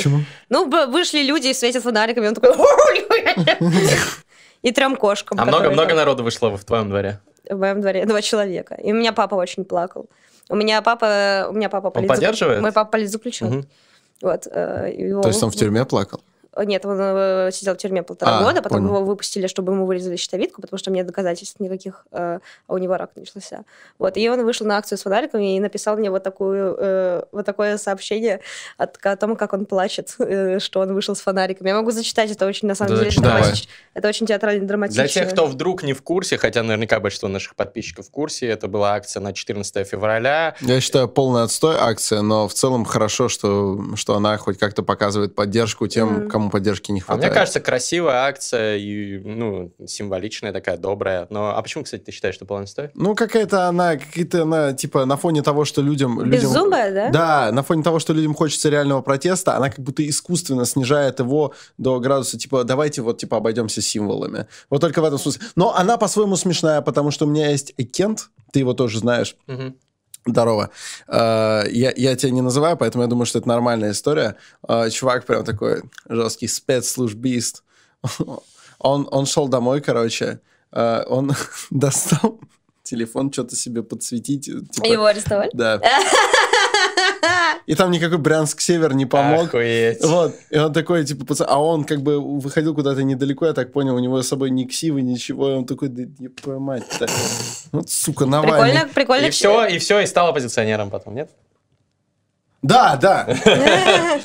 Ну, 0.49 0.69
вышли 0.91 1.23
люди 1.23 1.49
и 1.49 1.55
светят 1.55 1.83
фонариками. 1.83 2.29
Он 2.29 2.35
такой... 2.35 2.53
И 4.63 4.71
трем 4.73 4.97
кошкам. 4.97 5.41
А 5.41 5.45
много-много 5.45 5.95
народу 5.95 6.23
вышло 6.23 6.57
в 6.57 6.65
твоем 6.65 6.89
дворе? 6.89 7.19
В 7.51 7.57
моем 7.59 7.81
дворе 7.81 8.05
два 8.07 8.23
человека. 8.23 8.75
И 8.77 8.93
у 8.93 8.95
меня 8.95 9.13
папа 9.13 9.35
очень 9.35 9.65
плакал. 9.65 10.07
У 10.49 10.55
меня 10.57 10.83
папа... 10.83 11.47
У 11.51 11.53
меня 11.53 11.69
папа 11.69 11.87
Он 11.95 12.07
поддерживает? 12.07 12.61
Мой 12.61 12.73
папа 12.73 12.91
политзаключен. 12.93 13.47
Мгм. 13.47 13.69
Вот. 14.23 14.47
э, 14.47 14.95
его- 14.97 15.23
То 15.23 15.29
есть 15.29 15.43
он 15.43 15.51
в 15.51 15.57
тюрьме 15.57 15.85
плакал? 15.85 16.21
Нет, 16.57 16.85
он 16.85 16.99
э, 17.01 17.51
сидел 17.53 17.75
в 17.75 17.79
тюрьме 17.79 18.03
полтора 18.03 18.39
А, 18.39 18.45
года, 18.45 18.61
потом 18.61 18.79
понял. 18.81 18.95
его 18.97 19.05
выпустили, 19.07 19.47
чтобы 19.47 19.73
ему 19.73 19.87
вырезали 19.87 20.17
щитовидку, 20.17 20.61
потому 20.61 20.79
что 20.79 20.91
нет 20.91 21.07
доказательств 21.07 21.59
никаких, 21.61 22.05
э, 22.13 22.41
а 22.67 22.73
у 22.75 22.77
него 22.79 22.97
рак 22.99 23.11
начался. 23.17 23.65
Вот, 23.99 24.17
и 24.19 24.29
он 24.29 24.45
вышел 24.45 24.67
на 24.67 24.77
акцию 24.77 24.99
с 24.99 25.03
фонариками 25.03 25.57
и 25.57 25.61
написал 25.61 25.97
мне 25.97 26.11
вот, 26.11 26.23
такую, 26.23 26.77
э, 26.79 27.23
вот 27.33 27.47
такое 27.47 27.79
сообщение 27.79 28.41
от- 28.77 28.99
о 29.07 29.17
том, 29.17 29.35
как 29.37 29.55
он 29.55 29.65
плачет, 29.65 30.15
э, 30.19 30.59
что 30.59 30.81
он 30.81 30.93
вышел 30.93 31.15
с 31.17 31.21
фонариками. 31.23 31.69
Я 31.69 31.75
могу 31.77 31.91
зачитать, 31.91 32.31
это 32.31 32.47
очень, 32.47 32.69
на 32.69 32.75
самом 32.75 32.97
Да, 32.97 33.05
деле, 33.05 33.17
драматич- 33.17 33.69
это 33.95 34.09
очень 34.09 34.27
театрально 34.27 34.67
драматично. 34.67 35.05
Для 35.05 35.09
тех, 35.13 35.31
кто 35.31 35.47
вдруг 35.47 35.83
не 35.83 35.95
в 35.95 36.03
курсе, 36.03 36.37
хотя 36.37 36.63
наверняка 36.63 37.01
большинство 37.01 37.29
наших 37.31 37.55
подписчиков 37.57 38.09
в 38.09 38.11
курсе, 38.11 38.47
это 38.49 38.69
была 38.69 38.93
акция 38.95 39.21
на 39.21 39.33
14 39.33 39.85
февраля. 39.89 40.55
Я 40.61 40.81
считаю, 40.83 41.09
полный 41.09 41.45
отстой 41.45 41.77
акция, 41.79 42.21
но 42.21 42.47
в 42.47 42.53
целом 42.53 42.85
хорошо, 42.85 43.29
что, 43.31 43.81
что 43.97 44.17
она 44.17 44.37
хоть 44.37 44.59
как-то 44.59 44.83
показывает 44.83 45.35
поддержку 45.35 45.87
тем, 45.87 46.09
Мгм. 46.13 46.29
кому 46.29 46.41
поддержки 46.51 46.90
не 46.90 47.01
А 47.01 47.05
хватает. 47.05 47.24
мне 47.30 47.34
кажется, 47.34 47.61
красивая 47.61 48.24
акция 48.24 48.76
и, 48.76 49.18
ну, 49.18 49.72
символичная 49.86 50.53
такая, 50.53 50.76
добрая. 50.76 51.26
Но, 51.30 51.57
а 51.57 51.62
почему, 51.62 51.84
кстати, 51.84 52.03
ты 52.03 52.12
считаешь, 52.12 52.34
что 52.34 52.45
полный 52.45 52.66
стой? 52.66 52.90
Ну, 52.95 53.14
какая-то 53.14 53.68
она, 53.68 53.97
какие-то 53.97 54.43
она, 54.43 54.72
типа, 54.72 55.05
на 55.05 55.16
фоне 55.16 55.43
того, 55.43 55.64
что 55.64 55.82
людям... 55.82 56.20
людям 56.20 56.30
Беззубая, 56.30 56.93
да? 56.93 57.11
Да, 57.11 57.53
на 57.53 57.62
фоне 57.62 57.82
того, 57.82 57.99
что 57.99 58.12
людям 58.12 58.34
хочется 58.34 58.68
реального 58.68 59.03
протеста, 59.03 59.57
она 59.57 59.70
как 59.70 59.80
будто 59.80 60.07
искусственно 60.09 60.64
снижает 60.64 61.18
его 61.20 61.55
до 61.78 61.99
градуса, 62.01 62.38
типа, 62.38 62.64
давайте 62.64 63.03
вот, 63.03 63.18
типа, 63.18 63.36
обойдемся 63.36 63.82
символами. 63.82 64.47
Вот 64.70 64.80
только 64.80 65.01
в 65.03 65.05
этом 65.05 65.18
смысле. 65.18 65.43
Но 65.57 65.74
она 65.74 65.97
по-своему 65.97 66.36
смешная, 66.36 66.80
потому 66.80 67.11
что 67.11 67.26
у 67.26 67.28
меня 67.28 67.51
есть 67.51 67.74
Кент, 67.93 68.28
ты 68.53 68.61
его 68.61 68.74
тоже 68.74 68.99
знаешь, 68.99 69.36
Мгм. 69.47 69.74
Здорово. 70.27 70.70
Э, 71.09 71.64
Я, 71.70 71.93
я 71.97 72.14
тебя 72.16 72.31
не 72.33 72.43
называю, 72.43 72.77
поэтому 72.77 73.03
я 73.05 73.09
думаю, 73.09 73.27
что 73.27 73.39
это 73.41 73.49
нормальная 73.49 73.91
история. 73.93 74.37
Э, 74.68 74.89
Чувак 74.91 75.27
прям 75.27 75.45
такой 75.45 75.83
жесткий 76.09 76.49
спецслужбист. 76.49 77.64
Он, 78.85 79.07
он 79.12 79.27
шел 79.27 79.47
домой, 79.49 79.81
короче. 79.81 80.41
э, 80.73 81.05
Он 81.07 81.33
достал 81.70 82.41
телефон, 82.83 83.33
что-то 83.33 83.55
себе 83.57 83.83
подсветить. 83.85 84.45
типа- 84.73 84.87
Его 84.87 85.05
арестовали? 85.07 85.51
Да. 85.55 85.81
И 87.66 87.74
там 87.74 87.90
никакой 87.90 88.18
Брянск-Север 88.18 88.95
не 88.95 89.07
помог. 89.07 89.49
Охуеть. 89.49 90.03
Вот, 90.03 90.34
и 90.51 90.59
он 90.59 90.72
такой, 90.72 91.05
типа, 91.05 91.24
пацан, 91.24 91.47
а 91.49 91.62
он 91.62 91.84
как 91.84 92.03
бы 92.03 92.20
выходил 92.20 92.74
куда-то 92.74 93.03
недалеко, 93.03 93.47
я 93.47 93.53
так 93.53 93.72
понял, 93.72 93.95
у 93.95 93.99
него 93.99 94.20
с 94.20 94.28
собой 94.28 94.51
ни 94.51 94.64
ксивы, 94.64 95.03
ничего, 95.03 95.51
и 95.51 95.55
он 95.55 95.64
такой, 95.64 95.88
да 95.88 96.03
ебать 96.03 96.47
мать-то. 96.47 97.07
Вот, 97.72 97.88
сука, 97.88 98.26
Навальный. 98.26 98.72
Прикольно, 98.72 98.95
прикольно. 98.95 99.26
И 99.26 99.30
все, 99.30 99.66
и 99.66 99.78
все, 99.78 100.01
и 100.01 100.07
стал 100.07 100.28
оппозиционером 100.28 100.90
потом, 100.90 101.14
нет? 101.14 101.30
Да, 102.62 102.97
да. 102.97 103.26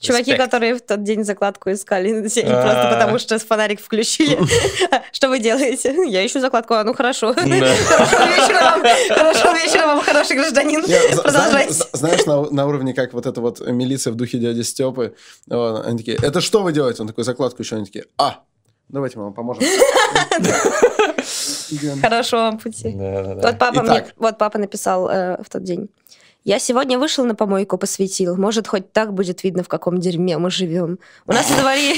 Чуваки, 0.00 0.30
Респект. 0.30 0.44
которые 0.44 0.74
в 0.74 0.80
тот 0.80 1.02
день 1.02 1.24
закладку 1.24 1.72
искали, 1.72 2.20
просто 2.20 2.88
А. 2.88 2.92
потому 2.92 3.18
что 3.18 3.38
фонарик 3.40 3.80
включили. 3.80 4.38
Что 5.12 5.28
вы 5.28 5.40
делаете? 5.40 5.94
Я 6.06 6.24
ищу 6.24 6.38
закладку. 6.40 6.74
А, 6.74 6.84
ну 6.84 6.94
хорошо. 6.94 7.34
Да. 7.34 7.42
Хорошего 7.42 9.54
вечера 9.54 9.86
вам. 9.86 10.00
Хороший 10.00 10.36
гражданин. 10.36 10.82
Продолжайте. 11.22 11.72
зна- 11.72 11.86
Знаешь, 11.92 12.26
на, 12.26 12.66
уровне, 12.66 12.94
как 12.94 13.12
вот 13.12 13.26
эта 13.26 13.40
вот 13.40 13.60
милиция 13.66 14.12
в 14.12 14.16
духе 14.16 14.38
дяди 14.38 14.62
Степы, 14.62 15.14
они 15.50 15.98
такие, 15.98 16.16
это 16.22 16.40
что 16.40 16.62
вы 16.62 16.72
делаете? 16.72 17.02
Он 17.02 17.08
такой, 17.08 17.24
закладку 17.24 17.62
еще, 17.62 17.74
они 17.76 17.86
такие, 17.86 18.04
а, 18.18 18.40
давайте 18.88 19.18
мы 19.18 19.24
вам 19.24 19.34
поможем. 19.34 19.64
Хорошо 22.02 22.36
вам 22.36 22.58
пути. 22.58 22.96
Папа, 23.58 24.04
вот 24.16 24.38
папа 24.38 24.58
написал 24.58 25.08
э, 25.08 25.42
в 25.42 25.48
тот 25.50 25.62
день. 25.64 25.88
Я 26.44 26.58
сегодня 26.58 26.98
вышел 26.98 27.24
на 27.24 27.34
помойку, 27.34 27.78
посветил. 27.78 28.36
Может, 28.36 28.68
хоть 28.68 28.92
так 28.92 29.12
будет 29.12 29.42
видно, 29.44 29.62
в 29.62 29.68
каком 29.68 29.98
дерьме 29.98 30.38
мы 30.38 30.50
живем. 30.50 30.98
У 31.26 31.32
нас 31.32 31.50
во 31.50 31.60
дворе... 31.60 31.94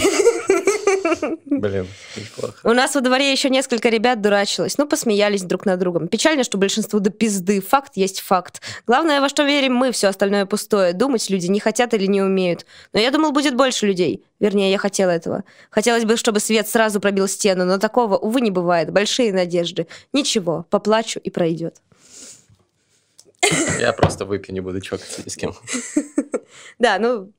Блин, 1.47 1.86
неплохо. 2.16 2.55
У 2.64 2.72
нас 2.72 2.95
во 2.95 3.01
дворе 3.01 3.30
еще 3.30 3.51
несколько 3.51 3.88
ребят 3.91 4.20
дурачилось, 4.20 4.78
ну, 4.78 4.86
посмеялись 4.86 5.43
друг 5.43 5.66
над 5.66 5.78
другом. 5.78 6.09
Печально, 6.09 6.45
что 6.45 6.59
большинству 6.59 7.01
до 7.01 7.11
пизды. 7.11 7.61
Факт 7.61 7.97
есть 7.97 8.20
факт. 8.20 8.62
Главное, 8.86 9.20
во 9.20 9.28
что 9.28 9.45
верим 9.45 9.74
мы, 9.74 9.93
все 9.93 10.09
остальное 10.09 10.47
пустое. 10.47 10.93
Думать 10.95 11.28
люди 11.30 11.47
не 11.47 11.61
хотят 11.61 11.95
или 11.95 12.07
не 12.07 12.22
умеют. 12.22 12.64
Но 12.93 13.01
я 13.01 13.11
думал, 13.11 13.32
будет 13.32 13.57
больше 13.57 13.86
людей. 13.86 14.24
Вернее, 14.41 14.70
я 14.70 14.78
хотела 14.78 15.11
этого. 15.11 15.45
Хотелось 15.70 16.05
бы, 16.05 16.16
чтобы 16.16 16.41
свет 16.41 16.66
сразу 16.66 17.01
пробил 17.01 17.28
стену, 17.28 17.64
но 17.66 17.78
такого, 17.78 18.16
увы, 18.16 18.41
не 18.41 18.51
бывает. 18.51 18.91
Большие 18.91 19.32
надежды. 19.32 19.86
Ничего, 20.12 20.66
поплачу 20.70 21.20
и 21.22 21.30
пройдет. 21.30 21.76
Я 23.80 23.93
просто 23.93 24.24
выпью, 24.24 24.55
не 24.55 24.61
буду 24.61 24.80
чокаться 24.80 25.22
ни 25.24 25.28
с 25.28 25.36
кем. 25.36 25.55
Да, 26.78 26.99
ну, 26.99 27.30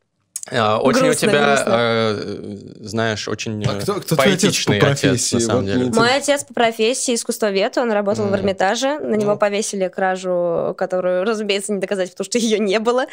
А, 0.52 0.80
Очень 0.80 1.02
у 1.02 1.04
Грустно, 1.06 1.28
тебя, 1.30 1.46
грустно. 1.48 1.72
э, 1.78 2.86
знаешь, 2.88 3.28
очень 3.28 3.64
А 3.66 3.76
кто- 3.80 3.96
кто 4.02 4.16
твой 4.16 4.34
отец 4.34 4.42
по 4.64 4.72
поэтичный 4.72 4.80
отец, 4.80 5.32
на 5.34 5.40
самом 5.40 5.66
Вот 5.66 5.66
деле. 5.74 5.92
Мой 5.92 6.16
отец 6.16 6.44
по 6.44 6.54
профессии 6.56 7.14
искусствовед, 7.14 7.78
он 7.78 7.92
работал 7.92 8.26
в 8.26 8.28
Мгм. 8.30 8.38
Эрмитаже, 8.38 8.98
на 9.00 9.14
него 9.16 9.34
Ну. 9.34 9.38
повесили 9.38 9.88
кражу, 9.88 10.74
которую, 10.78 11.26
разумеется, 11.26 11.74
не 11.74 11.80
доказать, 11.80 12.10
потому 12.12 12.26
что 12.26 12.40
ее 12.40 12.58
не 12.58 12.80
было. 12.80 13.06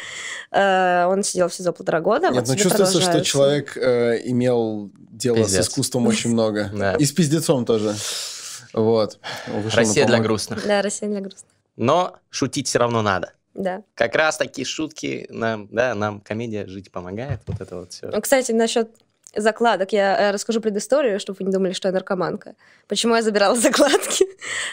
Э, 0.51 1.05
Он 1.05 1.21
сидел 1.23 1.49
в 1.49 1.53
СИЗО 1.53 1.71
полтора 1.73 1.99
года. 1.99 2.27
Нет, 2.29 2.35
вот 2.35 2.47
ну 2.47 2.53
тебе 2.55 2.63
чувствуется, 2.63 3.01
что 3.01 3.21
человек 3.23 3.77
э, 3.77 4.19
имел 4.25 4.89
дело 5.11 5.37
Пиздец. 5.37 5.65
с 5.65 5.69
искусством 5.69 6.07
очень 6.07 6.31
много. 6.31 6.71
И 6.99 7.05
с 7.05 7.11
пиздецом 7.11 7.65
тоже. 7.65 7.93
Вот. 8.73 9.19
Россия 9.73 10.05
для 10.07 10.19
грустных. 10.19 10.65
Да, 10.65 10.81
Россия 10.81 11.09
для 11.09 11.19
грустных. 11.21 11.51
Но 11.79 12.17
шутить 12.29 12.67
все 12.67 12.77
равно 12.77 13.01
надо. 13.01 13.31
Да. 13.53 13.83
Как 13.95 14.13
раз 14.15 14.37
такие 14.37 14.65
шутки 14.65 15.25
нам, 15.29 15.67
да, 15.71 15.95
нам 15.95 16.19
комедия 16.19 16.67
жить 16.67 16.91
помогает. 16.91 17.39
Вот 17.47 17.61
это 17.61 17.77
вот 17.77 17.93
все. 17.93 18.07
Ну, 18.07 18.21
Кстати, 18.21 18.51
насчет 18.51 18.89
закладок 19.35 19.93
я 19.93 20.29
э, 20.29 20.31
расскажу 20.31 20.59
предысторию, 20.59 21.19
чтобы 21.19 21.37
вы 21.39 21.45
не 21.45 21.51
думали, 21.51 21.71
что 21.73 21.87
я 21.87 21.93
наркоманка. 21.93 22.55
Почему 22.87 23.15
я 23.15 23.21
забирала 23.21 23.55
закладки? 23.59 24.25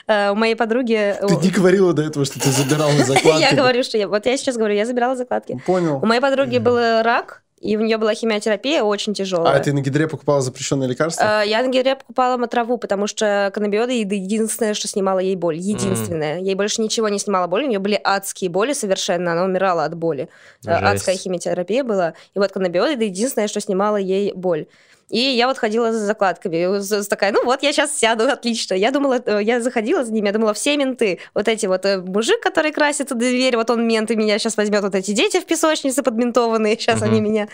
Э, 0.08 0.30
У 0.30 0.34
моей 0.34 0.56
подруги... 0.56 1.14
Ты 1.20 1.36
не 1.36 1.50
говорила 1.50 1.92
до 1.92 2.02
этого, 2.02 2.24
что 2.24 2.40
ты 2.40 2.50
забирала 2.50 2.92
закладки. 3.04 3.40
Я 3.40 3.54
говорю, 3.54 3.84
что 3.84 3.98
я... 3.98 4.08
Вот 4.08 4.26
я 4.26 4.36
сейчас 4.36 4.56
говорю, 4.56 4.74
я 4.74 4.84
забирала 4.84 5.14
закладки. 5.14 5.62
Понял. 5.64 5.98
У 6.02 6.06
моей 6.06 6.20
подруги 6.20 6.58
был 6.58 6.76
рак, 7.02 7.42
и 7.60 7.76
у 7.76 7.80
нее 7.80 7.96
была 7.96 8.14
химиотерапия 8.14 8.82
очень 8.82 9.14
тяжелая. 9.14 9.56
А 9.56 9.60
ты 9.60 9.72
на 9.72 9.80
гидре 9.80 10.06
покупала 10.08 10.42
запрещенные 10.42 10.88
лекарства? 10.88 11.42
Э, 11.42 11.48
Я 11.48 11.62
на 11.62 11.68
гидре 11.68 11.96
покупала 11.96 12.36
матраву, 12.36 12.76
потому 12.76 13.06
что 13.06 13.50
каннабиоды 13.54 13.92
еды 14.00 14.16
единственное, 14.16 14.74
что 14.74 14.88
снимало 14.88 15.20
ей 15.20 15.36
боль. 15.36 15.56
Единственное. 15.56 16.38
Ей 16.38 16.54
больше 16.54 16.82
ничего 16.82 17.08
не 17.08 17.18
снимало 17.18 17.46
боль. 17.46 17.64
У 17.64 17.68
нее 17.68 17.78
были 17.78 17.98
адские 18.02 18.50
боли 18.50 18.74
совершенно. 18.74 19.32
Она 19.32 19.44
умирала 19.44 19.84
от 19.84 19.96
боли. 19.96 20.28
Э, 20.66 20.78
Жесть. 20.78 20.82
Адская 20.82 21.16
химиотерапия 21.16 21.82
была. 21.82 22.12
И 22.34 22.38
вот 22.38 22.52
каннабиоды 22.52 22.92
это 22.92 23.04
единственное, 23.04 23.48
что 23.48 23.60
снимало 23.60 23.96
ей 23.96 24.32
боль. 24.34 24.66
И 25.08 25.18
я 25.18 25.46
вот 25.46 25.58
ходила 25.58 25.92
за 25.92 26.00
закладками. 26.00 26.80
Такая, 27.08 27.32
ну 27.32 27.44
вот, 27.44 27.62
я 27.62 27.72
сейчас 27.72 27.96
сяду, 27.96 28.24
отлично. 28.28 28.74
Я 28.74 28.90
думала, 28.90 29.22
э, 29.24 29.40
я 29.42 29.60
заходила 29.60 30.04
за 30.04 30.12
ними, 30.12 30.26
я 30.26 30.32
думала, 30.32 30.52
все 30.52 30.76
менты. 30.76 31.20
Вот 31.32 31.46
эти 31.48 31.66
вот 31.66 31.84
э, 31.84 31.98
мужик, 31.98 32.40
который 32.40 32.72
красит 32.72 33.16
дверь, 33.16 33.56
вот 33.56 33.70
он 33.70 33.86
мент, 33.86 34.10
и 34.10 34.16
меня 34.16 34.38
сейчас 34.38 34.56
возьмет. 34.56 34.82
Вот 34.82 34.94
эти 34.94 35.12
дети 35.12 35.40
в 35.40 35.46
песочнице 35.46 36.02
подментованные, 36.02 36.76
сейчас 36.78 37.00
Мгм. 37.00 37.10
они 37.10 37.20
меня... 37.20 37.48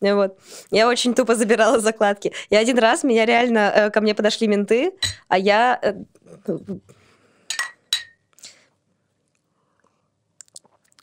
Вот. 0.00 0.38
Я 0.70 0.88
очень 0.88 1.14
тупо 1.14 1.34
забирала 1.34 1.80
закладки. 1.80 2.32
И 2.50 2.56
один 2.56 2.78
раз 2.78 3.02
меня 3.02 3.26
реально 3.26 3.72
э, 3.74 3.90
ко 3.90 4.00
мне 4.00 4.14
подошли 4.14 4.46
менты, 4.46 4.92
а 5.28 5.38
я... 5.38 5.80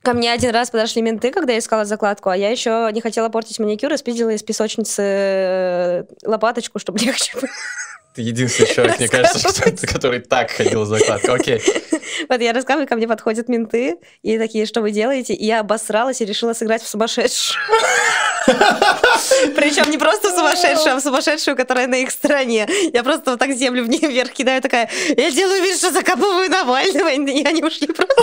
Ко 0.01 0.13
мне 0.13 0.31
один 0.31 0.51
раз 0.51 0.69
подошли 0.71 1.01
менты, 1.01 1.29
когда 1.31 1.53
я 1.53 1.59
искала 1.59 1.83
закладку, 1.83 2.29
а 2.29 2.37
я 2.37 2.49
еще 2.49 2.89
не 2.93 3.01
хотела 3.01 3.27
портить 3.29 3.59
маникюр 3.59 3.91
и 3.93 3.97
спиздила 3.97 4.29
из 4.29 4.41
песочницы 4.41 5.01
э, 5.03 6.03
лопаточку, 6.23 6.79
чтобы 6.79 6.99
легче 7.05 7.33
было. 7.35 7.47
Ты 8.15 8.21
единственный 8.23 8.67
человек, 8.73 8.97
мне 8.99 9.07
кажется, 9.09 9.39
что- 9.49 9.87
который 9.87 10.19
так 10.19 10.51
ходил 10.51 10.85
за 10.85 10.97
закладку. 10.97 11.33
Окей. 11.33 11.61
Вот 12.27 12.41
я 12.41 12.53
рассказываю, 12.53 12.87
ко 12.87 12.95
мне 12.95 13.07
подходят 13.07 13.49
менты, 13.49 13.97
и 14.23 14.37
такие, 14.37 14.65
что 14.65 14.81
вы 14.81 14.91
делаете? 14.91 15.33
И 15.33 15.45
я 15.45 15.59
обосралась 15.59 16.19
и 16.21 16.25
решила 16.25 16.53
сыграть 16.53 16.81
в 16.81 16.87
сумасшедшую. 16.87 17.59
Причем 19.55 19.89
не 19.91 19.97
просто 19.97 20.29
в 20.29 20.35
сумасшедшую, 20.35 20.95
а 20.95 20.99
в 20.99 21.03
сумасшедшую, 21.03 21.55
которая 21.55 21.87
на 21.87 21.95
их 21.95 22.11
стороне. 22.11 22.67
Я 22.93 23.03
просто 23.03 23.31
вот 23.31 23.39
так 23.39 23.51
землю 23.53 23.83
в 23.83 23.89
ней 23.89 23.99
вверх 23.99 24.31
кидаю, 24.31 24.61
такая, 24.61 24.89
я 25.15 25.29
делаю 25.31 25.61
вид, 25.61 25.77
что 25.77 25.91
закапываю 25.91 26.49
Навального, 26.49 27.09
и 27.09 27.43
они 27.45 27.63
ушли 27.63 27.87
просто. 27.87 28.15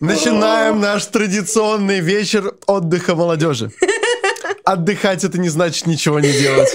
Начинаем 0.00 0.80
наш 0.80 1.06
традиционный 1.06 2.00
вечер 2.00 2.54
отдыха 2.66 3.14
молодежи. 3.14 3.70
Отдыхать 4.64 5.24
это 5.24 5.38
не 5.38 5.48
значит 5.48 5.86
ничего 5.86 6.20
не 6.20 6.32
делать. 6.32 6.68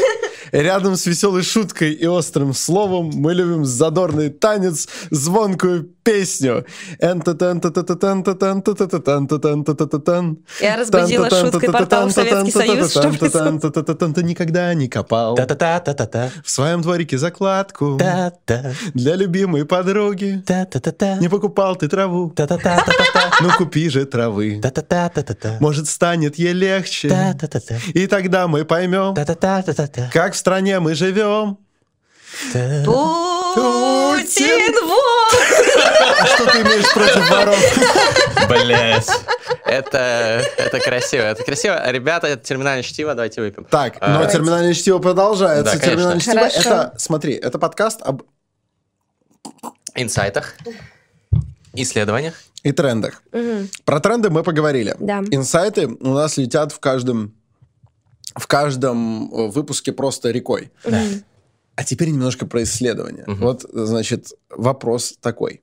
Рядом 0.51 0.95
с 0.95 1.05
веселой 1.05 1.43
шуткой 1.43 1.91
и 1.93 2.05
острым 2.05 2.53
словом 2.53 3.11
мы 3.13 3.33
любим 3.33 3.65
задорный 3.65 4.29
танец, 4.29 4.87
звонкую 5.11 5.93
песню. 6.07 6.65
Я 10.61 10.77
разбудила 10.77 11.29
шуткой 11.29 11.71
портал 11.71 12.09
Советский 12.09 12.51
Союз, 12.51 12.93
Ты 14.15 14.23
никогда 14.23 14.73
не 14.73 14.87
копал 14.87 15.35
в 15.35 16.49
своем 16.49 16.81
дворике 16.81 17.17
закладку 17.17 17.99
для 18.93 19.15
любимой 19.15 19.65
подруги. 19.65 20.43
Не 21.19 21.29
покупал 21.29 21.75
ты 21.75 21.87
траву, 21.87 22.33
ну 23.41 23.49
купи 23.57 23.89
же 23.89 24.05
травы. 24.05 24.61
Может, 25.59 25.87
станет 25.87 26.37
ей 26.37 26.53
легче. 26.53 27.35
И 27.93 28.07
тогда 28.07 28.47
мы 28.47 28.63
поймем, 28.65 29.15
как 30.13 30.33
в 30.33 30.37
стране 30.37 30.79
мы 30.79 30.95
живем. 30.95 31.57
Путин 33.55 34.73
вор! 34.87 35.26
А 36.37 36.41
что 36.43 36.51
ты 36.51 36.61
имеешь 36.61 36.93
против 36.93 37.29
воров? 37.29 38.47
Блять. 38.49 39.09
Это, 39.65 40.43
это 40.57 40.79
красиво, 40.79 41.21
это 41.23 41.43
красиво. 41.43 41.91
Ребята, 41.91 42.27
это 42.27 42.43
терминальное 42.43 42.83
чтиво, 42.83 43.13
давайте 43.15 43.41
выпьем. 43.41 43.65
Так, 43.65 43.97
А, 43.99 44.19
но 44.19 44.25
терминальное 44.29 44.73
чтиво 44.73 44.99
продолжается. 44.99 45.63
Да, 45.63 45.71
конечно. 45.71 45.89
терминальное 45.89 46.19
чтиво 46.21 46.35
Хорошо. 46.39 46.59
это, 46.59 46.93
смотри, 46.97 47.33
это 47.33 47.59
подкаст 47.59 48.01
об 48.01 48.23
Инсайтах, 49.95 50.53
исследованиях. 51.73 52.35
и 52.63 52.71
трендах. 52.71 53.23
Мгм. 53.31 53.69
Про 53.85 53.99
тренды 53.99 54.29
мы 54.29 54.43
поговорили. 54.43 54.95
Да. 54.99 55.23
Инсайты 55.31 55.87
у 55.87 56.13
нас 56.13 56.37
летят 56.37 56.71
в 56.71 56.79
каждом 56.79 57.33
в 58.35 58.45
каждом 58.45 59.33
э, 59.33 59.47
выпуске 59.47 59.91
просто 59.91 60.29
рекой. 60.29 60.71
Мгм. 60.85 61.23
А 61.75 61.83
теперь 61.83 62.09
немножко 62.09 62.45
про 62.45 62.61
исследования. 62.63 63.23
Мгм. 63.25 63.41
Вот, 63.41 63.65
значит, 63.71 64.33
вопрос 64.49 65.15
такой. 65.19 65.61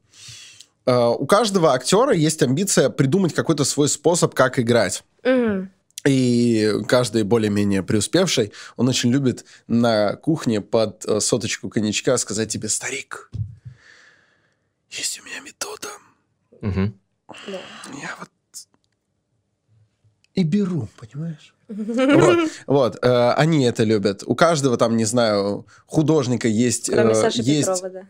Э, 0.87 1.09
У 1.09 1.27
каждого 1.27 1.73
актера 1.73 2.13
есть 2.13 2.43
амбиция 2.43 2.91
придумать 2.91 3.35
какой-то 3.35 3.65
свой 3.65 3.89
способ, 3.89 4.35
как 4.35 4.59
играть. 4.59 5.05
Мгм. 5.23 5.71
И 6.07 6.71
каждый 6.87 7.23
более-менее 7.23 7.83
преуспевший, 7.83 8.53
он 8.77 8.89
очень 8.89 9.11
любит 9.11 9.47
на 9.69 10.17
кухне 10.17 10.61
под 10.61 11.05
э, 11.07 11.21
соточку 11.21 11.71
коньячка 11.71 12.19
сказать 12.19 12.51
тебе, 12.51 12.69
старик, 12.69 13.31
есть 14.91 15.21
у 15.21 15.25
меня 15.25 15.41
метода. 15.41 15.89
Мгм. 16.61 17.01
Я 17.49 18.15
вот 18.19 18.29
и 20.35 20.43
беру, 20.43 20.89
понимаешь? 20.99 21.55
Вот, 21.67 22.51
вот, 22.67 22.99
э, 23.03 23.31
они 23.33 23.65
это 23.65 23.85
любят. 23.85 24.23
У 24.27 24.35
каждого 24.35 24.77
там, 24.77 24.97
не 24.99 25.07
знаю, 25.07 25.67
художника 25.87 26.47
есть... 26.47 26.91
Кроме 26.91 27.13
э, 27.13 27.15
Саши 27.15 27.41
есть... 27.41 27.69
Петрова, 27.69 27.91
да. 27.91 28.03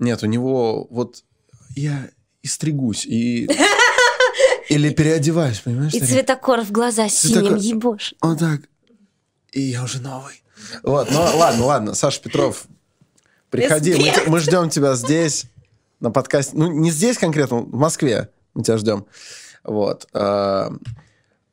Нет, 0.00 0.22
у 0.22 0.26
него 0.26 0.86
вот 0.90 1.22
я 1.76 2.10
и 2.42 2.48
стригусь, 2.48 3.06
и... 3.06 3.48
Или 4.68 4.90
переодеваюсь, 4.90 5.60
понимаешь? 5.60 5.94
И 5.94 6.00
цветокор 6.00 6.62
в 6.62 6.70
глаза 6.70 7.08
синим 7.08 7.56
ебошь. 7.56 8.14
Вот 8.20 8.38
так. 8.38 8.60
И 9.52 9.60
я 9.62 9.82
уже 9.82 10.00
новый. 10.00 10.42
Вот, 10.82 11.10
ну 11.10 11.20
ладно, 11.20 11.64
ладно, 11.64 11.94
Саша 11.94 12.22
Петров, 12.22 12.66
приходи, 13.50 13.94
мы, 13.94 14.12
мы 14.30 14.40
ждем 14.40 14.70
тебя 14.70 14.94
здесь, 14.94 15.46
на 16.00 16.10
подкасте. 16.10 16.56
Ну, 16.56 16.68
не 16.68 16.90
здесь 16.90 17.18
конкретно, 17.18 17.58
в 17.58 17.74
Москве 17.74 18.30
мы 18.54 18.62
тебя 18.62 18.78
ждем. 18.78 19.06
Вот. 19.62 20.08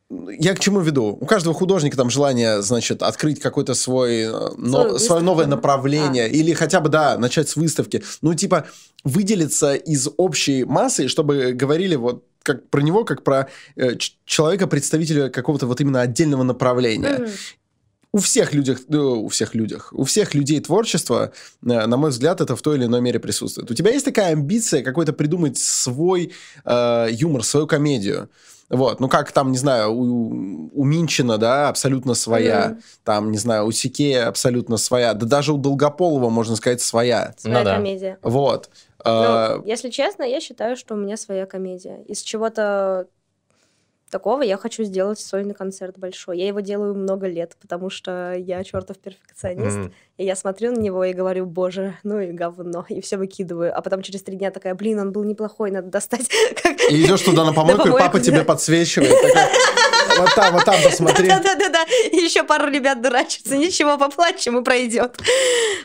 А, 0.09 0.13
Я 0.39 0.53
к 0.53 0.59
чему 0.59 0.79
веду? 0.81 1.17
У 1.19 1.25
каждого 1.25 1.53
художника 1.55 1.97
там 1.97 2.09
желание, 2.09 2.61
значит, 2.61 3.01
открыть 3.03 3.39
какой-то 3.39 3.73
свой, 3.73 4.21
э, 4.21 4.49
но- 4.57 4.97
свое 4.99 5.21
новое 5.21 5.45
направление. 5.47 6.29
Или 6.29 6.53
хотя 6.53 6.79
бы, 6.79 6.89
да, 6.89 7.17
начать 7.17 7.49
с 7.49 7.55
выставки. 7.55 8.03
Ну, 8.21 8.33
типа, 8.33 8.65
выделиться 9.03 9.73
из 9.75 10.07
общей 10.17 10.63
массы, 10.65 11.07
чтобы 11.07 11.53
говорили 11.53 11.95
вот 11.95 12.23
как 12.43 12.69
про 12.69 12.81
него, 12.81 13.03
как 13.03 13.23
про 13.23 13.49
э, 13.75 13.95
ч- 13.97 14.13
человека, 14.25 14.67
представителя 14.67 15.29
какого-то 15.29 15.67
вот 15.67 15.81
именно 15.81 15.99
отдельного 16.01 16.43
направления. 16.43 17.17
Мгм. 17.17 17.29
У 18.13 18.19
всех 18.19 18.53
людях, 18.53 18.79
ну, 18.87 19.21
у 19.25 19.27
всех 19.27 19.53
людях, 19.53 19.89
у 19.93 20.05
всех 20.05 20.33
людей 20.33 20.59
творчество, 20.61 21.33
э, 21.61 21.85
на 21.87 21.97
мой 21.97 22.09
взгляд, 22.11 22.39
это 22.39 22.55
в 22.55 22.61
той 22.61 22.77
или 22.77 22.85
иной 22.85 23.01
мере 23.01 23.19
присутствует. 23.19 23.69
У 23.69 23.73
тебя 23.73 23.91
есть 23.91 24.05
такая 24.05 24.31
амбиция 24.31 24.81
какой-то 24.81 25.11
придумать 25.11 25.57
свой 25.57 26.31
э, 26.63 27.07
юмор, 27.11 27.43
свою 27.43 27.67
комедию? 27.67 28.29
Вот, 28.69 28.99
ну 28.99 29.07
как 29.07 29.31
там, 29.31 29.51
не 29.51 29.57
знаю, 29.57 29.93
у, 29.93 30.69
у 30.73 30.83
Минчина, 30.83 31.37
да, 31.37 31.69
абсолютно 31.69 32.15
своя, 32.15 32.69
Мгм. 32.71 32.81
там, 33.05 33.31
не 33.31 33.37
знаю, 33.37 33.65
у 33.65 33.71
Сикея 33.71 34.27
абсолютно 34.27 34.75
своя, 34.77 35.13
да 35.13 35.25
даже 35.25 35.53
у 35.53 35.57
Долгополова, 35.57 36.29
можно 36.29 36.55
сказать, 36.57 36.81
своя. 36.81 37.33
Своя 37.37 37.59
Ну 37.59 37.63
да. 37.63 37.75
комедия. 37.75 38.17
Вот. 38.21 38.69
Ну, 39.05 39.11
А, 39.11 39.61
если 39.65 39.89
честно, 39.89 40.23
я 40.23 40.41
считаю, 40.41 40.75
что 40.75 40.95
у 40.95 40.97
меня 40.97 41.15
своя 41.15 41.45
комедия. 41.45 42.03
Из 42.07 42.21
чего-то 42.21 43.07
такого 44.09 44.41
я 44.41 44.57
хочу 44.57 44.83
сделать 44.83 45.19
сольный 45.19 45.53
концерт 45.53 45.97
большой. 45.97 46.37
Я 46.39 46.47
его 46.47 46.61
делаю 46.61 46.95
много 46.95 47.27
лет, 47.27 47.57
потому 47.61 47.89
что 47.89 48.33
я 48.37 48.63
чертов 48.63 48.97
перфекционист. 48.99 49.77
Мгм. 49.77 49.93
И 50.17 50.25
я 50.25 50.35
смотрю 50.35 50.71
на 50.71 50.79
него 50.79 51.03
и 51.03 51.13
говорю, 51.13 51.45
боже, 51.45 51.97
ну 52.03 52.19
и 52.19 52.31
говно. 52.31 52.85
И 52.89 53.01
все 53.01 53.17
выкидываю. 53.17 53.77
А 53.77 53.81
потом 53.81 54.01
через 54.01 54.23
три 54.23 54.35
дня 54.37 54.49
такая, 54.51 54.75
блин, 54.75 54.99
он 54.99 55.11
был 55.11 55.23
неплохой, 55.25 55.71
надо 55.71 55.89
достать. 55.89 56.29
Как- 56.63 56.76
И 56.89 57.03
идешь 57.03 57.21
туда 57.21 57.45
на 57.45 57.53
помойку, 57.53 57.87
и 57.89 57.91
папа 57.91 58.19
тебе 58.19 58.43
подсвечивает. 58.43 59.13
Вот 60.17 60.33
там, 60.35 60.53
вот 60.53 60.65
там 60.65 60.75
посмотри. 60.83 61.27
Да-да-да. 61.27 61.81
Еще 62.11 62.43
пару 62.43 62.69
ребят 62.69 63.01
дурачатся. 63.01 63.55
Ничего, 63.55 63.97
поплачем 63.97 64.57
и 64.57 64.63
пройдет. 64.63 65.17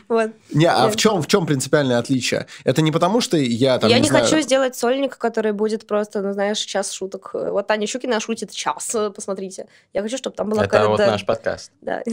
Вот. 0.07 0.31
Не, 0.51 0.65
а 0.65 0.89
в 0.89 0.95
чем, 0.95 1.21
в 1.21 1.27
чем 1.27 1.45
принципиальное 1.45 1.99
отличие? 1.99 2.47
Это 2.63 2.81
не 2.81 2.91
потому, 2.91 3.21
что 3.21 3.37
я 3.37 3.77
там, 3.77 3.89
я 3.89 3.97
не 3.97 4.03
не 4.03 4.09
знаю, 4.09 4.25
хочу 4.25 4.41
сделать 4.41 4.75
сольник, 4.75 5.17
который 5.17 5.51
будет 5.51 5.85
просто, 5.87 6.21
ну, 6.21 6.33
знаешь, 6.33 6.59
час 6.59 6.91
шуток. 6.91 7.31
Вот 7.33 7.67
Таня 7.67 7.85
Щукина 7.87 8.19
шутит 8.19 8.51
час, 8.51 8.95
посмотрите. 9.15 9.67
Я 9.93 10.01
хочу, 10.01 10.17
чтобы 10.17 10.35
там 10.35 10.49
была 10.49 10.65
Это 10.65 10.87
вот 10.87 10.99
наш 10.99 11.25
подкаст. 11.25 11.71
Да. 11.81 12.01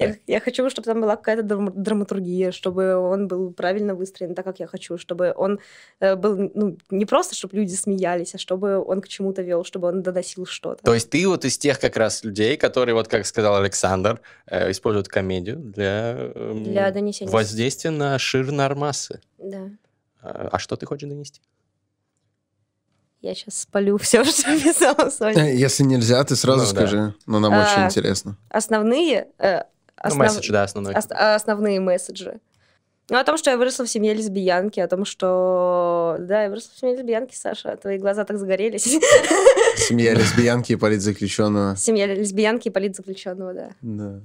Я, 0.01 0.15
я 0.27 0.39
хочу, 0.39 0.69
чтобы 0.69 0.85
там 0.85 1.01
была 1.01 1.15
какая-то 1.15 1.43
драм- 1.43 1.71
драматургия, 1.73 2.51
чтобы 2.51 2.95
он 2.95 3.27
был 3.27 3.51
правильно 3.53 3.95
выстроен 3.95 4.35
так, 4.35 4.45
как 4.45 4.59
я 4.59 4.67
хочу, 4.67 4.97
чтобы 4.97 5.33
он 5.35 5.59
э, 5.99 6.15
был 6.15 6.51
ну, 6.53 6.77
не 6.89 7.05
просто, 7.05 7.35
чтобы 7.35 7.55
люди 7.57 7.73
смеялись, 7.73 8.35
а 8.35 8.37
чтобы 8.37 8.83
он 8.83 9.01
к 9.01 9.07
чему-то 9.07 9.41
вел, 9.41 9.63
чтобы 9.63 9.87
он 9.87 10.01
доносил 10.01 10.45
что-то. 10.45 10.83
То 10.83 10.93
есть 10.93 11.09
ты 11.09 11.27
вот 11.27 11.45
из 11.45 11.57
тех 11.57 11.79
как 11.79 11.97
раз 11.97 12.23
людей, 12.23 12.57
которые, 12.57 12.95
вот 12.95 13.07
как 13.07 13.25
сказал 13.25 13.55
Александр, 13.55 14.21
э, 14.47 14.71
используют 14.71 15.07
комедию 15.07 15.57
для, 15.57 16.13
эм, 16.35 16.63
Для 16.63 16.91
донесения. 16.91 17.31
воздействия 17.31 17.91
на 17.91 18.17
шир 18.19 18.51
массы. 18.51 19.21
Да. 19.37 19.69
А 20.21 20.49
а 20.51 20.59
что 20.59 20.75
ты 20.75 20.85
хочешь 20.85 21.09
донести? 21.09 21.41
Я 23.21 23.35
сейчас 23.35 23.59
спалю 23.59 23.97
все, 23.97 24.23
что 24.25 24.59
писала 24.59 25.09
Соня. 25.09 25.47
Э, 25.51 25.55
Если 25.55 25.83
нельзя, 25.83 26.23
ты 26.23 26.35
сразу 26.35 26.59
Ну, 26.59 26.65
да. 26.65 26.69
скажи. 26.69 27.13
Но 27.27 27.39
нам 27.39 27.53
А, 27.53 27.63
очень 27.63 27.85
интересно. 27.85 28.35
Основные... 28.49 29.27
э, 29.37 29.63
Ну, 30.03 30.09
основ- 30.09 30.17
месседж, 30.17 30.51
да, 30.51 30.63
основной. 30.63 30.93
ос- 30.95 31.07
основные 31.11 31.79
месседжи. 31.79 32.39
Ну, 33.09 33.17
о 33.17 33.23
том, 33.25 33.37
что 33.37 33.49
я 33.49 33.57
выросла 33.57 33.83
в 33.85 33.89
семье 33.89 34.13
лесбиянки, 34.13 34.79
о 34.79 34.87
том, 34.87 35.03
что... 35.03 36.15
Да, 36.19 36.43
я 36.43 36.49
выросла 36.49 36.71
в 36.73 36.79
семье 36.79 36.95
лесбиянки, 36.95 37.35
Саша. 37.35 37.75
Твои 37.75 37.97
глаза 37.97 38.23
так 38.23 38.37
загорелись. 38.37 38.83
Семья 39.75 40.13
лесбиянки 40.13 40.71
и 40.73 40.75
политзаключенного. 40.77 41.75
Семья 41.75 42.05
лесбиянки 42.07 42.69
и 42.69 42.71
политзаключенного, 42.71 43.53
да. 43.53 43.69
Да. 43.81 44.21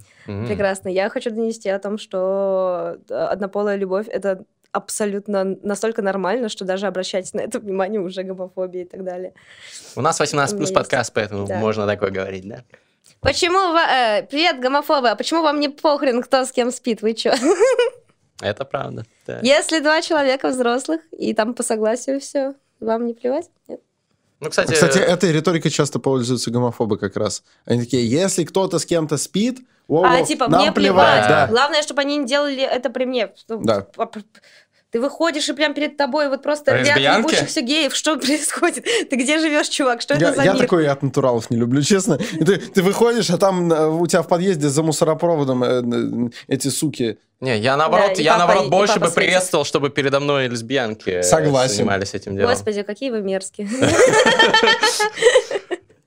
Прекрасно. 0.46 0.88
Я 0.88 1.08
хочу 1.08 1.30
донести 1.30 1.68
о 1.68 1.80
том, 1.80 1.98
что 1.98 2.98
э, 3.08 3.14
однополая 3.14 3.74
любовь— 3.76 4.06
это 4.08 4.44
абсолютно 4.70 5.56
настолько 5.62 6.02
нормально, 6.02 6.48
что 6.48 6.64
даже 6.64 6.86
обращать 6.86 7.32
на 7.34 7.40
это 7.40 7.58
внимание 7.58 8.00
уже 8.00 8.22
гомофобия 8.22 8.82
и 8.82 8.86
так 8.86 9.02
далее. 9.02 9.32
У 9.96 10.00
нас 10.00 10.20
18 10.20 10.54
У 10.54 10.58
плюс 10.58 10.70
подкаст, 10.70 11.12
поэтому 11.12 11.46
Да. 11.46 11.58
можно 11.58 11.86
такое 11.86 12.10
говорить, 12.10 12.46
да? 12.46 12.62
Почему... 13.26 13.58
ва- 13.72 13.86
э, 14.20 14.22
привет, 14.30 14.60
гомофобы! 14.60 15.08
А 15.10 15.16
почему 15.16 15.42
вам 15.42 15.60
не 15.60 15.68
похрен, 15.68 16.22
кто 16.22 16.44
с 16.44 16.52
кем 16.52 16.70
спит? 16.72 17.02
Вы 17.02 17.14
чё? 17.14 17.32
Это 18.40 18.64
правда. 18.64 19.04
да. 19.26 19.40
Если 19.42 19.80
два 19.80 20.02
человека 20.02 20.48
взрослых, 20.48 21.00
и 21.12 21.32
там 21.34 21.54
по 21.54 21.62
согласию 21.62 22.20
все, 22.20 22.54
вам 22.80 23.06
не 23.06 23.14
плевать? 23.14 23.48
Нет? 23.68 23.80
Ну, 24.40 24.50
кстати, 24.50 24.74
Кстати, 24.74 24.98
этой 24.98 25.32
риторикой 25.32 25.70
часто 25.70 25.98
пользуются 25.98 26.50
гомофобы 26.50 26.98
как 26.98 27.16
раз. 27.16 27.42
Они 27.64 27.80
такие, 27.80 28.06
если 28.06 28.44
кто-то 28.44 28.78
с 28.78 28.84
кем-то 28.84 29.16
спит, 29.16 29.60
воу, 29.88 30.04
А, 30.04 30.22
типа, 30.22 30.48
нам 30.48 30.60
мне 30.60 30.72
плевать. 30.72 31.24
плевать. 31.24 31.28
Да. 31.28 31.46
Главное, 31.46 31.80
чтобы 31.82 32.02
они 32.02 32.18
не 32.18 32.26
делали 32.26 32.62
это 32.62 32.90
при 32.90 33.06
мне. 33.06 33.32
Ну, 33.48 33.62
Да. 33.62 33.86
Ты 34.96 35.00
выходишь, 35.02 35.46
и 35.50 35.52
прям 35.52 35.74
перед 35.74 35.98
тобой 35.98 36.30
вот 36.30 36.42
просто 36.42 36.74
ряд 36.74 36.96
ебучих 36.96 37.54
геев. 37.62 37.94
Что 37.94 38.16
происходит? 38.16 38.86
Ты 39.10 39.16
где 39.16 39.38
живешь, 39.38 39.68
чувак? 39.68 40.00
Что 40.00 40.14
Я, 40.14 40.28
это 40.28 40.36
за 40.36 40.42
я 40.44 40.52
мир? 40.54 40.62
такой 40.62 40.88
от 40.88 41.02
натуралов 41.02 41.50
не 41.50 41.58
люблю, 41.58 41.82
честно. 41.92 42.14
И 42.32 42.42
ты, 42.44 42.56
ты 42.56 42.82
выходишь, 42.82 43.28
а 43.28 43.36
там 43.36 43.70
э, 43.70 43.88
у 43.90 44.06
тебя 44.06 44.22
в 44.22 44.28
подъезде 44.28 44.68
за 44.68 44.82
мусоропроводом 44.82 45.62
э, 45.62 45.82
э, 45.82 46.30
эти 46.48 46.68
суки. 46.68 47.18
не, 47.40 47.58
я 47.58 47.76
наоборот, 47.76 48.12
Да, 48.16 48.22
я 48.22 48.32
папа- 48.32 48.38
наоборот 48.46 48.66
и 48.66 48.70
больше 48.70 48.94
бы 48.94 49.06
светит. 49.08 49.14
приветствовал, 49.16 49.66
чтобы 49.66 49.90
передо 49.90 50.18
мной 50.18 50.48
лесбиянки 50.48 51.20
Согласен. 51.20 51.74
занимались 51.76 52.14
этим 52.14 52.34
делом. 52.34 52.50
Господи, 52.54 52.82
какие 52.82 53.10
вы 53.10 53.20
мерзкие. 53.20 53.68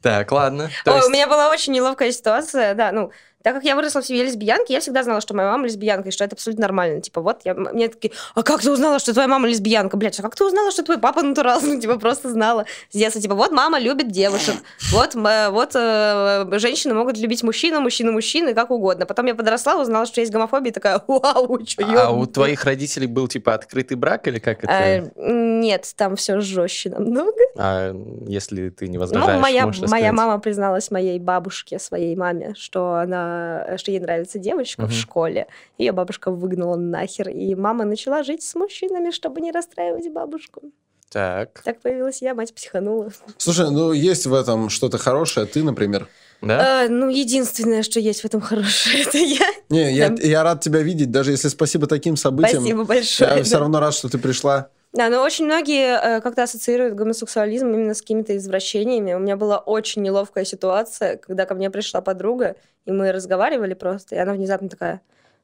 Так, 0.02 0.32
ладно. 0.32 0.70
Ой, 0.86 1.06
у 1.06 1.10
меня 1.10 1.28
была 1.28 1.50
очень 1.50 1.74
неловкая 1.74 2.14
ситуация, 2.14 2.74
да, 2.74 2.94
ну, 2.94 3.12
так 3.44 3.56
как 3.56 3.64
я 3.64 3.76
выросла 3.76 4.02
в 4.02 4.06
семье 4.06 4.24
лесбиянки, 4.26 4.72
я 4.72 4.80
всегда 4.82 5.04
знала, 5.04 5.22
что 5.22 5.34
моя 5.34 5.50
мама 5.52 5.66
лесбиянка, 5.66 6.10
и 6.10 6.12
что 6.12 6.24
это 6.26 6.36
абсолютно 6.36 6.64
нормально. 6.64 7.02
Типа, 7.02 7.22
вот, 7.22 7.42
я, 7.46 7.54
мне 7.54 7.88
такие, 7.88 8.12
а 8.36 8.44
как 8.44 8.62
ты 8.62 8.70
узнала, 8.72 9.00
что 9.00 9.14
твоя 9.14 9.28
мама 9.28 9.48
лесбиянка? 9.48 9.96
Блядь, 9.98 10.20
а 10.20 10.24
как 10.24 10.36
ты 10.36 10.44
узнала, 10.44 10.72
что 10.72 10.84
твой 10.84 10.98
папа 10.98 11.22
натурал? 11.22 11.60
Ну, 11.70 11.80
типа, 11.80 11.98
просто 12.00 12.30
знала 12.30 12.66
с 12.90 12.98
детства. 12.98 13.22
Типа, 13.22 13.36
вот 13.36 13.52
мама 13.52 13.80
любит 13.80 14.10
девушек, 14.12 14.56
вот, 14.92 15.16
м- 15.16 15.52
вот 15.54 15.72
э, 15.76 16.46
женщины 16.60 16.94
могут 16.94 17.18
любить 17.18 17.44
мужчину, 17.44 17.80
мужчину 17.82 18.12
мужчины, 18.12 18.54
как 18.54 18.72
угодно. 18.72 19.06
Потом 19.06 19.26
я 19.28 19.36
подросла, 19.36 19.80
узнала, 19.82 20.06
что 20.06 20.20
есть 20.22 20.32
гомофобия, 20.34 20.72
и 20.72 20.74
такая, 20.74 21.02
вау, 21.08 21.60
что 21.66 21.84
А 21.86 22.10
у 22.12 22.26
твоих 22.26 22.66
родителей 22.66 23.08
был 23.08 23.28
типа 23.28 23.54
открытый 23.54 23.98
брак 23.98 24.28
или 24.28 24.40
как 24.40 24.64
это? 24.64 24.74
Э, 24.74 25.10
Нет, 25.16 25.92
там 25.96 26.16
все 26.16 26.40
жестче 26.42 26.90
намного. 26.90 27.34
А 27.58 27.94
если 28.28 28.70
ты 28.70 28.88
не 28.88 28.98
возражаешь, 28.98 29.36
Ну, 29.36 29.42
моя, 29.42 29.72
моя 29.88 30.12
мама 30.14 30.40
призналась 30.40 30.92
моей 30.92 31.20
бабушке, 31.20 31.78
своей 31.80 32.16
маме, 32.16 32.54
что 32.58 32.96
она, 32.96 33.29
что 33.78 33.92
ей 33.92 34.00
нравится 34.00 34.40
девочка 34.40 34.84
Мгм. 34.84 34.92
в 34.92 34.94
школе. 34.94 35.48
Ее 35.78 35.92
бабушка 35.92 36.32
выгнала 36.32 36.76
нахер, 36.76 37.30
и 37.30 37.56
мама 37.56 37.86
начала 37.86 38.24
жить 38.24 38.44
с 38.44 38.56
мужчинами, 38.56 39.12
чтобы 39.12 39.42
не 39.42 39.52
расстраивать 39.52 40.12
бабушку. 40.12 40.62
Так, 41.10 41.62
Так 41.64 41.82
появилась 41.82 42.22
я, 42.22 42.36
мать 42.36 42.54
психанула. 42.54 43.10
Слушай, 43.38 43.72
ну 43.72 43.92
есть 43.94 44.28
в 44.28 44.34
этом 44.34 44.70
что-то 44.70 44.98
хорошее. 45.00 45.48
Ты, 45.48 45.64
например. 45.64 46.08
да? 46.42 46.86
Э, 46.86 46.88
ну, 46.90 47.10
единственное, 47.10 47.82
что 47.82 48.00
есть 48.00 48.22
в 48.22 48.26
этом 48.26 48.42
хорошее, 48.42 49.04
это 49.08 49.18
я. 49.18 49.48
Не, 49.70 49.92
я, 49.92 50.16
я 50.22 50.44
рад 50.44 50.62
тебя 50.62 50.82
видеть, 50.82 51.10
даже 51.10 51.32
если 51.32 51.48
спасибо 51.48 51.88
таким 51.88 52.16
событиям. 52.16 52.62
Спасибо 52.62 52.84
большое. 52.84 53.30
Я 53.32 53.38
да. 53.38 53.44
все 53.44 53.58
равно 53.58 53.80
рад, 53.80 53.94
что 53.96 54.08
ты 54.08 54.20
пришла. 54.20 54.70
Да, 54.92 55.10
но 55.10 55.22
очень 55.22 55.46
многие 55.46 56.00
э, 56.00 56.22
как-то 56.22 56.44
ассоциируют 56.44 56.96
гомосексуализм 56.96 57.68
именно 57.68 57.94
с 57.94 58.02
какими-то 58.02 58.36
извращениями. 58.36 59.14
У 59.14 59.20
меня 59.20 59.38
была 59.38 59.60
очень 59.60 60.02
неловкая 60.02 60.46
ситуация, 60.46 61.18
когда 61.18 61.46
ко 61.46 61.54
мне 61.54 61.70
пришла 61.70 62.02
подруга, 62.02 62.56
и 62.86 62.92
мы 62.92 63.12
разговаривали 63.12 63.76
просто, 63.76 64.16
и 64.16 64.18
она 64.18 64.34
внезапно 64.34 64.68
такая, 64.68 65.02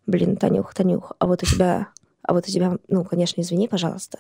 блин, 0.08 0.36
Танюх, 0.38 0.74
Танюх, 0.74 1.12
а 1.20 1.28
вот 1.28 1.44
у 1.44 1.46
тебя, 1.46 1.90
а 2.24 2.34
вот 2.34 2.48
у 2.48 2.52
тебя, 2.52 2.78
ну, 2.88 3.04
конечно, 3.04 3.42
извини, 3.42 3.68
пожалуйста, 3.68 4.20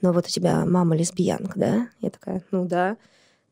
но 0.00 0.12
вот 0.12 0.26
у 0.26 0.30
тебя 0.30 0.64
мама 0.64 0.96
лесбиянка, 0.96 1.58
да? 1.58 1.88
Я 2.00 2.10
такая, 2.10 2.42
ну 2.50 2.64
да. 2.64 2.96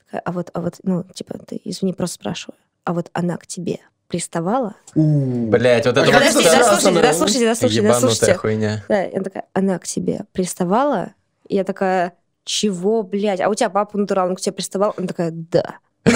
Такая, 0.07 0.23
а 0.23 0.33
вот, 0.33 0.51
а 0.55 0.61
вот, 0.61 0.77
ну, 0.83 1.05
типа, 1.15 1.39
ты, 1.47 1.61
извини, 1.63 1.93
просто 1.93 2.15
спрашиваю, 2.15 2.57
а 2.85 2.95
вот 2.95 3.11
она 3.13 3.37
к 3.37 3.47
тебе 3.47 3.81
приставала? 4.13 4.75
Блять, 4.95 5.87
вот 5.87 5.97
это 5.97 6.05
вот, 6.05 6.21
кстати, 6.21 6.45
дослушайте, 6.45 6.89
она- 6.91 7.01
дослушайте, 7.01 7.47
дослушайте, 7.47 7.81
ебанутая 7.83 8.11
дослушайте. 8.11 8.35
хуйня. 8.39 8.85
Да, 8.89 9.03
я 9.03 9.21
такая, 9.23 9.45
она 9.55 9.79
к 9.79 9.87
тебе 9.87 10.27
приставала? 10.33 11.15
Я 11.49 11.65
такая, 11.65 12.13
чего, 12.45 13.03
блядь? 13.03 13.41
А 13.41 13.49
у 13.49 13.55
тебя 13.55 13.71
папа 13.71 13.97
натурал, 13.97 14.29
он 14.29 14.37
к 14.37 14.41
тебе 14.41 14.53
приставал? 14.53 14.93
Она 14.99 15.07
такая, 15.07 15.31
да. 15.33 15.79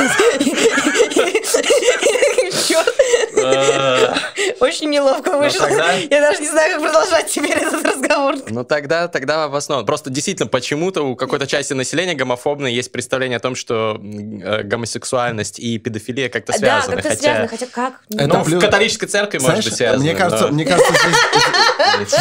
Очень 4.60 4.90
неловко 4.90 5.36
вышло. 5.38 5.66
тогда- 5.66 5.92
Я 5.92 6.20
даже 6.20 6.40
не 6.40 6.48
знаю, 6.48 6.72
как 6.74 6.82
продолжать 6.82 7.26
теперь 7.30 7.56
этот 7.58 7.84
разговор. 7.84 8.36
Ну 8.48 8.64
тогда, 8.64 9.08
тогда 9.08 9.44
обоснованно. 9.44 9.86
Просто 9.86 10.10
действительно 10.10 10.48
почему-то 10.48 11.02
у 11.02 11.16
какой-то 11.16 11.46
части 11.46 11.72
населения 11.72 12.14
гомофобной 12.14 12.72
есть 12.72 12.92
представление 12.92 13.36
о 13.36 13.40
том, 13.40 13.54
что 13.54 14.00
э, 14.02 14.62
гомосексуальность 14.62 15.58
и 15.58 15.78
педофилия 15.78 16.28
как-то 16.28 16.52
Да, 16.52 16.58
связаны. 16.58 16.96
как-то 16.96 17.08
хотя... 17.10 17.22
связано, 17.22 17.48
хотя 17.48 17.66
как? 17.66 18.00
Это 18.14 18.26
Ну, 18.26 18.44
плюс- 18.44 18.62
в 18.62 18.64
католической 18.66 19.06
церкви 19.06 19.38
может 19.38 19.48
Знаешь, 19.48 19.64
быть 19.64 19.74
связано. 19.76 20.02
мне 20.04 20.14
кажется, 20.14 20.46
но- 20.48 20.52
мне 20.52 20.64
кажется, 20.64 20.92
здесь- 20.92 22.20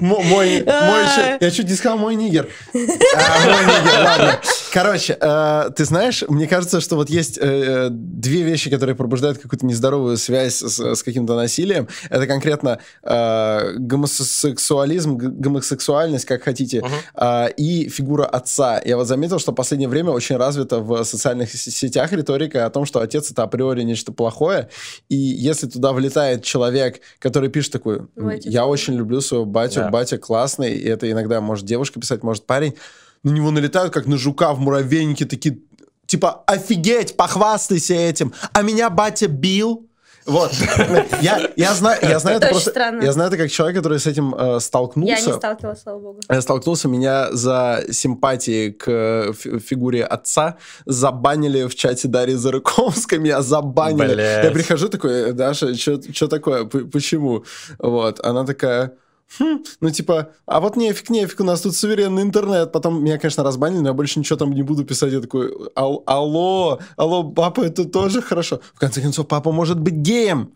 Мой, 0.00 0.24
мой 0.24 1.02
еще- 1.04 1.38
я 1.40 1.50
чуть 1.50 1.68
не 1.68 1.74
сказал 1.74 1.98
мой 1.98 2.14
нигер. 2.14 2.48
А, 2.74 3.46
мой 3.46 3.64
нигер, 3.84 4.04
ладно. 4.04 4.40
Короче, 4.72 5.16
э, 5.20 5.70
ты 5.76 5.84
знаешь, 5.84 6.22
мне 6.28 6.46
кажется, 6.46 6.80
что 6.80 6.96
вот 6.96 7.10
есть 7.10 7.38
э, 7.40 7.88
две 7.90 8.42
вещи, 8.42 8.70
которые 8.70 8.94
пробуждают 8.94 9.38
какую-то 9.38 9.66
нездоровую 9.66 10.16
связь 10.16 10.54
с, 10.62 10.94
с 10.94 11.02
каким-то 11.02 11.34
насилием. 11.34 11.88
Это 12.08 12.26
конкретно 12.26 12.78
э, 13.02 13.72
гомосексуализм, 13.78 15.16
гомосексуальность, 15.16 16.24
как 16.24 16.42
хотите, 16.42 16.82
а, 17.14 17.46
и 17.46 17.88
фигура 17.88 18.24
отца. 18.26 18.80
Я 18.84 18.96
вот 18.96 19.06
заметил, 19.06 19.38
что 19.38 19.52
в 19.52 19.54
последнее 19.54 19.88
время 19.88 20.10
очень 20.10 20.36
развита 20.36 20.78
в 20.78 21.04
социальных 21.04 21.50
сетях 21.52 22.12
риторика 22.12 22.64
о 22.66 22.70
том, 22.70 22.84
что 22.86 23.00
отец 23.00 23.30
это 23.30 23.42
априори 23.42 23.82
нечто 23.82 24.12
плохое, 24.12 24.68
и 25.08 25.16
если 25.16 25.66
туда 25.66 25.92
влетает 25.92 26.44
человек, 26.44 27.00
который 27.18 27.48
пишет 27.50 27.74
отец 27.74 28.50
я 28.50 28.60
плохой». 28.60 28.72
очень 28.72 28.94
люблю 28.94 29.20
своего 29.20 29.44
батю, 29.44 29.88
Да. 29.90 29.98
батя 29.98 30.18
классный, 30.18 30.74
и 30.74 30.88
это 30.88 31.10
иногда 31.10 31.40
может 31.40 31.66
девушка 31.66 32.00
писать, 32.00 32.22
может 32.22 32.46
парень, 32.46 32.74
на 33.22 33.30
него 33.30 33.50
налетают, 33.50 33.92
как 33.92 34.06
на 34.06 34.16
жука 34.16 34.52
в 34.54 34.60
муравейнике, 34.60 35.24
такие, 35.26 35.58
типа, 36.06 36.42
офигеть, 36.46 37.16
похвастайся 37.16 37.94
этим. 37.94 38.32
А 38.52 38.62
меня 38.62 38.88
батя 38.90 39.28
бил. 39.28 39.86
Вот. 40.26 40.52
Я, 41.22 41.50
я 41.56 41.74
знаю, 41.74 41.98
я 42.02 42.18
знаю 42.18 42.36
это 42.36 42.46
Это 42.46 42.54
просто... 42.54 42.70
странно. 42.70 43.02
Я 43.02 43.12
знаю 43.12 43.28
это 43.28 43.38
как 43.38 43.50
человек, 43.50 43.78
который 43.78 43.98
с 43.98 44.06
этим 44.06 44.34
э, 44.34 44.60
столкнулся. 44.60 45.14
Я 45.14 45.20
не 45.26 45.32
сталкивалась, 45.32 45.82
слава 45.82 45.98
богу. 45.98 46.20
Я 46.28 46.40
столкнулся, 46.42 46.88
меня 46.88 47.32
за 47.32 47.82
симпатии 47.90 48.70
к 48.70 48.84
э, 48.86 49.32
фи- 49.32 49.58
фигуре 49.58 50.04
отца 50.04 50.56
забанили 50.84 51.64
в 51.66 51.74
чате 51.74 52.06
Дарьи 52.06 52.36
Зарыковской, 52.36 53.18
меня 53.18 53.40
забанили. 53.42 54.14
Блядь. 54.14 54.44
Я 54.44 54.50
прихожу 54.50 54.88
такой, 54.88 55.32
Даша, 55.32 55.74
что 55.74 56.28
такое, 56.28 56.64
П- 56.64 56.84
почему? 56.84 57.44
Вот, 57.78 58.20
она 58.24 58.44
такая... 58.44 58.92
«Хм, 59.38 59.62
ну, 59.80 59.90
типа, 59.90 60.32
а 60.46 60.60
вот 60.60 60.76
нефиг, 60.76 61.08
нефиг, 61.10 61.40
у 61.40 61.44
нас 61.44 61.60
тут 61.60 61.76
суверенный 61.76 62.22
интернет. 62.22 62.72
Потом 62.72 63.02
меня, 63.04 63.18
конечно, 63.18 63.44
разбанили, 63.44 63.80
но 63.80 63.88
я 63.88 63.92
больше 63.94 64.18
ничего 64.18 64.36
там 64.38 64.52
не 64.52 64.62
буду 64.62 64.84
писать. 64.84 65.12
Я 65.12 65.20
такой, 65.20 65.52
«Ал- 65.76 66.02
алло, 66.06 66.80
алло, 66.96 67.22
папа, 67.24 67.62
это 67.62 67.84
тоже 67.84 68.22
хорошо. 68.22 68.60
В 68.74 68.78
конце 68.80 69.00
концов, 69.00 69.28
папа 69.28 69.52
может 69.52 69.78
быть 69.78 69.94
геем. 69.94 70.52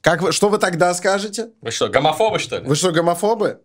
Как 0.00 0.22
вы, 0.22 0.32
что 0.32 0.48
вы 0.48 0.58
тогда 0.58 0.92
скажете? 0.94 1.50
Вы 1.62 1.70
что, 1.70 1.88
гомофобы, 1.88 2.38
что 2.38 2.58
ли? 2.58 2.66
Вы 2.66 2.74
что, 2.74 2.90
гомофобы? 2.92 3.60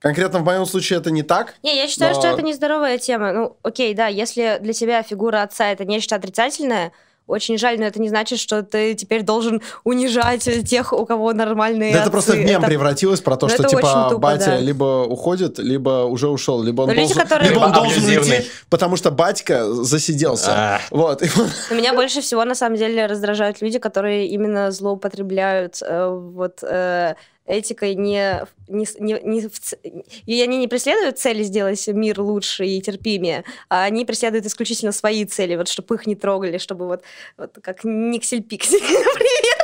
Конкретно 0.00 0.40
в 0.40 0.44
моем 0.44 0.66
случае 0.66 0.98
это 0.98 1.10
не 1.10 1.22
так? 1.22 1.54
Не, 1.62 1.74
я 1.76 1.88
считаю, 1.88 2.14
Но- 2.14 2.20
что 2.20 2.28
это 2.28 2.42
нездоровая 2.42 2.98
тема. 2.98 3.32
Ну, 3.32 3.56
окей, 3.62 3.94
да, 3.94 4.06
если 4.08 4.58
для 4.60 4.74
тебя 4.74 5.02
фигура 5.02 5.42
отца 5.42 5.70
это 5.72 5.86
нечто 5.86 6.14
отрицательное, 6.16 6.92
очень 7.26 7.56
жаль, 7.58 7.78
но 7.78 7.86
это 7.86 8.00
не 8.00 8.08
значит, 8.08 8.38
что 8.38 8.62
ты 8.62 8.94
теперь 8.94 9.22
должен 9.22 9.62
унижать 9.84 10.48
тех, 10.68 10.92
у 10.92 11.06
кого 11.06 11.32
нормальные 11.32 11.92
Да 11.92 11.98
это 12.00 12.02
отцы. 12.02 12.10
просто 12.12 12.32
в 12.32 12.38
мем 12.38 12.60
Это- 12.60 12.66
превратилось 12.66 13.20
про 13.20 13.36
то, 13.36 13.46
Ну, 13.46 13.52
что 13.54 13.62
это 13.62 13.70
типа 13.70 14.06
тупо, 14.10 14.18
батя 14.18 14.44
да. 14.46 14.58
либо 14.58 15.04
уходит, 15.04 15.58
либо 15.58 16.04
уже 16.04 16.28
ушел, 16.28 16.62
либо 16.62 16.82
он 16.82 16.88
Но 16.88 16.92
люди, 16.94 17.06
должен, 17.14 17.22
которые- 17.22 17.50
либо 17.50 17.60
он 17.64 17.72
должен 17.72 18.04
уйти, 18.04 18.46
потому 18.68 18.96
что 18.96 19.10
батька 19.10 19.72
засиделся. 19.72 20.50
А. 20.54 20.80
Вот. 20.90 21.22
Он- 21.38 21.48
Но 21.70 21.76
Меня 21.76 21.94
больше 21.94 22.20
всего, 22.20 22.44
на 22.44 22.54
самом 22.54 22.76
деле, 22.76 23.06
раздражают 23.06 23.60
люди, 23.62 23.78
которые 23.78 24.26
именно 24.28 24.70
злоупотребляют 24.70 25.78
э, 25.82 26.08
вот 26.08 26.58
э, 26.62 27.14
этикой 27.46 27.94
не, 27.94 28.46
не, 28.68 28.86
не, 28.98 29.20
не 29.22 29.40
в 29.42 29.50
и 30.26 30.42
они 30.42 30.58
не 30.58 30.68
преследуют 30.68 31.18
цели 31.18 31.42
сделать 31.42 31.86
мир 31.88 32.20
лучше 32.20 32.64
и 32.64 32.80
терпимее, 32.80 33.44
а 33.68 33.84
они 33.84 34.04
преследуют 34.04 34.46
исключительно 34.46 34.92
свои 34.92 35.24
цели, 35.24 35.56
вот 35.56 35.68
чтобы 35.68 35.96
их 35.96 36.06
не 36.06 36.16
трогали, 36.16 36.58
чтобы 36.58 36.86
вот, 36.86 37.02
вот 37.36 37.58
как 37.62 37.84
Никсель-Пиксель, 37.84 38.80
например, 38.80 39.54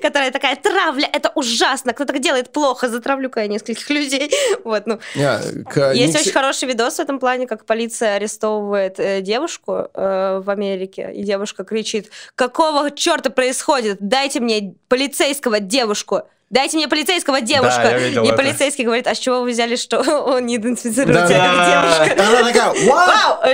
которая 0.00 0.30
такая 0.30 0.56
травля, 0.56 1.08
это 1.12 1.30
ужасно, 1.34 1.92
кто 1.92 2.04
так 2.04 2.18
делает 2.20 2.50
плохо, 2.50 2.88
затравлю-ка 2.88 3.40
я 3.40 3.46
нескольких 3.46 3.88
людей. 3.90 4.30
Вот, 4.64 4.86
ну, 4.86 4.98
Не, 5.14 5.64
к 5.64 5.92
есть 5.94 6.14
Никсе- 6.14 6.20
очень 6.20 6.32
хороший 6.32 6.68
видос 6.68 6.96
в 6.96 7.00
этом 7.00 7.18
плане, 7.18 7.46
как 7.46 7.64
полиция 7.64 8.16
арестовывает 8.16 8.98
э, 8.98 9.20
девушку 9.20 9.88
э, 9.94 10.40
в 10.42 10.50
Америке, 10.50 11.10
и 11.14 11.22
девушка 11.22 11.64
кричит, 11.64 12.10
какого 12.34 12.90
черта 12.90 13.30
происходит? 13.30 13.98
Дайте 14.00 14.40
мне 14.40 14.74
полицейского 14.88 15.60
девушку! 15.60 16.22
Дайте 16.50 16.78
мне 16.78 16.88
полицейского 16.88 17.42
девушка! 17.42 17.82
видел 17.98 18.24
и 18.24 18.28
это. 18.28 18.36
полицейский 18.36 18.84
говорит, 18.84 19.06
а 19.06 19.14
с 19.14 19.18
чего 19.18 19.42
вы 19.42 19.50
взяли, 19.50 19.76
что 19.76 19.98
он 20.24 20.46
не 20.46 20.56
идентифицирует 20.56 21.14
Да. 21.18 21.28
тебя 21.28 21.38
как 21.44 22.06
девушка? 22.16 22.26
Она 22.26 22.52
такая? 22.52 22.86
Вау, 22.88 23.38
а 23.42 23.48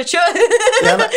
она- 0.83 1.09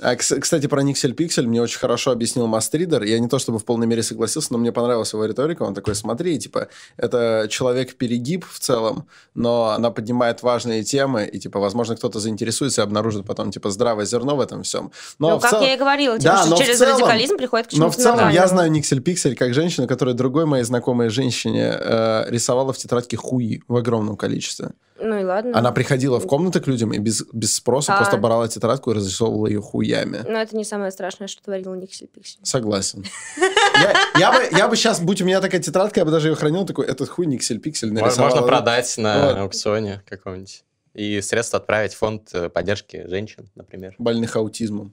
А, 0.00 0.14
кс- 0.14 0.38
Кстати, 0.40 0.66
про 0.66 0.82
Никсель 0.82 1.14
Пиксель 1.14 1.46
мне 1.46 1.60
очень 1.60 1.78
хорошо 1.78 2.10
объяснил 2.10 2.46
Мастридер. 2.46 3.02
Я 3.02 3.18
не 3.18 3.28
то 3.28 3.38
чтобы 3.38 3.58
в 3.58 3.64
полной 3.64 3.86
мере 3.86 4.02
согласился, 4.02 4.52
но 4.52 4.58
мне 4.58 4.72
понравилась 4.72 5.12
его 5.12 5.24
риторика. 5.24 5.62
Он 5.62 5.74
такой, 5.74 5.94
смотри, 5.94 6.38
типа, 6.38 6.68
это 6.96 7.46
человек-перегиб 7.50 8.44
в 8.48 8.58
целом, 8.58 9.06
но 9.34 9.70
она 9.70 9.90
поднимает 9.90 10.42
важные 10.42 10.82
темы, 10.84 11.26
и, 11.26 11.38
типа, 11.38 11.58
возможно, 11.60 11.96
кто-то 11.96 12.18
заинтересуется 12.20 12.80
и 12.80 12.84
обнаружит 12.84 13.26
потом, 13.26 13.50
типа, 13.50 13.70
здравое 13.70 14.04
зерно 14.06 14.36
в 14.36 14.40
этом 14.40 14.62
всем. 14.62 14.90
Но 15.18 15.30
Ну, 15.30 15.38
в 15.38 15.42
как 15.42 15.50
целом- 15.50 15.64
я 15.66 15.74
и 15.74 15.78
говорила, 15.78 16.18
типа, 16.18 16.32
Да, 16.34 16.40
что 16.42 16.50
но 16.50 16.56
через 16.56 16.78
целом- 16.78 16.94
радикализм 17.00 17.36
приходит 17.36 17.66
к 17.68 17.72
Но 17.72 17.90
в 17.90 17.96
чему-то 17.96 17.96
целом 18.02 18.16
я 18.18 18.24
нормальному. 18.24 18.48
знаю 18.48 18.70
Никсель 18.70 19.00
Пиксель 19.02 19.36
как 19.36 19.54
женщину, 19.54 19.86
которая 19.86 20.14
другой 20.14 20.46
моей 20.46 20.64
знакомой 20.64 21.08
женщине 21.10 21.70
э, 21.78 22.24
рисовала 22.28 22.72
в 22.72 22.78
тетрадке 22.78 23.16
хуи 23.16 23.62
в 23.68 23.76
огромном 23.76 24.16
количестве. 24.16 24.70
Ну 25.00 25.18
и 25.18 25.24
ладно. 25.24 25.56
Она 25.58 25.72
приходила 25.72 26.20
в 26.20 26.26
комнаты 26.26 26.60
к 26.60 26.66
людям 26.66 26.92
и 26.92 26.98
без, 26.98 27.24
без 27.32 27.54
спроса 27.54 27.94
А. 27.94 27.96
просто 27.98 28.16
брала 28.18 28.46
тетрадку 28.48 28.90
и 28.90 28.94
разрисовывала 28.94 29.46
ее 29.46 29.60
хуями. 29.60 30.20
Но 30.28 30.38
это 30.40 30.56
не 30.56 30.64
самое 30.64 30.90
страшное, 30.90 31.26
что 31.28 31.42
творил 31.42 31.74
Никсель 31.74 32.06
Пиксель. 32.06 32.40
Согласен. 32.42 33.04
Я, 33.38 33.94
я 34.18 34.32
бы, 34.32 34.56
я 34.56 34.68
бы 34.68 34.76
сейчас, 34.76 35.00
будь 35.00 35.22
у 35.22 35.24
меня 35.24 35.40
такая 35.40 35.60
тетрадка, 35.60 36.00
я 36.00 36.04
бы 36.04 36.10
даже 36.10 36.28
ее 36.28 36.34
хранил, 36.34 36.66
такой, 36.66 36.86
этот 36.86 37.08
хуй 37.08 37.26
Никсель 37.26 37.60
Пиксель 37.60 37.92
нарисовал. 37.92 38.30
можно 38.30 38.46
продать 38.46 38.94
на 38.98 39.26
Вот. 39.26 39.36
аукционе 39.38 40.02
каком-нибудь. 40.08 40.64
И 40.92 41.20
средства 41.20 41.58
отправить 41.60 41.94
в 41.94 41.98
фонд 41.98 42.30
э, 42.32 42.48
поддержки 42.48 43.06
женщин, 43.08 43.48
например. 43.54 43.94
Больных 43.98 44.36
аутизмом. 44.36 44.92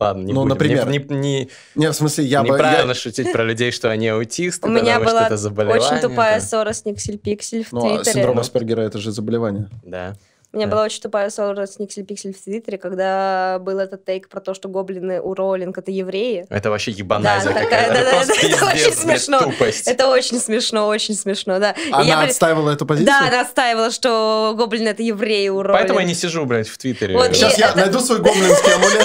Ладно, 0.00 0.22
не 0.22 0.32
Ну, 0.32 0.40
будем. 0.42 0.48
например. 0.50 0.88
Не, 0.88 0.98
не- 1.08 1.48
Не, 1.74 1.90
в 1.90 1.92
смысле, 1.92 2.24
я 2.24 2.42
неправильно 2.42 2.90
я- 2.90 2.94
шутить 2.94 3.32
про 3.32 3.42
людей, 3.42 3.72
что 3.72 3.90
они 3.90 4.06
аутисты, 4.08 4.66
У 4.66 4.70
меня 4.70 4.80
потому 4.98 5.04
что 5.04 5.10
была 5.12 5.26
это 5.26 5.36
заболевание. 5.36 5.88
очень 5.88 6.00
тупая 6.00 6.40
ссора 6.40 6.72
с 6.72 6.84
Никсель 6.84 7.18
Пиксель 7.18 7.64
в 7.64 7.72
Ну, 7.72 7.80
а 7.84 7.96
Твиттере. 7.96 8.12
синдром 8.14 8.38
Аспергера 8.38 8.82
это 8.82 8.98
же 8.98 9.10
заболевание. 9.10 9.68
Да. 9.82 10.14
У 10.50 10.56
меня 10.56 10.66
Да. 10.66 10.72
была 10.76 10.84
очень 10.84 11.02
тупая 11.02 11.28
ссора 11.28 11.66
с 11.66 11.78
Никсель 11.78 12.06
Пиксель 12.06 12.32
в 12.34 12.42
Твиттере, 12.42 12.78
когда 12.78 13.58
был 13.60 13.78
этот 13.78 14.06
тейк 14.06 14.30
про 14.30 14.40
то, 14.40 14.54
что 14.54 14.70
гоблины 14.70 15.20
у 15.20 15.34
Роулинг 15.34 15.76
это 15.76 15.90
евреи. 15.90 16.46
Это 16.48 16.70
вообще 16.70 16.90
ебанайза 16.92 17.50
Да, 17.50 17.60
какая-то. 17.60 17.68
такая, 17.68 17.84
Это 17.84 17.94
да-да-да, 17.94 18.16
просто 18.24 18.46
это 18.46 18.64
очень 18.66 18.92
смешно. 18.94 19.38
тупость. 19.40 19.86
Это 19.86 20.08
очень 20.08 20.40
смешно, 20.40 20.86
очень 20.88 21.14
смешно, 21.14 21.58
да. 21.58 21.74
Она 21.92 22.04
я 22.04 22.20
отстаивала 22.22 22.70
эту 22.70 22.86
позицию? 22.86 23.06
Да, 23.14 23.28
она 23.28 23.42
отстаивала, 23.42 23.90
что 23.90 24.54
гоблины 24.56 24.88
это 24.88 25.02
евреи 25.02 25.48
у 25.50 25.60
Роулинг. 25.62 25.78
Поэтому 25.80 26.00
я 26.00 26.06
не 26.06 26.14
сижу, 26.14 26.46
блядь, 26.46 26.68
в 26.68 26.78
Твиттере. 26.78 27.14
Вот, 27.14 27.34
Сейчас 27.36 27.58
я 27.58 27.68
это- 27.68 27.76
найду 27.76 28.00
свой 28.00 28.18
гоблинский 28.18 28.72
амулет. 28.74 29.04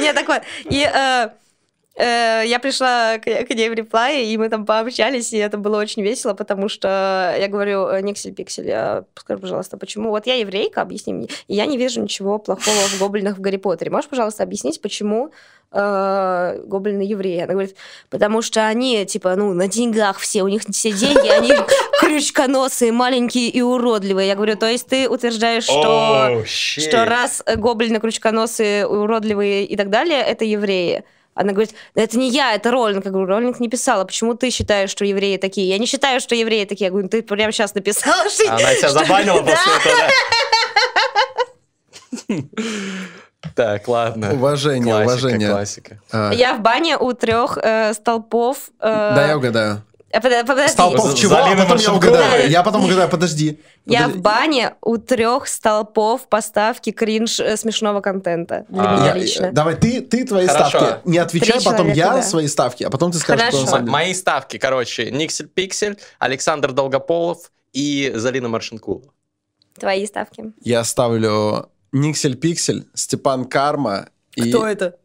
Нет, 0.00 0.14
так 0.14 0.28
вот. 0.28 0.42
И 0.66 0.82
э, 0.92 1.28
я 2.00 2.58
пришла 2.60 3.18
к, 3.18 3.24
к 3.24 3.50
ней 3.50 3.68
в 3.68 3.74
реплай, 3.74 4.24
и 4.24 4.36
мы 4.36 4.48
там 4.48 4.66
пообщались, 4.66 5.32
и 5.32 5.38
это 5.38 5.58
было 5.58 5.78
очень 5.78 6.02
весело, 6.02 6.34
потому 6.34 6.68
что 6.68 7.34
я 7.38 7.48
говорю, 7.48 7.86
«Э, 7.86 8.00
Никсель 8.00 8.34
Пиксель, 8.34 9.04
скажи, 9.16 9.40
пожалуйста, 9.40 9.76
почему? 9.76 10.10
Вот 10.10 10.26
я 10.26 10.34
еврейка, 10.34 10.82
объясни 10.82 11.12
мне. 11.12 11.28
И 11.48 11.54
я 11.54 11.66
не 11.66 11.76
вижу 11.76 12.02
ничего 12.02 12.38
плохого 12.38 12.76
в 12.88 12.98
гоблинах 12.98 13.36
в 13.36 13.40
Гарри 13.40 13.56
Поттере. 13.56 13.90
Можешь, 13.90 14.08
пожалуйста, 14.08 14.42
объяснить, 14.42 14.80
почему 14.80 15.32
э, 15.72 16.62
гоблины 16.66 17.02
евреи? 17.02 17.40
Она 17.40 17.52
говорит, 17.52 17.76
потому 18.08 18.42
что 18.42 18.66
они, 18.66 19.04
типа, 19.06 19.36
ну, 19.36 19.52
на 19.52 19.68
деньгах 19.68 20.18
все, 20.18 20.42
у 20.42 20.48
них 20.48 20.62
все 20.70 20.92
деньги, 20.92 21.28
они 21.28 21.52
крючконосые, 22.00 22.92
маленькие 22.92 23.48
и 23.48 23.60
уродливые. 23.62 24.28
Я 24.28 24.34
говорю, 24.34 24.56
то 24.56 24.66
есть 24.66 24.86
ты 24.86 25.08
утверждаешь, 25.08 25.64
что... 25.64 26.42
Щит. 26.46 26.84
что 26.84 27.04
раз 27.04 27.42
э, 27.46 27.56
гоблины 27.56 28.00
крючконосые, 28.00 28.86
уродливые 28.86 29.64
и 29.64 29.76
так 29.76 29.90
далее, 29.90 30.20
это 30.20 30.44
евреи. 30.44 31.04
Она 31.34 31.52
говорит, 31.52 31.74
да 31.94 32.02
это 32.02 32.18
не 32.18 32.28
я, 32.30 32.54
это 32.54 32.70
Роллинг. 32.70 33.04
Я 33.04 33.10
говорю, 33.10 33.26
Роллинг 33.28 33.60
не 33.60 33.68
писала. 33.68 34.04
Почему 34.04 34.34
ты 34.34 34.50
считаешь, 34.50 34.90
что 34.90 35.04
евреи 35.04 35.36
такие? 35.36 35.68
Я 35.68 35.78
не 35.78 35.86
считаю, 35.86 36.20
что 36.20 36.34
евреи 36.34 36.64
такие. 36.64 36.86
Я 36.86 36.90
говорю, 36.90 37.04
«Ну, 37.04 37.08
ты 37.08 37.22
прямо 37.22 37.52
сейчас 37.52 37.74
написала, 37.74 38.28
что... 38.28 38.48
Она 38.50 38.74
тебя 38.74 38.90
забанила 38.90 39.40
после 39.42 39.72
этого? 39.84 40.10
Так, 43.56 43.88
ладно. 43.88 44.34
Уважение, 44.34 44.92
Классика, 44.94 45.10
уважение. 45.26 45.50
классика. 45.50 45.98
А, 46.12 46.30
Я 46.32 46.54
в 46.54 46.60
бане 46.60 46.98
у 46.98 47.12
трех 47.14 47.58
э, 47.60 47.94
столпов... 47.94 48.68
э, 48.80 49.12
Да, 49.14 49.26
я 49.28 49.36
угадаю. 49.36 49.82
Э, 50.10 50.20
под- 50.20 50.46
подожди. 50.46 50.72
Столпов 50.72 51.10
За- 51.10 51.16
чего? 51.16 51.36
А 51.36 51.56
потом 51.56 51.78
я 51.78 51.92
угадаю. 51.92 52.50
Я 52.50 52.62
потом 52.62 52.84
угадаю, 52.84 53.08
подожди. 53.08 53.58
Я 53.86 54.00
Подожди. 54.02 54.18
в 54.18 54.22
бане 54.22 54.74
у 54.82 54.96
трех 54.98 55.46
столпов 55.48 56.28
поставки 56.28 56.90
кринж 56.92 57.40
э, 57.40 57.56
смешного 57.56 58.00
контента. 58.00 58.66
Для 58.68 58.82
А, 58.82 58.96
меня 58.96 59.06
Я- 59.06 59.14
лично. 59.14 59.52
Давай, 59.52 59.76
ты, 59.76 60.00
ты 60.00 60.24
твои 60.24 60.46
Хорошо. 60.46 60.78
ставки. 60.78 61.08
Не 61.08 61.18
отвечай, 61.18 61.56
Три 61.58 61.64
потом 61.64 61.86
человека, 61.86 61.96
я 61.98 62.10
да. 62.16 62.22
свои 62.22 62.46
ставки, 62.48 62.84
а 62.84 62.90
потом 62.90 63.12
ты 63.12 63.18
скажешь, 63.18 63.48
кто 63.48 63.56
на 63.58 63.66
Хорошо. 63.66 63.66
самом 63.70 63.80
М- 63.80 63.84
деле. 63.86 63.92
Мои 63.92 64.14
ставки, 64.14 64.58
короче, 64.58 65.10
Никсель 65.10 65.48
Пиксель, 65.48 65.96
Александр 66.18 66.72
Долгополов 66.72 67.50
и 67.72 68.12
Залина 68.14 68.48
Маршинкула. 68.48 69.02
Твои 69.78 70.06
ставки. 70.06 70.52
Я 70.60 70.84
ставлю 70.84 71.70
Никсель 71.92 72.36
Пиксель, 72.36 72.86
Степан 72.94 73.44
Карма 73.46 74.08
и... 74.36 74.50
это? 74.52 74.96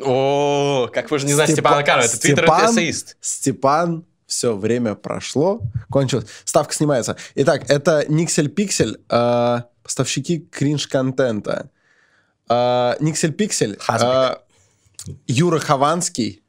О, 0.00 0.88
как 0.92 1.10
вы 1.10 1.18
же 1.18 1.26
не 1.26 1.32
знаете 1.34 1.52
Степа- 1.54 1.70
Степана 1.70 1.82
Карма, 1.82 2.04
это 2.04 2.20
твиттер 2.20 2.44
Степан- 2.44 2.70
эссеист. 2.72 3.16
Степан, 3.20 4.04
все 4.26 4.56
время 4.56 4.94
прошло, 4.94 5.60
кончилось. 5.90 6.26
Ставка 6.44 6.72
снимается. 6.74 7.16
Итак, 7.34 7.64
это 7.68 8.04
Никсель 8.08 8.48
Пиксель, 8.48 9.00
э, 9.08 9.58
поставщики 9.82 10.40
кринж-контента. 10.50 11.70
Э, 12.48 12.94
Никсель 13.00 13.32
Пиксель, 13.32 13.78
э, 13.88 14.36
Юра 15.26 15.58
Хованский. 15.58 16.42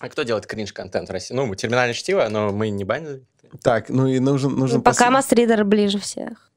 А 0.00 0.08
кто 0.08 0.22
делает 0.22 0.46
кринж-контент 0.46 1.08
в 1.08 1.12
России? 1.12 1.34
Ну, 1.34 1.52
терминальное 1.54 1.94
чтиво, 1.94 2.28
но 2.28 2.50
мы 2.52 2.68
не 2.70 2.84
банили. 2.84 3.24
Так, 3.62 3.88
ну 3.88 4.06
и 4.06 4.20
нужен... 4.20 4.54
нужен 4.54 4.78
Ну, 4.78 4.82
пока 4.82 5.10
Мастридер 5.10 5.64
ближе 5.64 5.98
всех. 5.98 6.50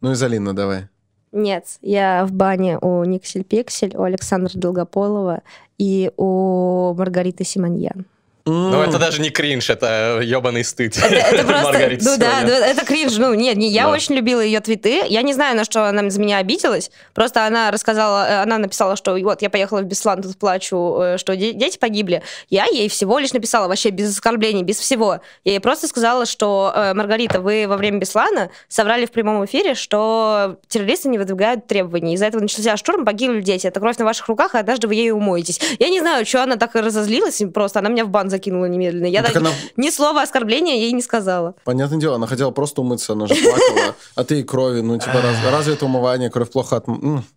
Ну 0.00 0.12
и 0.12 0.14
Залина 0.14 0.54
давай. 0.54 0.88
Нет, 1.34 1.78
я 1.82 2.24
в 2.26 2.32
бане 2.32 2.78
у 2.78 3.02
Никсель 3.02 3.42
Пиксель, 3.42 3.96
у 3.96 4.04
Александра 4.04 4.56
Долгополова 4.56 5.42
и 5.78 6.12
у 6.16 6.94
Маргариты 6.94 7.42
Симоньян. 7.42 8.06
Ну, 8.46 8.82
это 8.82 8.98
даже 8.98 9.22
не 9.22 9.30
кринж, 9.30 9.70
это 9.70 10.20
ебаный 10.22 10.64
стыд. 10.64 10.98
Это, 10.98 11.06
это 11.14 11.44
просто, 11.46 11.64
Маргарита 11.64 12.04
ну 12.04 12.16
да, 12.18 12.40
ну, 12.42 12.50
это 12.50 12.84
кринж. 12.84 13.16
Ну 13.16 13.32
нет, 13.32 13.56
не, 13.56 13.68
я 13.68 13.84
Да. 13.84 13.90
очень 13.92 14.14
любила 14.14 14.40
ее 14.42 14.60
твиты. 14.60 15.02
Я 15.08 15.22
не 15.22 15.32
знаю, 15.32 15.56
на 15.56 15.64
что 15.64 15.88
она 15.88 16.10
за 16.10 16.20
меня 16.20 16.36
обиделась. 16.38 16.90
Просто 17.14 17.46
она 17.46 17.70
рассказала, 17.70 18.26
э, 18.28 18.42
она 18.42 18.58
написала, 18.58 18.96
что 18.96 19.16
вот 19.16 19.40
я 19.40 19.48
поехала 19.48 19.80
в 19.80 19.84
Беслан, 19.84 20.20
тут 20.22 20.36
плачу, 20.36 20.98
э, 21.00 21.16
что 21.16 21.34
де- 21.34 21.54
дети 21.54 21.78
погибли. 21.78 22.22
Я 22.50 22.66
ей 22.66 22.90
всего 22.90 23.18
лишь 23.18 23.32
написала, 23.32 23.66
вообще 23.66 23.88
без 23.88 24.10
оскорблений, 24.10 24.62
без 24.62 24.78
всего. 24.78 25.20
Я 25.44 25.52
ей 25.52 25.60
просто 25.60 25.88
сказала, 25.88 26.26
что 26.26 26.70
э, 26.76 26.92
Маргарита, 26.92 27.40
вы 27.40 27.64
во 27.66 27.78
время 27.78 27.96
Беслана 27.98 28.50
соврали 28.68 29.06
в 29.06 29.10
прямом 29.12 29.42
эфире, 29.46 29.74
что 29.74 30.58
террористы 30.68 31.08
не 31.08 31.16
выдвигают 31.16 31.66
требований. 31.66 32.12
Из-за 32.14 32.26
этого 32.26 32.42
начался 32.42 32.76
штурм, 32.76 33.06
погибли 33.06 33.40
дети. 33.40 33.66
Это 33.66 33.80
кровь 33.80 33.96
на 33.96 34.04
ваших 34.04 34.28
руках, 34.28 34.54
и 34.54 34.58
однажды 34.58 34.86
вы 34.86 34.96
ею 34.96 35.16
умоетесь. 35.16 35.58
Я 35.78 35.88
не 35.88 36.00
знаю, 36.00 36.26
что 36.26 36.42
она 36.42 36.56
так 36.56 36.74
разозлилась, 36.74 37.40
просто 37.54 37.78
она 37.78 37.88
меня 37.88 38.04
в 38.04 38.10
бан 38.10 38.33
закинула 38.34 38.66
немедленно. 38.66 39.06
Я 39.06 39.22
Так 39.22 39.32
так- 39.32 39.42
она- 39.42 39.52
ни 39.76 39.90
слова 39.90 40.22
оскорбления 40.22 40.74
ей 40.76 40.92
не 40.92 41.02
сказала. 41.02 41.54
Понятное 41.64 41.98
дело, 41.98 42.16
она 42.16 42.26
хотела 42.26 42.50
просто 42.50 42.80
умыться, 42.80 43.12
она 43.12 43.26
же 43.26 43.34
плакала. 43.34 43.94
А 44.16 44.24
ты 44.24 44.40
и 44.40 44.42
крови, 44.42 44.80
ну 44.82 44.98
типа 44.98 45.20
раз- 45.22 45.36
разве 45.52 45.74
это 45.74 45.84
умывание, 45.84 46.30
кровь 46.30 46.50
плохо 46.50 46.76
от... 46.76 46.84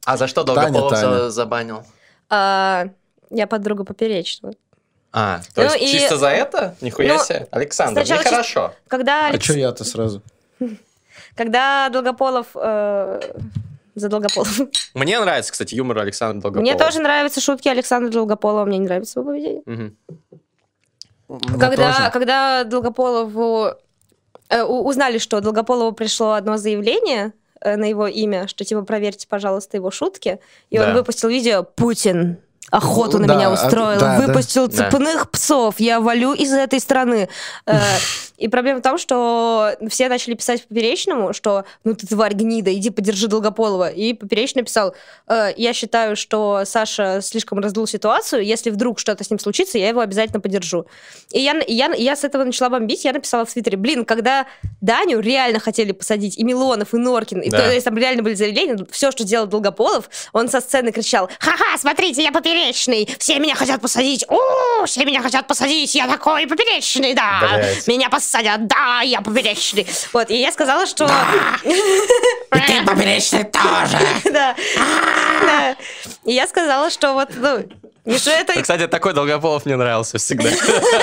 А 0.05 0.17
за 0.17 0.27
что 0.27 0.43
Долгополов 0.43 1.31
забанил? 1.31 1.83
А, 2.29 2.85
я 3.29 3.47
подруга 3.47 3.83
поперечного. 3.83 4.53
А, 5.13 5.39
то 5.55 5.63
Ну 5.63 5.73
есть 5.73 5.81
и- 5.83 5.97
чисто 5.99 6.17
за 6.17 6.27
это? 6.29 6.75
Нихуя 6.81 7.13
Ну, 7.17 7.23
себе. 7.23 7.47
Александр, 7.51 8.01
сначала 8.05 8.19
нехорошо. 8.23 8.73
Когда, 8.87 9.25
А 9.27 9.29
Алекс- 9.29 9.43
что 9.45 9.53
я-то 9.53 9.83
сразу? 9.83 10.21
когда 11.35 11.89
Долгополов... 11.89 12.47
э, 12.55 13.21
за 13.95 14.09
Долгополов. 14.09 14.59
Мне 14.93 15.19
нравится, 15.19 15.51
кстати, 15.51 15.73
юмор 15.75 15.97
Александра 15.99 16.41
Долгополова. 16.41 16.61
Мне 16.61 16.77
тоже 16.77 16.99
нравятся 16.99 17.41
шутки 17.41 17.67
Александра 17.67 18.11
Долгополова, 18.11 18.65
мне 18.65 18.77
не 18.77 18.85
нравится 18.85 19.19
его 19.19 19.29
поведение. 19.31 19.63
Мгм. 19.65 19.97
Когда, 21.27 21.93
тоже. 21.93 22.09
когда 22.11 22.63
Долгополову... 22.63 23.71
э, 24.49 24.63
узнали, 24.63 25.17
что 25.17 25.41
Долгополову 25.41 25.91
пришло 25.91 26.33
одно 26.33 26.57
заявление 26.57 27.33
э, 27.59 27.75
на 27.75 27.85
его 27.85 28.07
имя, 28.07 28.47
что 28.47 28.63
типа 28.63 28.83
проверьте, 28.83 29.27
пожалуйста, 29.27 29.77
его 29.77 29.91
шутки, 29.91 30.39
и 30.69 30.79
он 30.79 30.85
Да. 30.87 30.93
выпустил 30.93 31.29
видео 31.29 31.63
«Путин 31.63 32.37
охоту 32.71 33.19
на 33.19 33.27
Да, 33.27 33.35
меня 33.35 33.47
а- 33.49 33.53
устроил, 33.53 33.99
да, 33.99 34.19
выпустил 34.19 34.67
Да. 34.67 34.89
цепных 34.89 35.29
псов, 35.31 35.79
я 35.79 35.99
валю 35.99 36.33
из 36.33 36.51
этой 36.53 36.79
страны». 36.79 37.29
Э, 37.65 37.79
И 38.37 38.47
проблема 38.49 38.81
в 38.81 38.83
том, 38.83 38.99
что 38.99 39.71
все 39.89 40.09
начали 40.09 40.35
писать 40.35 40.67
Поперечному, 40.67 41.33
что 41.33 41.65
«ну 41.83 41.95
ты 41.95 42.05
тварь 42.05 42.35
гнида, 42.35 42.71
иди 42.73 42.91
подержи 42.91 43.27
Долгополова». 43.27 43.89
И 43.89 44.13
Поперечный 44.13 44.61
написал 44.61 44.93
«Э, 45.27 45.49
«я 45.57 45.73
считаю, 45.73 46.15
что 46.15 46.61
Саша 46.65 47.19
слишком 47.23 47.57
раздул 47.59 47.87
ситуацию, 47.87 48.45
если 48.45 48.69
вдруг 48.69 48.99
что-то 48.99 49.23
с 49.23 49.31
ним 49.31 49.39
случится, 49.39 49.79
я 49.79 49.89
его 49.89 50.01
обязательно 50.01 50.39
подержу». 50.39 50.85
И 51.31 51.41
я, 51.41 51.59
я, 51.67 51.91
я 51.95 52.15
с 52.15 52.23
этого 52.23 52.43
начала 52.43 52.69
бомбить, 52.69 53.05
я 53.05 53.13
написала 53.13 53.43
в 53.43 53.51
Твиттере, 53.51 53.75
блин, 53.75 54.05
когда 54.05 54.45
Даню 54.81 55.19
реально 55.19 55.59
хотели 55.59 55.91
посадить, 55.91 56.37
и 56.37 56.43
Милонов, 56.43 56.93
и 56.93 56.97
Норкин, 56.97 57.39
и 57.41 57.49
Да. 57.49 57.57
то 57.57 57.71
есть 57.73 57.85
там 57.85 57.97
реально 57.97 58.21
были 58.21 58.35
заявления, 58.35 58.85
все, 58.91 59.09
что 59.09 59.23
делал 59.23 59.47
Долгополов, 59.47 60.11
он 60.31 60.47
со 60.47 60.61
сцены 60.61 60.91
кричал, 60.91 61.27
ха-ха, 61.39 61.75
смотрите, 61.79 62.21
я 62.21 62.31
поперечный, 62.31 62.56
все 63.19 63.39
меня 63.39 63.55
хотят 63.55 63.81
посадить, 63.81 64.25
о, 64.27 64.85
все 64.85 65.05
меня 65.05 65.21
хотят 65.21 65.47
посадить, 65.47 65.95
я 65.95 66.07
такой 66.07 66.47
поперечный, 66.47 67.13
да, 67.13 67.39
Блядь. 67.41 67.87
меня 67.87 68.09
посадят, 68.09 68.67
да, 68.67 69.01
я 69.01 69.21
поперечный. 69.21 69.87
Вот, 70.13 70.29
и 70.29 70.39
я 70.39 70.51
сказала, 70.51 70.85
что... 70.85 71.07
Ты 71.63 72.85
поперечный 72.85 73.43
тоже. 73.43 73.97
Да, 74.25 74.55
да. 75.41 75.75
И 76.25 76.33
я 76.33 76.47
сказала, 76.47 76.89
что 76.89 77.13
вот, 77.13 77.29
ну, 77.35 77.63
это... 78.15 78.61
Кстати, 78.61 78.87
такой 78.87 79.13
Долгополов 79.13 79.65
мне 79.65 79.75
нравился 79.75 80.17
всегда. 80.17 80.49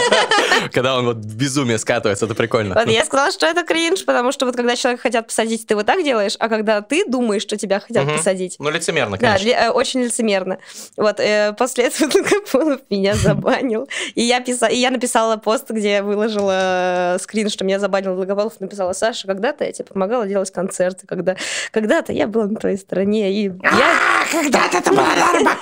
Когда 0.73 0.97
он 0.97 1.05
вот 1.07 1.17
в 1.19 1.37
безумие 1.37 1.79
скатывается, 1.79 2.25
это 2.27 2.35
прикольно. 2.35 2.75
Вот, 2.75 2.89
я 2.89 3.05
сказала, 3.05 3.31
что 3.31 3.47
это 3.47 3.63
кринж, 3.65 4.05
потому 4.05 4.33
что 4.33 4.47
вот 4.47 4.57
когда 4.57 4.77
человека 4.77 5.03
хотят 5.03 5.27
посадить, 5.27 5.67
ты 5.67 5.75
вот 5.77 5.87
так 5.87 6.03
делаешь, 6.03 6.37
а 6.39 6.49
когда 6.49 6.81
ты 6.81 7.05
думаешь, 7.07 7.43
что 7.43 7.57
тебя 7.57 7.81
хотят 7.81 8.07
посадить, 8.17 8.57
Ну, 8.59 8.71
лицемерно, 8.71 9.17
Да, 9.19 9.27
конечно. 9.33 9.47
ли- 9.47 9.53
э, 9.53 9.71
очень 9.71 10.03
лицемерно. 10.05 10.59
Вот, 10.97 11.21
э, 11.21 11.55
после 11.59 11.85
этого 11.85 12.11
Долгополов 12.13 12.81
меня 12.91 13.15
забанил. 13.15 13.89
И 14.15 14.23
я, 14.23 14.41
писа- 14.41 14.71
и 14.71 14.77
я 14.77 14.91
написала 14.91 15.37
пост, 15.37 15.71
где 15.71 15.93
я 15.97 16.03
выложила 16.03 17.15
э, 17.15 17.19
скрин, 17.21 17.51
что 17.51 17.65
меня 17.65 17.79
забанил 17.79 18.17
Долгополов. 18.17 18.59
Написала, 18.61 18.93
Саша, 18.93 19.27
когда-то 19.27 19.65
я 19.65 19.73
тебе 19.73 19.85
помогала 19.85 20.27
делать 20.27 20.51
концерты, 20.51 21.07
когда... 21.07 21.37
когда-то 21.71 22.13
я 22.13 22.27
была 22.27 22.47
на 22.47 22.57
твоей 22.57 22.79
стороне, 22.79 23.33
и 23.33 23.45
я... 23.45 23.53
А, 23.63 24.25
когда-то 24.33 24.79
это 24.79 24.91
было 24.91 25.07
норма. 25.33 25.57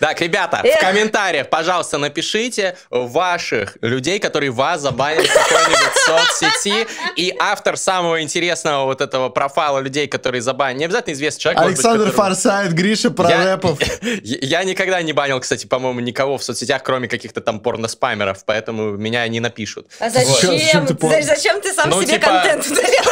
Так, 0.00 0.20
ребята, 0.20 0.60
Эх. 0.64 0.76
в 0.76 0.80
комментариях, 0.80 1.48
пожалуйста, 1.50 1.98
напишите 1.98 2.76
ваших 2.90 3.76
людей, 3.82 4.18
которые 4.18 4.50
вас 4.50 4.80
забанили 4.80 5.26
в 5.26 5.32
какой-нибудь 5.32 5.96
соцсети, 6.06 6.86
и 7.16 7.34
автор 7.38 7.76
самого 7.76 8.22
интересного 8.22 8.86
вот 8.86 9.00
этого 9.00 9.28
профайла 9.28 9.78
людей, 9.80 10.08
которые 10.08 10.40
забанили. 10.42 10.78
Не 10.80 10.84
обязательно 10.86 11.12
известный 11.12 11.40
человек. 11.40 11.60
может 11.60 11.76
быть, 11.76 11.84
Александр 11.84 12.10
который- 12.10 12.16
Форсайт, 12.16 12.72
Гриша 12.72 13.10
Прорепов. 13.10 13.78
Я, 14.22 14.38
я 14.60 14.64
никогда 14.64 15.02
не 15.02 15.12
банил, 15.12 15.38
кстати, 15.40 15.66
по-моему, 15.66 16.00
никого 16.00 16.38
в 16.38 16.42
соцсетях, 16.42 16.82
кроме 16.82 17.06
каких-то 17.08 17.40
там 17.40 17.60
порноспамеров, 17.60 18.44
поэтому 18.44 18.92
меня 18.96 19.26
не 19.28 19.40
напишут. 19.40 19.86
А 20.00 20.08
Зачем? 20.10 20.58
зачем? 20.58 20.86
ты 20.86 20.94
пом- 20.94 21.22
Зачем 21.22 21.60
ты 21.60 21.72
сам 21.72 21.90
Ну, 21.90 22.02
себе 22.02 22.14
типа- 22.14 22.26
контент 22.26 22.66
удалял? 22.66 23.04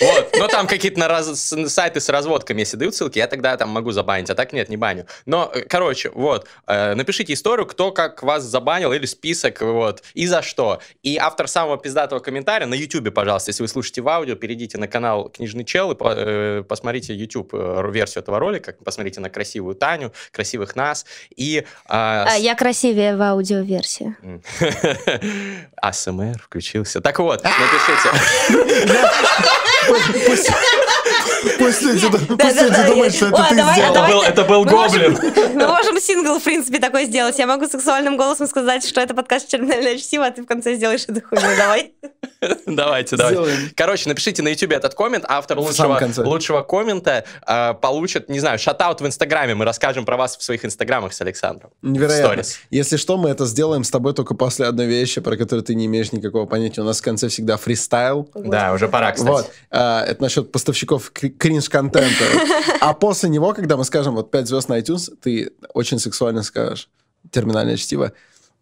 Вот, 0.00 0.36
но 0.38 0.46
там 0.48 0.66
какие-то 0.66 0.98
на 0.98 1.08
раз- 1.08 1.54
сайты 1.66 2.00
с 2.00 2.08
разводками, 2.08 2.60
если 2.60 2.76
дают 2.76 2.94
ссылки, 2.94 3.18
я 3.18 3.26
тогда 3.26 3.56
там 3.56 3.68
могу 3.70 3.90
забанить, 3.90 4.30
а 4.30 4.34
так 4.34 4.52
нет, 4.52 4.68
не 4.68 4.76
баню. 4.76 5.06
Но, 5.26 5.50
э, 5.54 5.62
короче, 5.62 6.10
вот, 6.14 6.46
э, 6.66 6.94
напишите 6.94 7.32
историю, 7.32 7.66
кто 7.66 7.90
как 7.92 8.22
вас 8.22 8.44
забанил, 8.44 8.92
или 8.92 9.06
список, 9.06 9.60
вот, 9.60 10.02
и 10.14 10.26
за 10.26 10.42
что. 10.42 10.80
И 11.02 11.16
автор 11.16 11.48
самого 11.48 11.78
пиздатого 11.78 12.20
комментария 12.20 12.66
на 12.66 12.74
YouTube, 12.74 13.12
пожалуйста, 13.12 13.50
если 13.50 13.62
вы 13.62 13.68
слушаете 13.68 14.02
в 14.02 14.08
аудио, 14.08 14.36
перейдите 14.36 14.78
на 14.78 14.86
канал 14.88 15.28
Книжный 15.30 15.64
Чел 15.64 15.92
и 15.92 15.94
по- 15.94 16.14
э, 16.16 16.62
посмотрите 16.62 17.14
YouTube-версию 17.14 18.22
этого 18.22 18.38
ролика, 18.38 18.74
посмотрите 18.84 19.20
на 19.20 19.30
красивую 19.30 19.74
Таню, 19.74 20.12
красивых 20.32 20.76
нас, 20.76 21.06
и... 21.34 21.64
а, 21.88 22.24
А 22.24 22.30
с- 22.38 22.40
я 22.40 22.54
красивее 22.54 23.16
в 23.16 23.22
аудиоверсии. 23.22 24.16
АСМР 25.76 26.38
включился. 26.42 27.00
Так 27.00 27.18
вот, 27.18 27.42
напишите. 27.42 28.10
Пусть 29.88 30.26
пусть 30.26 30.50
люди 30.50 30.97
пусть 31.58 31.82
люди 31.82 32.08
думают, 32.86 33.14
что 33.14 33.26
это 33.26 33.46
ты 33.48 33.56
давай, 33.56 33.74
сделал. 33.74 34.22
это 34.22 34.44
был 34.44 34.64
Мы 34.64 34.70
можем- 34.72 35.14
гоблин. 35.14 35.52
Мы 35.58 35.66
можем 35.66 36.00
сингл, 36.00 36.38
в 36.38 36.42
принципе, 36.42 36.78
такой 36.78 37.06
сделать. 37.06 37.38
Я 37.38 37.46
могу 37.46 37.66
сексуальным 37.66 38.16
голосом 38.16 38.46
сказать, 38.46 38.86
что 38.86 39.00
это 39.00 39.14
подкаст 39.14 39.48
«Терминальное 39.48 39.96
чтиво», 39.98 40.26
а 40.26 40.30
ты 40.30 40.42
в 40.42 40.46
конце 40.46 40.74
сделаешь 40.74 41.04
эту 41.06 41.20
хуйню. 41.26 41.56
Давай. 41.56 41.92
Давайте, 42.66 43.16
давайте. 43.16 43.70
Короче, 43.74 44.08
напишите 44.08 44.42
на 44.42 44.48
YouTube 44.48 44.70
этот 44.72 44.94
коммент. 44.94 45.24
Автор 45.26 45.58
лучшего, 45.58 46.00
лучшего 46.18 46.62
коммента 46.62 47.24
э, 47.44 47.74
получит, 47.74 48.28
не 48.28 48.38
знаю, 48.38 48.60
шатаут 48.60 49.00
в 49.00 49.06
Инстаграме. 49.06 49.56
Мы 49.56 49.64
расскажем 49.64 50.04
про 50.04 50.16
вас 50.16 50.36
в 50.36 50.42
своих 50.44 50.64
Инстаграмах 50.64 51.12
с 51.14 51.20
Александром. 51.20 51.70
Невероятно. 51.82 52.44
Если 52.70 52.96
что, 52.96 53.16
мы 53.16 53.30
это 53.30 53.44
сделаем 53.44 53.82
с 53.82 53.90
тобой 53.90 54.14
только 54.14 54.34
после 54.34 54.66
одной 54.66 54.86
вещи, 54.86 55.20
про 55.20 55.36
которую 55.36 55.64
ты 55.64 55.74
не 55.74 55.86
имеешь 55.86 56.12
никакого 56.12 56.46
понятия. 56.46 56.82
У 56.82 56.84
нас 56.84 57.00
в 57.00 57.02
конце 57.02 57.28
всегда 57.28 57.56
фристайл. 57.56 58.30
Да, 58.34 58.72
уже 58.72 58.86
пора, 58.88 59.10
кстати. 59.12 59.28
Вот. 59.28 59.50
А, 59.70 60.04
это 60.04 60.22
насчет 60.22 60.52
поставщиков 60.52 61.10
к- 61.12 61.27
кринж-контента. 61.28 62.24
А 62.80 62.94
после 62.94 63.28
него, 63.28 63.54
когда 63.54 63.76
мы 63.76 63.84
скажем 63.84 64.14
вот 64.14 64.30
5 64.30 64.46
звезд 64.46 64.68
на 64.68 64.78
iTunes, 64.78 65.12
ты 65.20 65.50
очень 65.74 65.98
сексуально 65.98 66.44
скажешь 66.44 66.88
терминальное 67.32 67.76
чтиво. 67.76 68.12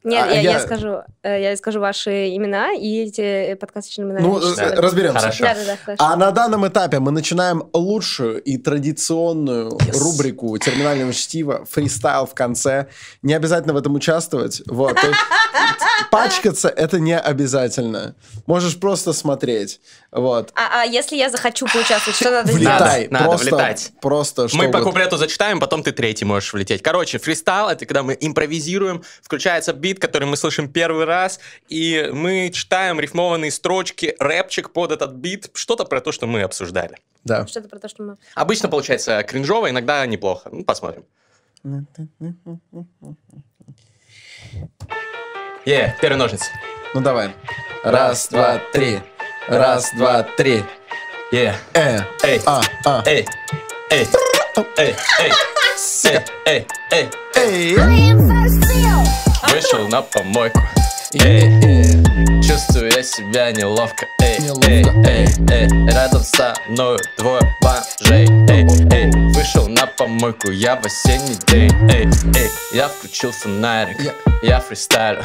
Нет, 0.04 0.24
А 0.28 0.34
я, 0.34 0.40
я- 0.40 0.50
я 0.52 0.60
скажу, 0.60 1.02
э, 1.22 1.42
я 1.42 1.56
скажу 1.56 1.80
ваши 1.80 2.28
имена 2.36 2.72
и 2.74 3.04
эти 3.04 3.54
подкасточные 3.56 4.06
имена. 4.06 4.20
Ну, 4.20 4.38
э, 4.38 4.74
разберемся. 4.76 5.18
Хорошо. 5.20 5.44
Да, 5.44 5.54
да, 5.54 5.64
да, 5.64 5.76
хорошо. 5.84 6.04
А 6.04 6.16
на 6.16 6.30
данном 6.30 6.66
этапе 6.68 7.00
мы 7.00 7.10
начинаем 7.10 7.64
лучшую 7.72 8.40
и 8.40 8.56
традиционную 8.56 9.76
рубрику 9.94 10.56
терминального 10.58 11.12
чтива 11.12 11.64
фристайл 11.68 12.26
в 12.26 12.34
конце. 12.34 12.86
Не 13.22 13.34
обязательно 13.34 13.74
в 13.74 13.76
этом 13.76 13.94
участвовать. 13.96 14.62
Вот. 14.66 14.96
Пачкаться 16.10 16.68
это 16.68 17.00
не 17.00 17.16
обязательно. 17.18 18.14
Можешь 18.46 18.78
просто 18.78 19.12
смотреть. 19.12 19.80
Вот. 20.12 20.52
А, 20.54 20.82
а 20.82 20.84
если 20.84 21.16
я 21.16 21.30
захочу 21.30 21.66
поучаствовать, 21.66 22.16
что 22.16 22.30
надо 22.30 22.52
сделать? 22.52 22.80
Влетай. 22.80 23.08
Надо 23.10 23.24
просто, 23.24 23.44
влетать. 23.44 23.92
Просто 24.00 24.48
что 24.48 24.56
Мы 24.56 24.70
по 24.70 24.82
куплету 24.82 25.16
зачитаем, 25.16 25.58
потом 25.58 25.82
ты 25.82 25.92
третий 25.92 26.24
можешь 26.24 26.52
влететь. 26.52 26.82
Короче, 26.82 27.18
фристайл— 27.18 27.68
это 27.70 27.84
когда 27.86 28.02
мы 28.02 28.16
импровизируем, 28.18 29.02
включается 29.22 29.72
бит, 29.72 29.95
который 30.00 30.24
мы 30.26 30.36
слышим 30.36 30.68
первый 30.72 31.04
раз, 31.04 31.40
и 31.68 32.08
мы 32.12 32.50
читаем 32.52 33.00
рифмованные 33.00 33.50
строчки, 33.50 34.14
рэпчик 34.18 34.70
под 34.72 34.92
этот 34.92 35.12
бит, 35.12 35.50
что-то 35.54 35.84
про 35.84 36.00
то, 36.00 36.12
что 36.12 36.26
мы 36.26 36.42
обсуждали. 36.42 36.96
Да. 37.24 37.46
Что-то 37.46 37.68
про 37.68 37.78
то, 37.78 37.88
что 37.88 38.02
мы... 38.02 38.16
Обычно 38.34 38.68
получается 38.68 39.22
кринжово, 39.22 39.70
иногда 39.70 40.04
неплохо. 40.06 40.48
Ну, 40.52 40.64
посмотрим. 40.64 41.04
Е, 45.64 45.96
первый 46.00 46.16
ножницы. 46.16 46.50
Ну 46.94 47.00
давай. 47.00 47.30
Раз, 47.82 48.28
два, 48.28 48.60
три. 48.72 49.00
Раз, 49.48 49.92
два, 49.96 50.22
три. 50.22 50.62
Е, 51.32 51.54
Э. 51.74 52.00
эй, 52.22 52.40
А, 52.46 52.60
а. 52.84 53.02
эй, 53.06 53.26
эй, 53.90 54.06
эй, 54.78 54.94
эй, 56.04 56.24
эй, 56.46 56.66
эй, 56.92 57.08
эй. 57.34 58.35
Вышел 59.48 59.88
на 59.88 60.02
помойку. 60.02 60.60
Эй, 61.14 62.02
чувствую 62.42 62.90
я 62.92 63.02
себя 63.02 63.52
неловко. 63.52 64.06
Эй, 64.20 64.38
эй, 64.66 64.84
эй, 65.06 65.26
эй, 65.50 65.68
рядом 65.88 66.22
со 66.22 66.54
мной 66.68 66.98
двое 67.16 67.40
бомжей. 67.62 68.26
Эй, 68.48 68.66
эй, 68.92 69.10
вышел 69.32 69.68
на 69.68 69.86
помойку, 69.86 70.50
я 70.50 70.76
в 70.76 70.84
осенний 70.84 71.36
день. 71.46 71.72
Эй, 71.90 72.06
эй, 72.34 72.50
я 72.72 72.88
включил 72.88 73.32
фонарик, 73.32 74.14
я 74.42 74.60
фристайлю. 74.60 75.24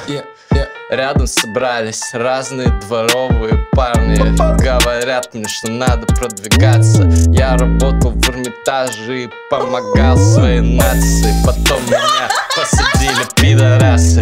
Рядом 0.92 1.26
собрались 1.26 2.14
разные 2.14 2.68
дворовые 2.82 3.66
парни. 3.72 4.18
Говорят 4.62 5.34
мне, 5.34 5.48
что 5.48 5.72
надо 5.72 6.06
продвигаться. 6.06 7.10
Я 7.32 7.56
работал 7.56 8.12
в 8.12 8.30
Эрмитаже 8.30 9.24
и 9.24 9.30
помогал 9.50 10.18
своей 10.18 10.60
нации. 10.60 11.34
Потом 11.46 11.82
меня 11.86 12.28
посадили 12.58 13.24
пидорасы. 13.38 14.22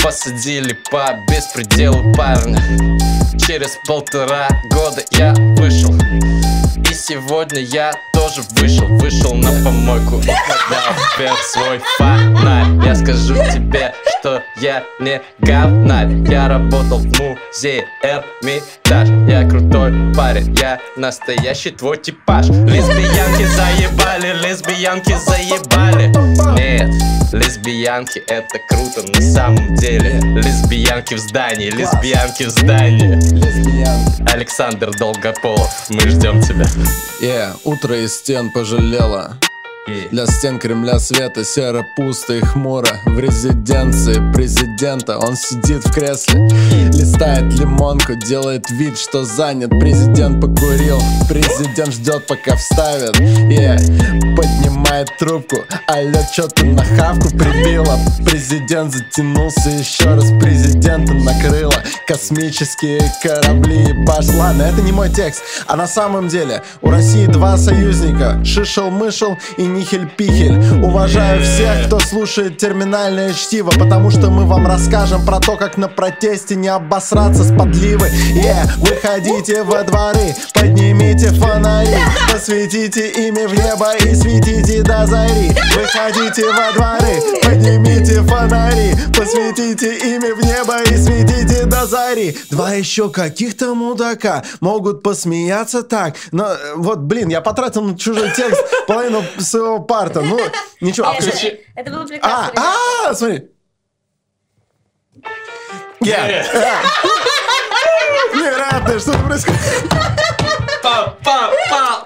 Посадили 0.00 0.78
по 0.92 1.16
беспределу 1.28 2.14
парня. 2.14 2.62
Через 3.44 3.76
полтора 3.84 4.46
года 4.70 5.02
я 5.10 5.34
вышел 5.56 5.92
и 6.92 6.94
сегодня 6.94 7.60
я 7.60 7.90
тоже 8.12 8.42
вышел, 8.50 8.86
вышел 8.98 9.34
на 9.34 9.50
помойку 9.64 10.16
поднял 10.16 10.92
вверх 11.16 11.42
свой 11.42 11.80
фонарь 11.96 12.84
Я 12.84 12.94
скажу 12.94 13.34
тебе, 13.34 13.94
что 14.18 14.42
я 14.60 14.84
не 15.00 15.22
говнарь. 15.38 16.12
Я 16.30 16.48
работал 16.48 16.98
в 16.98 17.04
музее 17.04 17.86
Эрмитаж. 18.02 19.08
Я 19.26 19.48
крутой 19.48 20.12
парень, 20.14 20.54
я 20.60 20.78
настоящий 20.96 21.70
твой 21.70 21.96
типаж. 21.96 22.48
Лесбиянки 22.48 23.44
заебали, 23.46 24.34
лесбиянки 24.46 25.16
заебали. 25.16 26.08
Нет, 26.58 26.90
лесбиянки 27.32 28.18
это 28.18 28.58
круто 28.68 29.02
на 29.14 29.22
самом 29.22 29.74
деле. 29.76 30.20
Лесбиянки 30.34 31.14
в 31.14 31.18
здании, 31.18 31.70
лесбиянки 31.70 32.42
в 32.42 32.50
здании 32.50 33.71
Лесбиянки. 33.82 34.32
Александр 34.32 34.96
Долгополов, 34.96 35.90
мы 35.90 36.00
ждем 36.00 36.40
тебя. 36.40 36.66
Yeah, 37.20 37.56
утро 37.64 37.96
из 37.96 38.16
стен 38.16 38.50
пожалело. 38.50 39.36
Для 39.86 40.26
стен 40.26 40.60
Кремля 40.60 41.00
света 41.00 41.44
серо, 41.44 41.84
пусто 41.96 42.34
и 42.34 42.40
хмуро. 42.40 43.00
В 43.04 43.18
резиденции 43.18 44.32
президента 44.32 45.18
он 45.18 45.34
сидит 45.34 45.84
в 45.84 45.92
кресле. 45.92 46.48
Листает 46.92 47.52
лимонку, 47.58 48.14
делает 48.14 48.70
вид, 48.70 48.96
что 48.96 49.24
занят. 49.24 49.70
Президент 49.70 50.40
покурил, 50.40 51.00
президент 51.28 51.94
ждет, 51.94 52.28
пока 52.28 52.54
вставят. 52.54 53.18
Yeah. 53.18 53.76
Поднимает 54.36 55.08
трубку, 55.18 55.64
алло, 55.88 56.20
чё 56.32 56.46
ты 56.46 56.66
на 56.66 56.84
хавку 56.84 57.30
прибила? 57.30 57.98
Президент 58.24 58.92
затянулся 58.92 59.68
еще 59.70 60.14
раз, 60.14 60.30
президента 60.40 61.12
накрыло. 61.12 61.74
Космические 62.06 63.00
корабли 63.20 63.90
и 63.90 63.92
баш 64.04 64.28
Ладно, 64.28 64.62
это 64.62 64.80
не 64.80 64.92
мой 64.92 65.10
текст, 65.10 65.42
а 65.66 65.74
на 65.74 65.88
самом 65.88 66.28
деле. 66.28 66.62
У 66.82 66.90
России 66.90 67.26
два 67.26 67.56
союзника, 67.56 68.40
Шишел-мышел 68.44 69.36
и 69.56 69.71
Нихель-Пихель. 69.74 70.82
Уважаю 70.82 71.42
всех, 71.42 71.86
кто 71.86 71.98
слушает 72.00 72.58
терминальное 72.58 73.32
чтиво 73.32 73.70
Потому 73.70 74.10
что 74.10 74.30
мы 74.30 74.44
вам 74.44 74.66
расскажем 74.66 75.24
про 75.24 75.40
то, 75.40 75.56
как 75.56 75.76
на 75.76 75.88
протесте 75.88 76.54
не 76.56 76.68
обосраться 76.68 77.44
с 77.44 77.56
подливы. 77.56 78.08
Yeah, 78.34 78.68
выходите 78.78 79.62
во 79.62 79.82
дворы, 79.82 80.34
поднимите 80.54 81.28
фонари 81.28 81.96
Посветите 82.32 83.10
ими 83.10 83.46
в 83.46 83.54
небо 83.54 83.94
и 83.96 84.14
светите 84.14 84.82
до 84.82 85.06
зари. 85.06 85.52
Выходите 85.74 86.46
во 86.46 86.72
дворы, 86.72 87.20
поднимите 87.42 88.22
фонари 88.22 88.94
Посветите 89.16 89.96
ими 89.98 90.32
в 90.32 90.44
небо 90.44 90.82
и 90.82 90.96
светите 90.96 91.64
до 91.66 91.86
зари. 91.86 92.36
Два 92.50 92.72
еще 92.72 93.08
каких-то 93.08 93.74
мудака 93.74 94.42
могут 94.60 95.02
посмеяться 95.02 95.82
так 95.82 96.16
Но 96.32 96.48
э, 96.48 96.56
вот, 96.76 96.98
блин, 96.98 97.28
я 97.28 97.40
потратил 97.40 97.82
на 97.82 97.96
чужой 97.96 98.30
текст 98.36 98.60
половину 98.86 99.22
своего 99.38 99.61
парта 99.86 100.20
Ну, 100.20 100.38
ничего 100.80 101.12
Это- 101.12 101.22
включи. 101.22 101.60
Это 101.74 101.90
было 101.90 102.02
а, 102.02 102.06
прекрасно. 102.06 102.52
а, 103.08 103.14
смотри. 103.14 103.48
Yeah. 106.02 106.44
Невероятно, 108.34 108.98
что 108.98 109.12
происходит. 109.18 109.60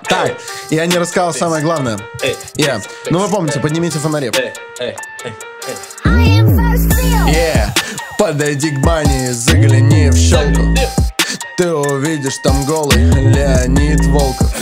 Так, 0.09 0.37
я 0.71 0.87
не 0.87 0.99
рассказал 0.99 1.33
самое 1.33 1.63
главное. 1.63 1.99
Эй, 2.23 2.37
Я. 2.57 2.81
Ну 3.11 3.19
вы 3.21 3.29
помните, 3.29 3.59
поднимите 3.61 3.99
фонари. 3.99 4.31
эй, 4.37 4.53
эй, 4.81 4.97
эй. 5.25 5.33
Yeah. 7.33 7.69
Подойди 8.19 8.71
к 8.71 8.81
бане, 8.81 9.33
загляни 9.33 10.11
в 10.11 10.17
щелку. 10.17 10.75
Ты 11.57 11.73
увидишь 11.73 12.37
там 12.43 12.67
голый 12.67 13.03
Леонид 13.33 14.05
Волков. 14.09 14.55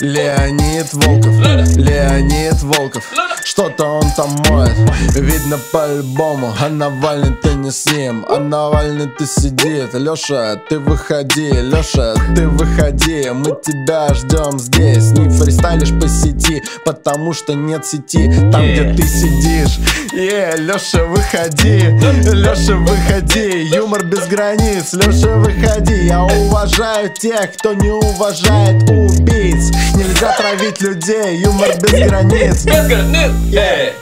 Леонид 0.00 0.86
Волков, 0.94 1.36
Леонид 1.76 2.62
Волков. 2.62 3.12
Что-то 3.44 3.84
он 3.84 4.10
там 4.16 4.30
моет, 4.48 4.72
видно 5.14 5.58
по-любому 5.70 6.52
А 6.58 6.68
Навальный-то 6.70 7.54
не 7.54 7.70
с 7.70 7.84
ним, 7.92 8.24
а 8.26 8.38
Навальный-то 8.38 9.26
сидит. 9.26 9.92
Леша, 9.92 10.56
ты 10.68 10.78
выходи, 10.78 11.50
Леша, 11.50 12.14
ты 12.34 12.48
выходи. 12.48 13.28
Мы 13.30 13.56
тебя 13.62 14.12
ждем 14.14 14.58
здесь, 14.58 15.12
не 15.12 15.28
фристайлишь 15.28 15.92
по 16.00 16.08
сети 16.08 16.62
Потому 16.86 17.34
что 17.34 17.52
нет 17.52 17.84
сети. 17.84 18.32
Там, 18.50 18.62
где 18.62 18.94
ты 18.94 19.02
сидишь 19.06 19.78
Е, 20.14 20.54
Леша, 20.58 21.02
выходи, 21.04 21.88
Леша, 22.32 22.74
выходи 22.76 23.64
Юмор 23.74 24.04
без 24.04 24.26
границ, 24.28 24.92
Леша, 24.92 25.34
выходи 25.36 26.06
Я 26.06 26.22
уважаю 26.22 27.08
тех, 27.10 27.52
кто 27.54 27.74
не 27.74 27.90
уважает 27.90 28.82
убийц 28.84 29.70
Нельзя 29.96 30.32
травить 30.36 30.80
людей, 30.80 31.38
юмор 31.38 31.68
без 31.80 31.90
границ 32.08 32.64
Без 32.64 32.86
границ! 32.86 33.30
Эй! 33.52 33.92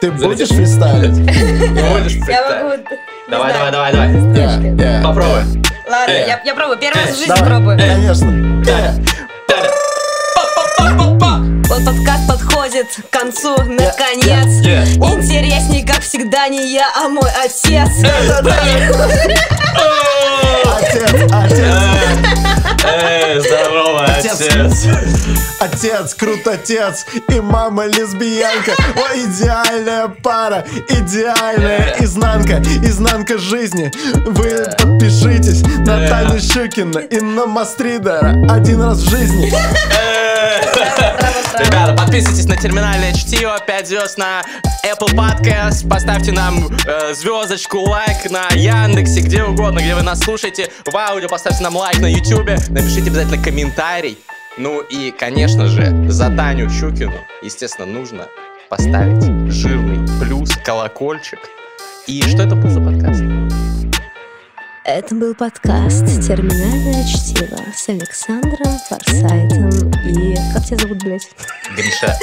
Ты 0.00 0.12
будешь 0.12 0.48
фристайлить? 0.48 1.16
Будешь 1.18 2.16
могу... 2.16 2.84
Давай, 3.28 3.52
давай, 3.52 3.72
давай, 3.72 3.92
давай. 3.92 4.08
Yeah, 4.10 4.76
yeah. 4.76 5.02
Попробуй. 5.02 5.42
Ладно, 5.88 6.12
Э. 6.12 6.40
я, 6.44 6.54
пробую. 6.54 6.78
Первый 6.78 7.02
раз 7.02 7.14
в 7.14 7.18
жизни 7.18 7.34
пробую. 7.44 7.78
Конечно. 7.78 8.62
Вот 11.74 11.84
подкаст 11.86 12.28
подходит 12.28 12.86
к 12.86 13.10
концу, 13.10 13.56
наконец. 13.56 14.46
Yeah. 14.64 14.84
Интересней, 15.12 15.84
как 15.84 16.02
всегда, 16.02 16.46
не 16.46 16.72
я, 16.72 16.88
а 16.94 17.08
мой 17.08 17.28
отец. 17.44 17.90
Отец, 20.76 21.10
отец, 21.32 21.58
Эй, 22.84 23.40
здорово, 23.40 24.04
Отец. 24.04 24.40
отец. 24.40 24.86
отец, 25.60 26.14
крут 26.14 26.46
отец 26.46 27.06
И 27.28 27.40
мама 27.40 27.86
лесбиянка 27.86 28.72
Ой, 28.96 29.24
идеальная 29.24 30.08
пара 30.08 30.64
Идеальная 30.88 31.96
изнанка 32.00 32.62
Изнанка 32.82 33.38
жизни 33.38 33.90
Вы 34.26 34.66
подпишитесь 34.78 35.62
на 35.86 36.06
Таню 36.08 36.40
Щукина 36.40 36.98
И 36.98 37.20
на 37.20 37.46
Мастридера 37.46 38.34
Один 38.48 38.82
раз 38.82 38.98
в 38.98 39.10
жизни 39.10 39.52
Ребята, 41.58 41.94
подписывайтесь 41.96 42.46
на 42.46 42.56
терминальное 42.56 43.12
чтиво, 43.12 43.56
5 43.64 43.86
звезд 43.88 44.18
на 44.18 44.42
Apple 44.84 45.14
Podcast, 45.14 45.88
поставьте 45.88 46.32
нам 46.32 46.66
э, 46.86 47.14
звездочку, 47.14 47.78
лайк 47.78 48.28
на 48.30 48.48
Яндексе, 48.54 49.20
где 49.20 49.44
угодно, 49.44 49.78
где 49.78 49.94
вы 49.94 50.02
нас 50.02 50.18
слушаете, 50.20 50.68
в 50.84 50.96
аудио 50.96 51.28
поставьте 51.28 51.62
нам 51.62 51.76
лайк 51.76 52.00
на 52.00 52.10
Ютубе, 52.10 52.58
напишите 52.70 53.08
обязательно 53.10 53.42
комментарий. 53.42 54.18
Ну 54.58 54.80
и, 54.80 55.12
конечно 55.12 55.66
же, 55.68 56.10
за 56.10 56.24
Таню 56.34 56.68
Щукину, 56.70 57.20
естественно, 57.42 57.86
нужно 57.86 58.26
поставить 58.68 59.24
жирный 59.52 60.06
плюс, 60.20 60.50
колокольчик. 60.64 61.38
И 62.08 62.20
что 62.22 62.42
это 62.42 62.56
был 62.56 62.68
за 62.68 62.80
подкаст? 62.80 63.22
Это 64.86 65.14
был 65.14 65.34
подкаст 65.34 66.04
«Терминальное 66.26 67.06
чтиво» 67.06 67.58
с 67.74 67.88
Александром 67.88 68.78
Форсайтом 68.86 69.70
и... 70.04 70.36
Как 70.52 70.62
тебя 70.66 70.76
зовут, 70.76 71.02
блядь? 71.02 71.30
Гриша. 71.74 72.14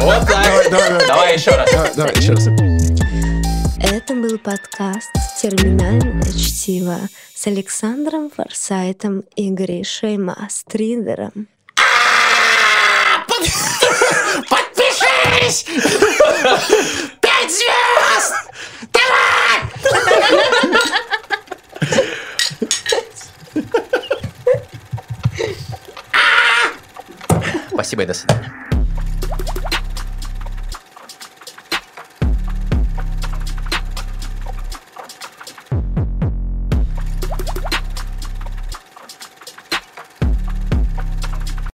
Вот 0.00 0.26
так. 0.26 0.44
Давай, 0.44 0.68
давай, 0.68 0.88
давай. 0.90 1.06
Давай 1.06 1.34
еще 1.36 1.52
раз. 1.52 1.70
Давай, 1.70 1.94
давай, 1.94 2.12
еще 2.16 2.32
раз 2.32 2.48
Это 3.80 4.14
был 4.14 4.36
подкаст 4.38 5.12
«Терминальное 5.40 6.24
чтиво» 6.32 6.98
с 7.36 7.46
Александром 7.46 8.28
Форсайтом 8.28 9.20
и 9.36 9.50
Гришей 9.50 10.16
Мастридером. 10.16 11.46
Подпишись! 14.48 15.66
Пять 17.20 17.52
звезд! 17.52 18.34
Спасибо 27.70 28.02
и 28.02 28.06
до 28.06 28.14
свидания. 28.14 28.65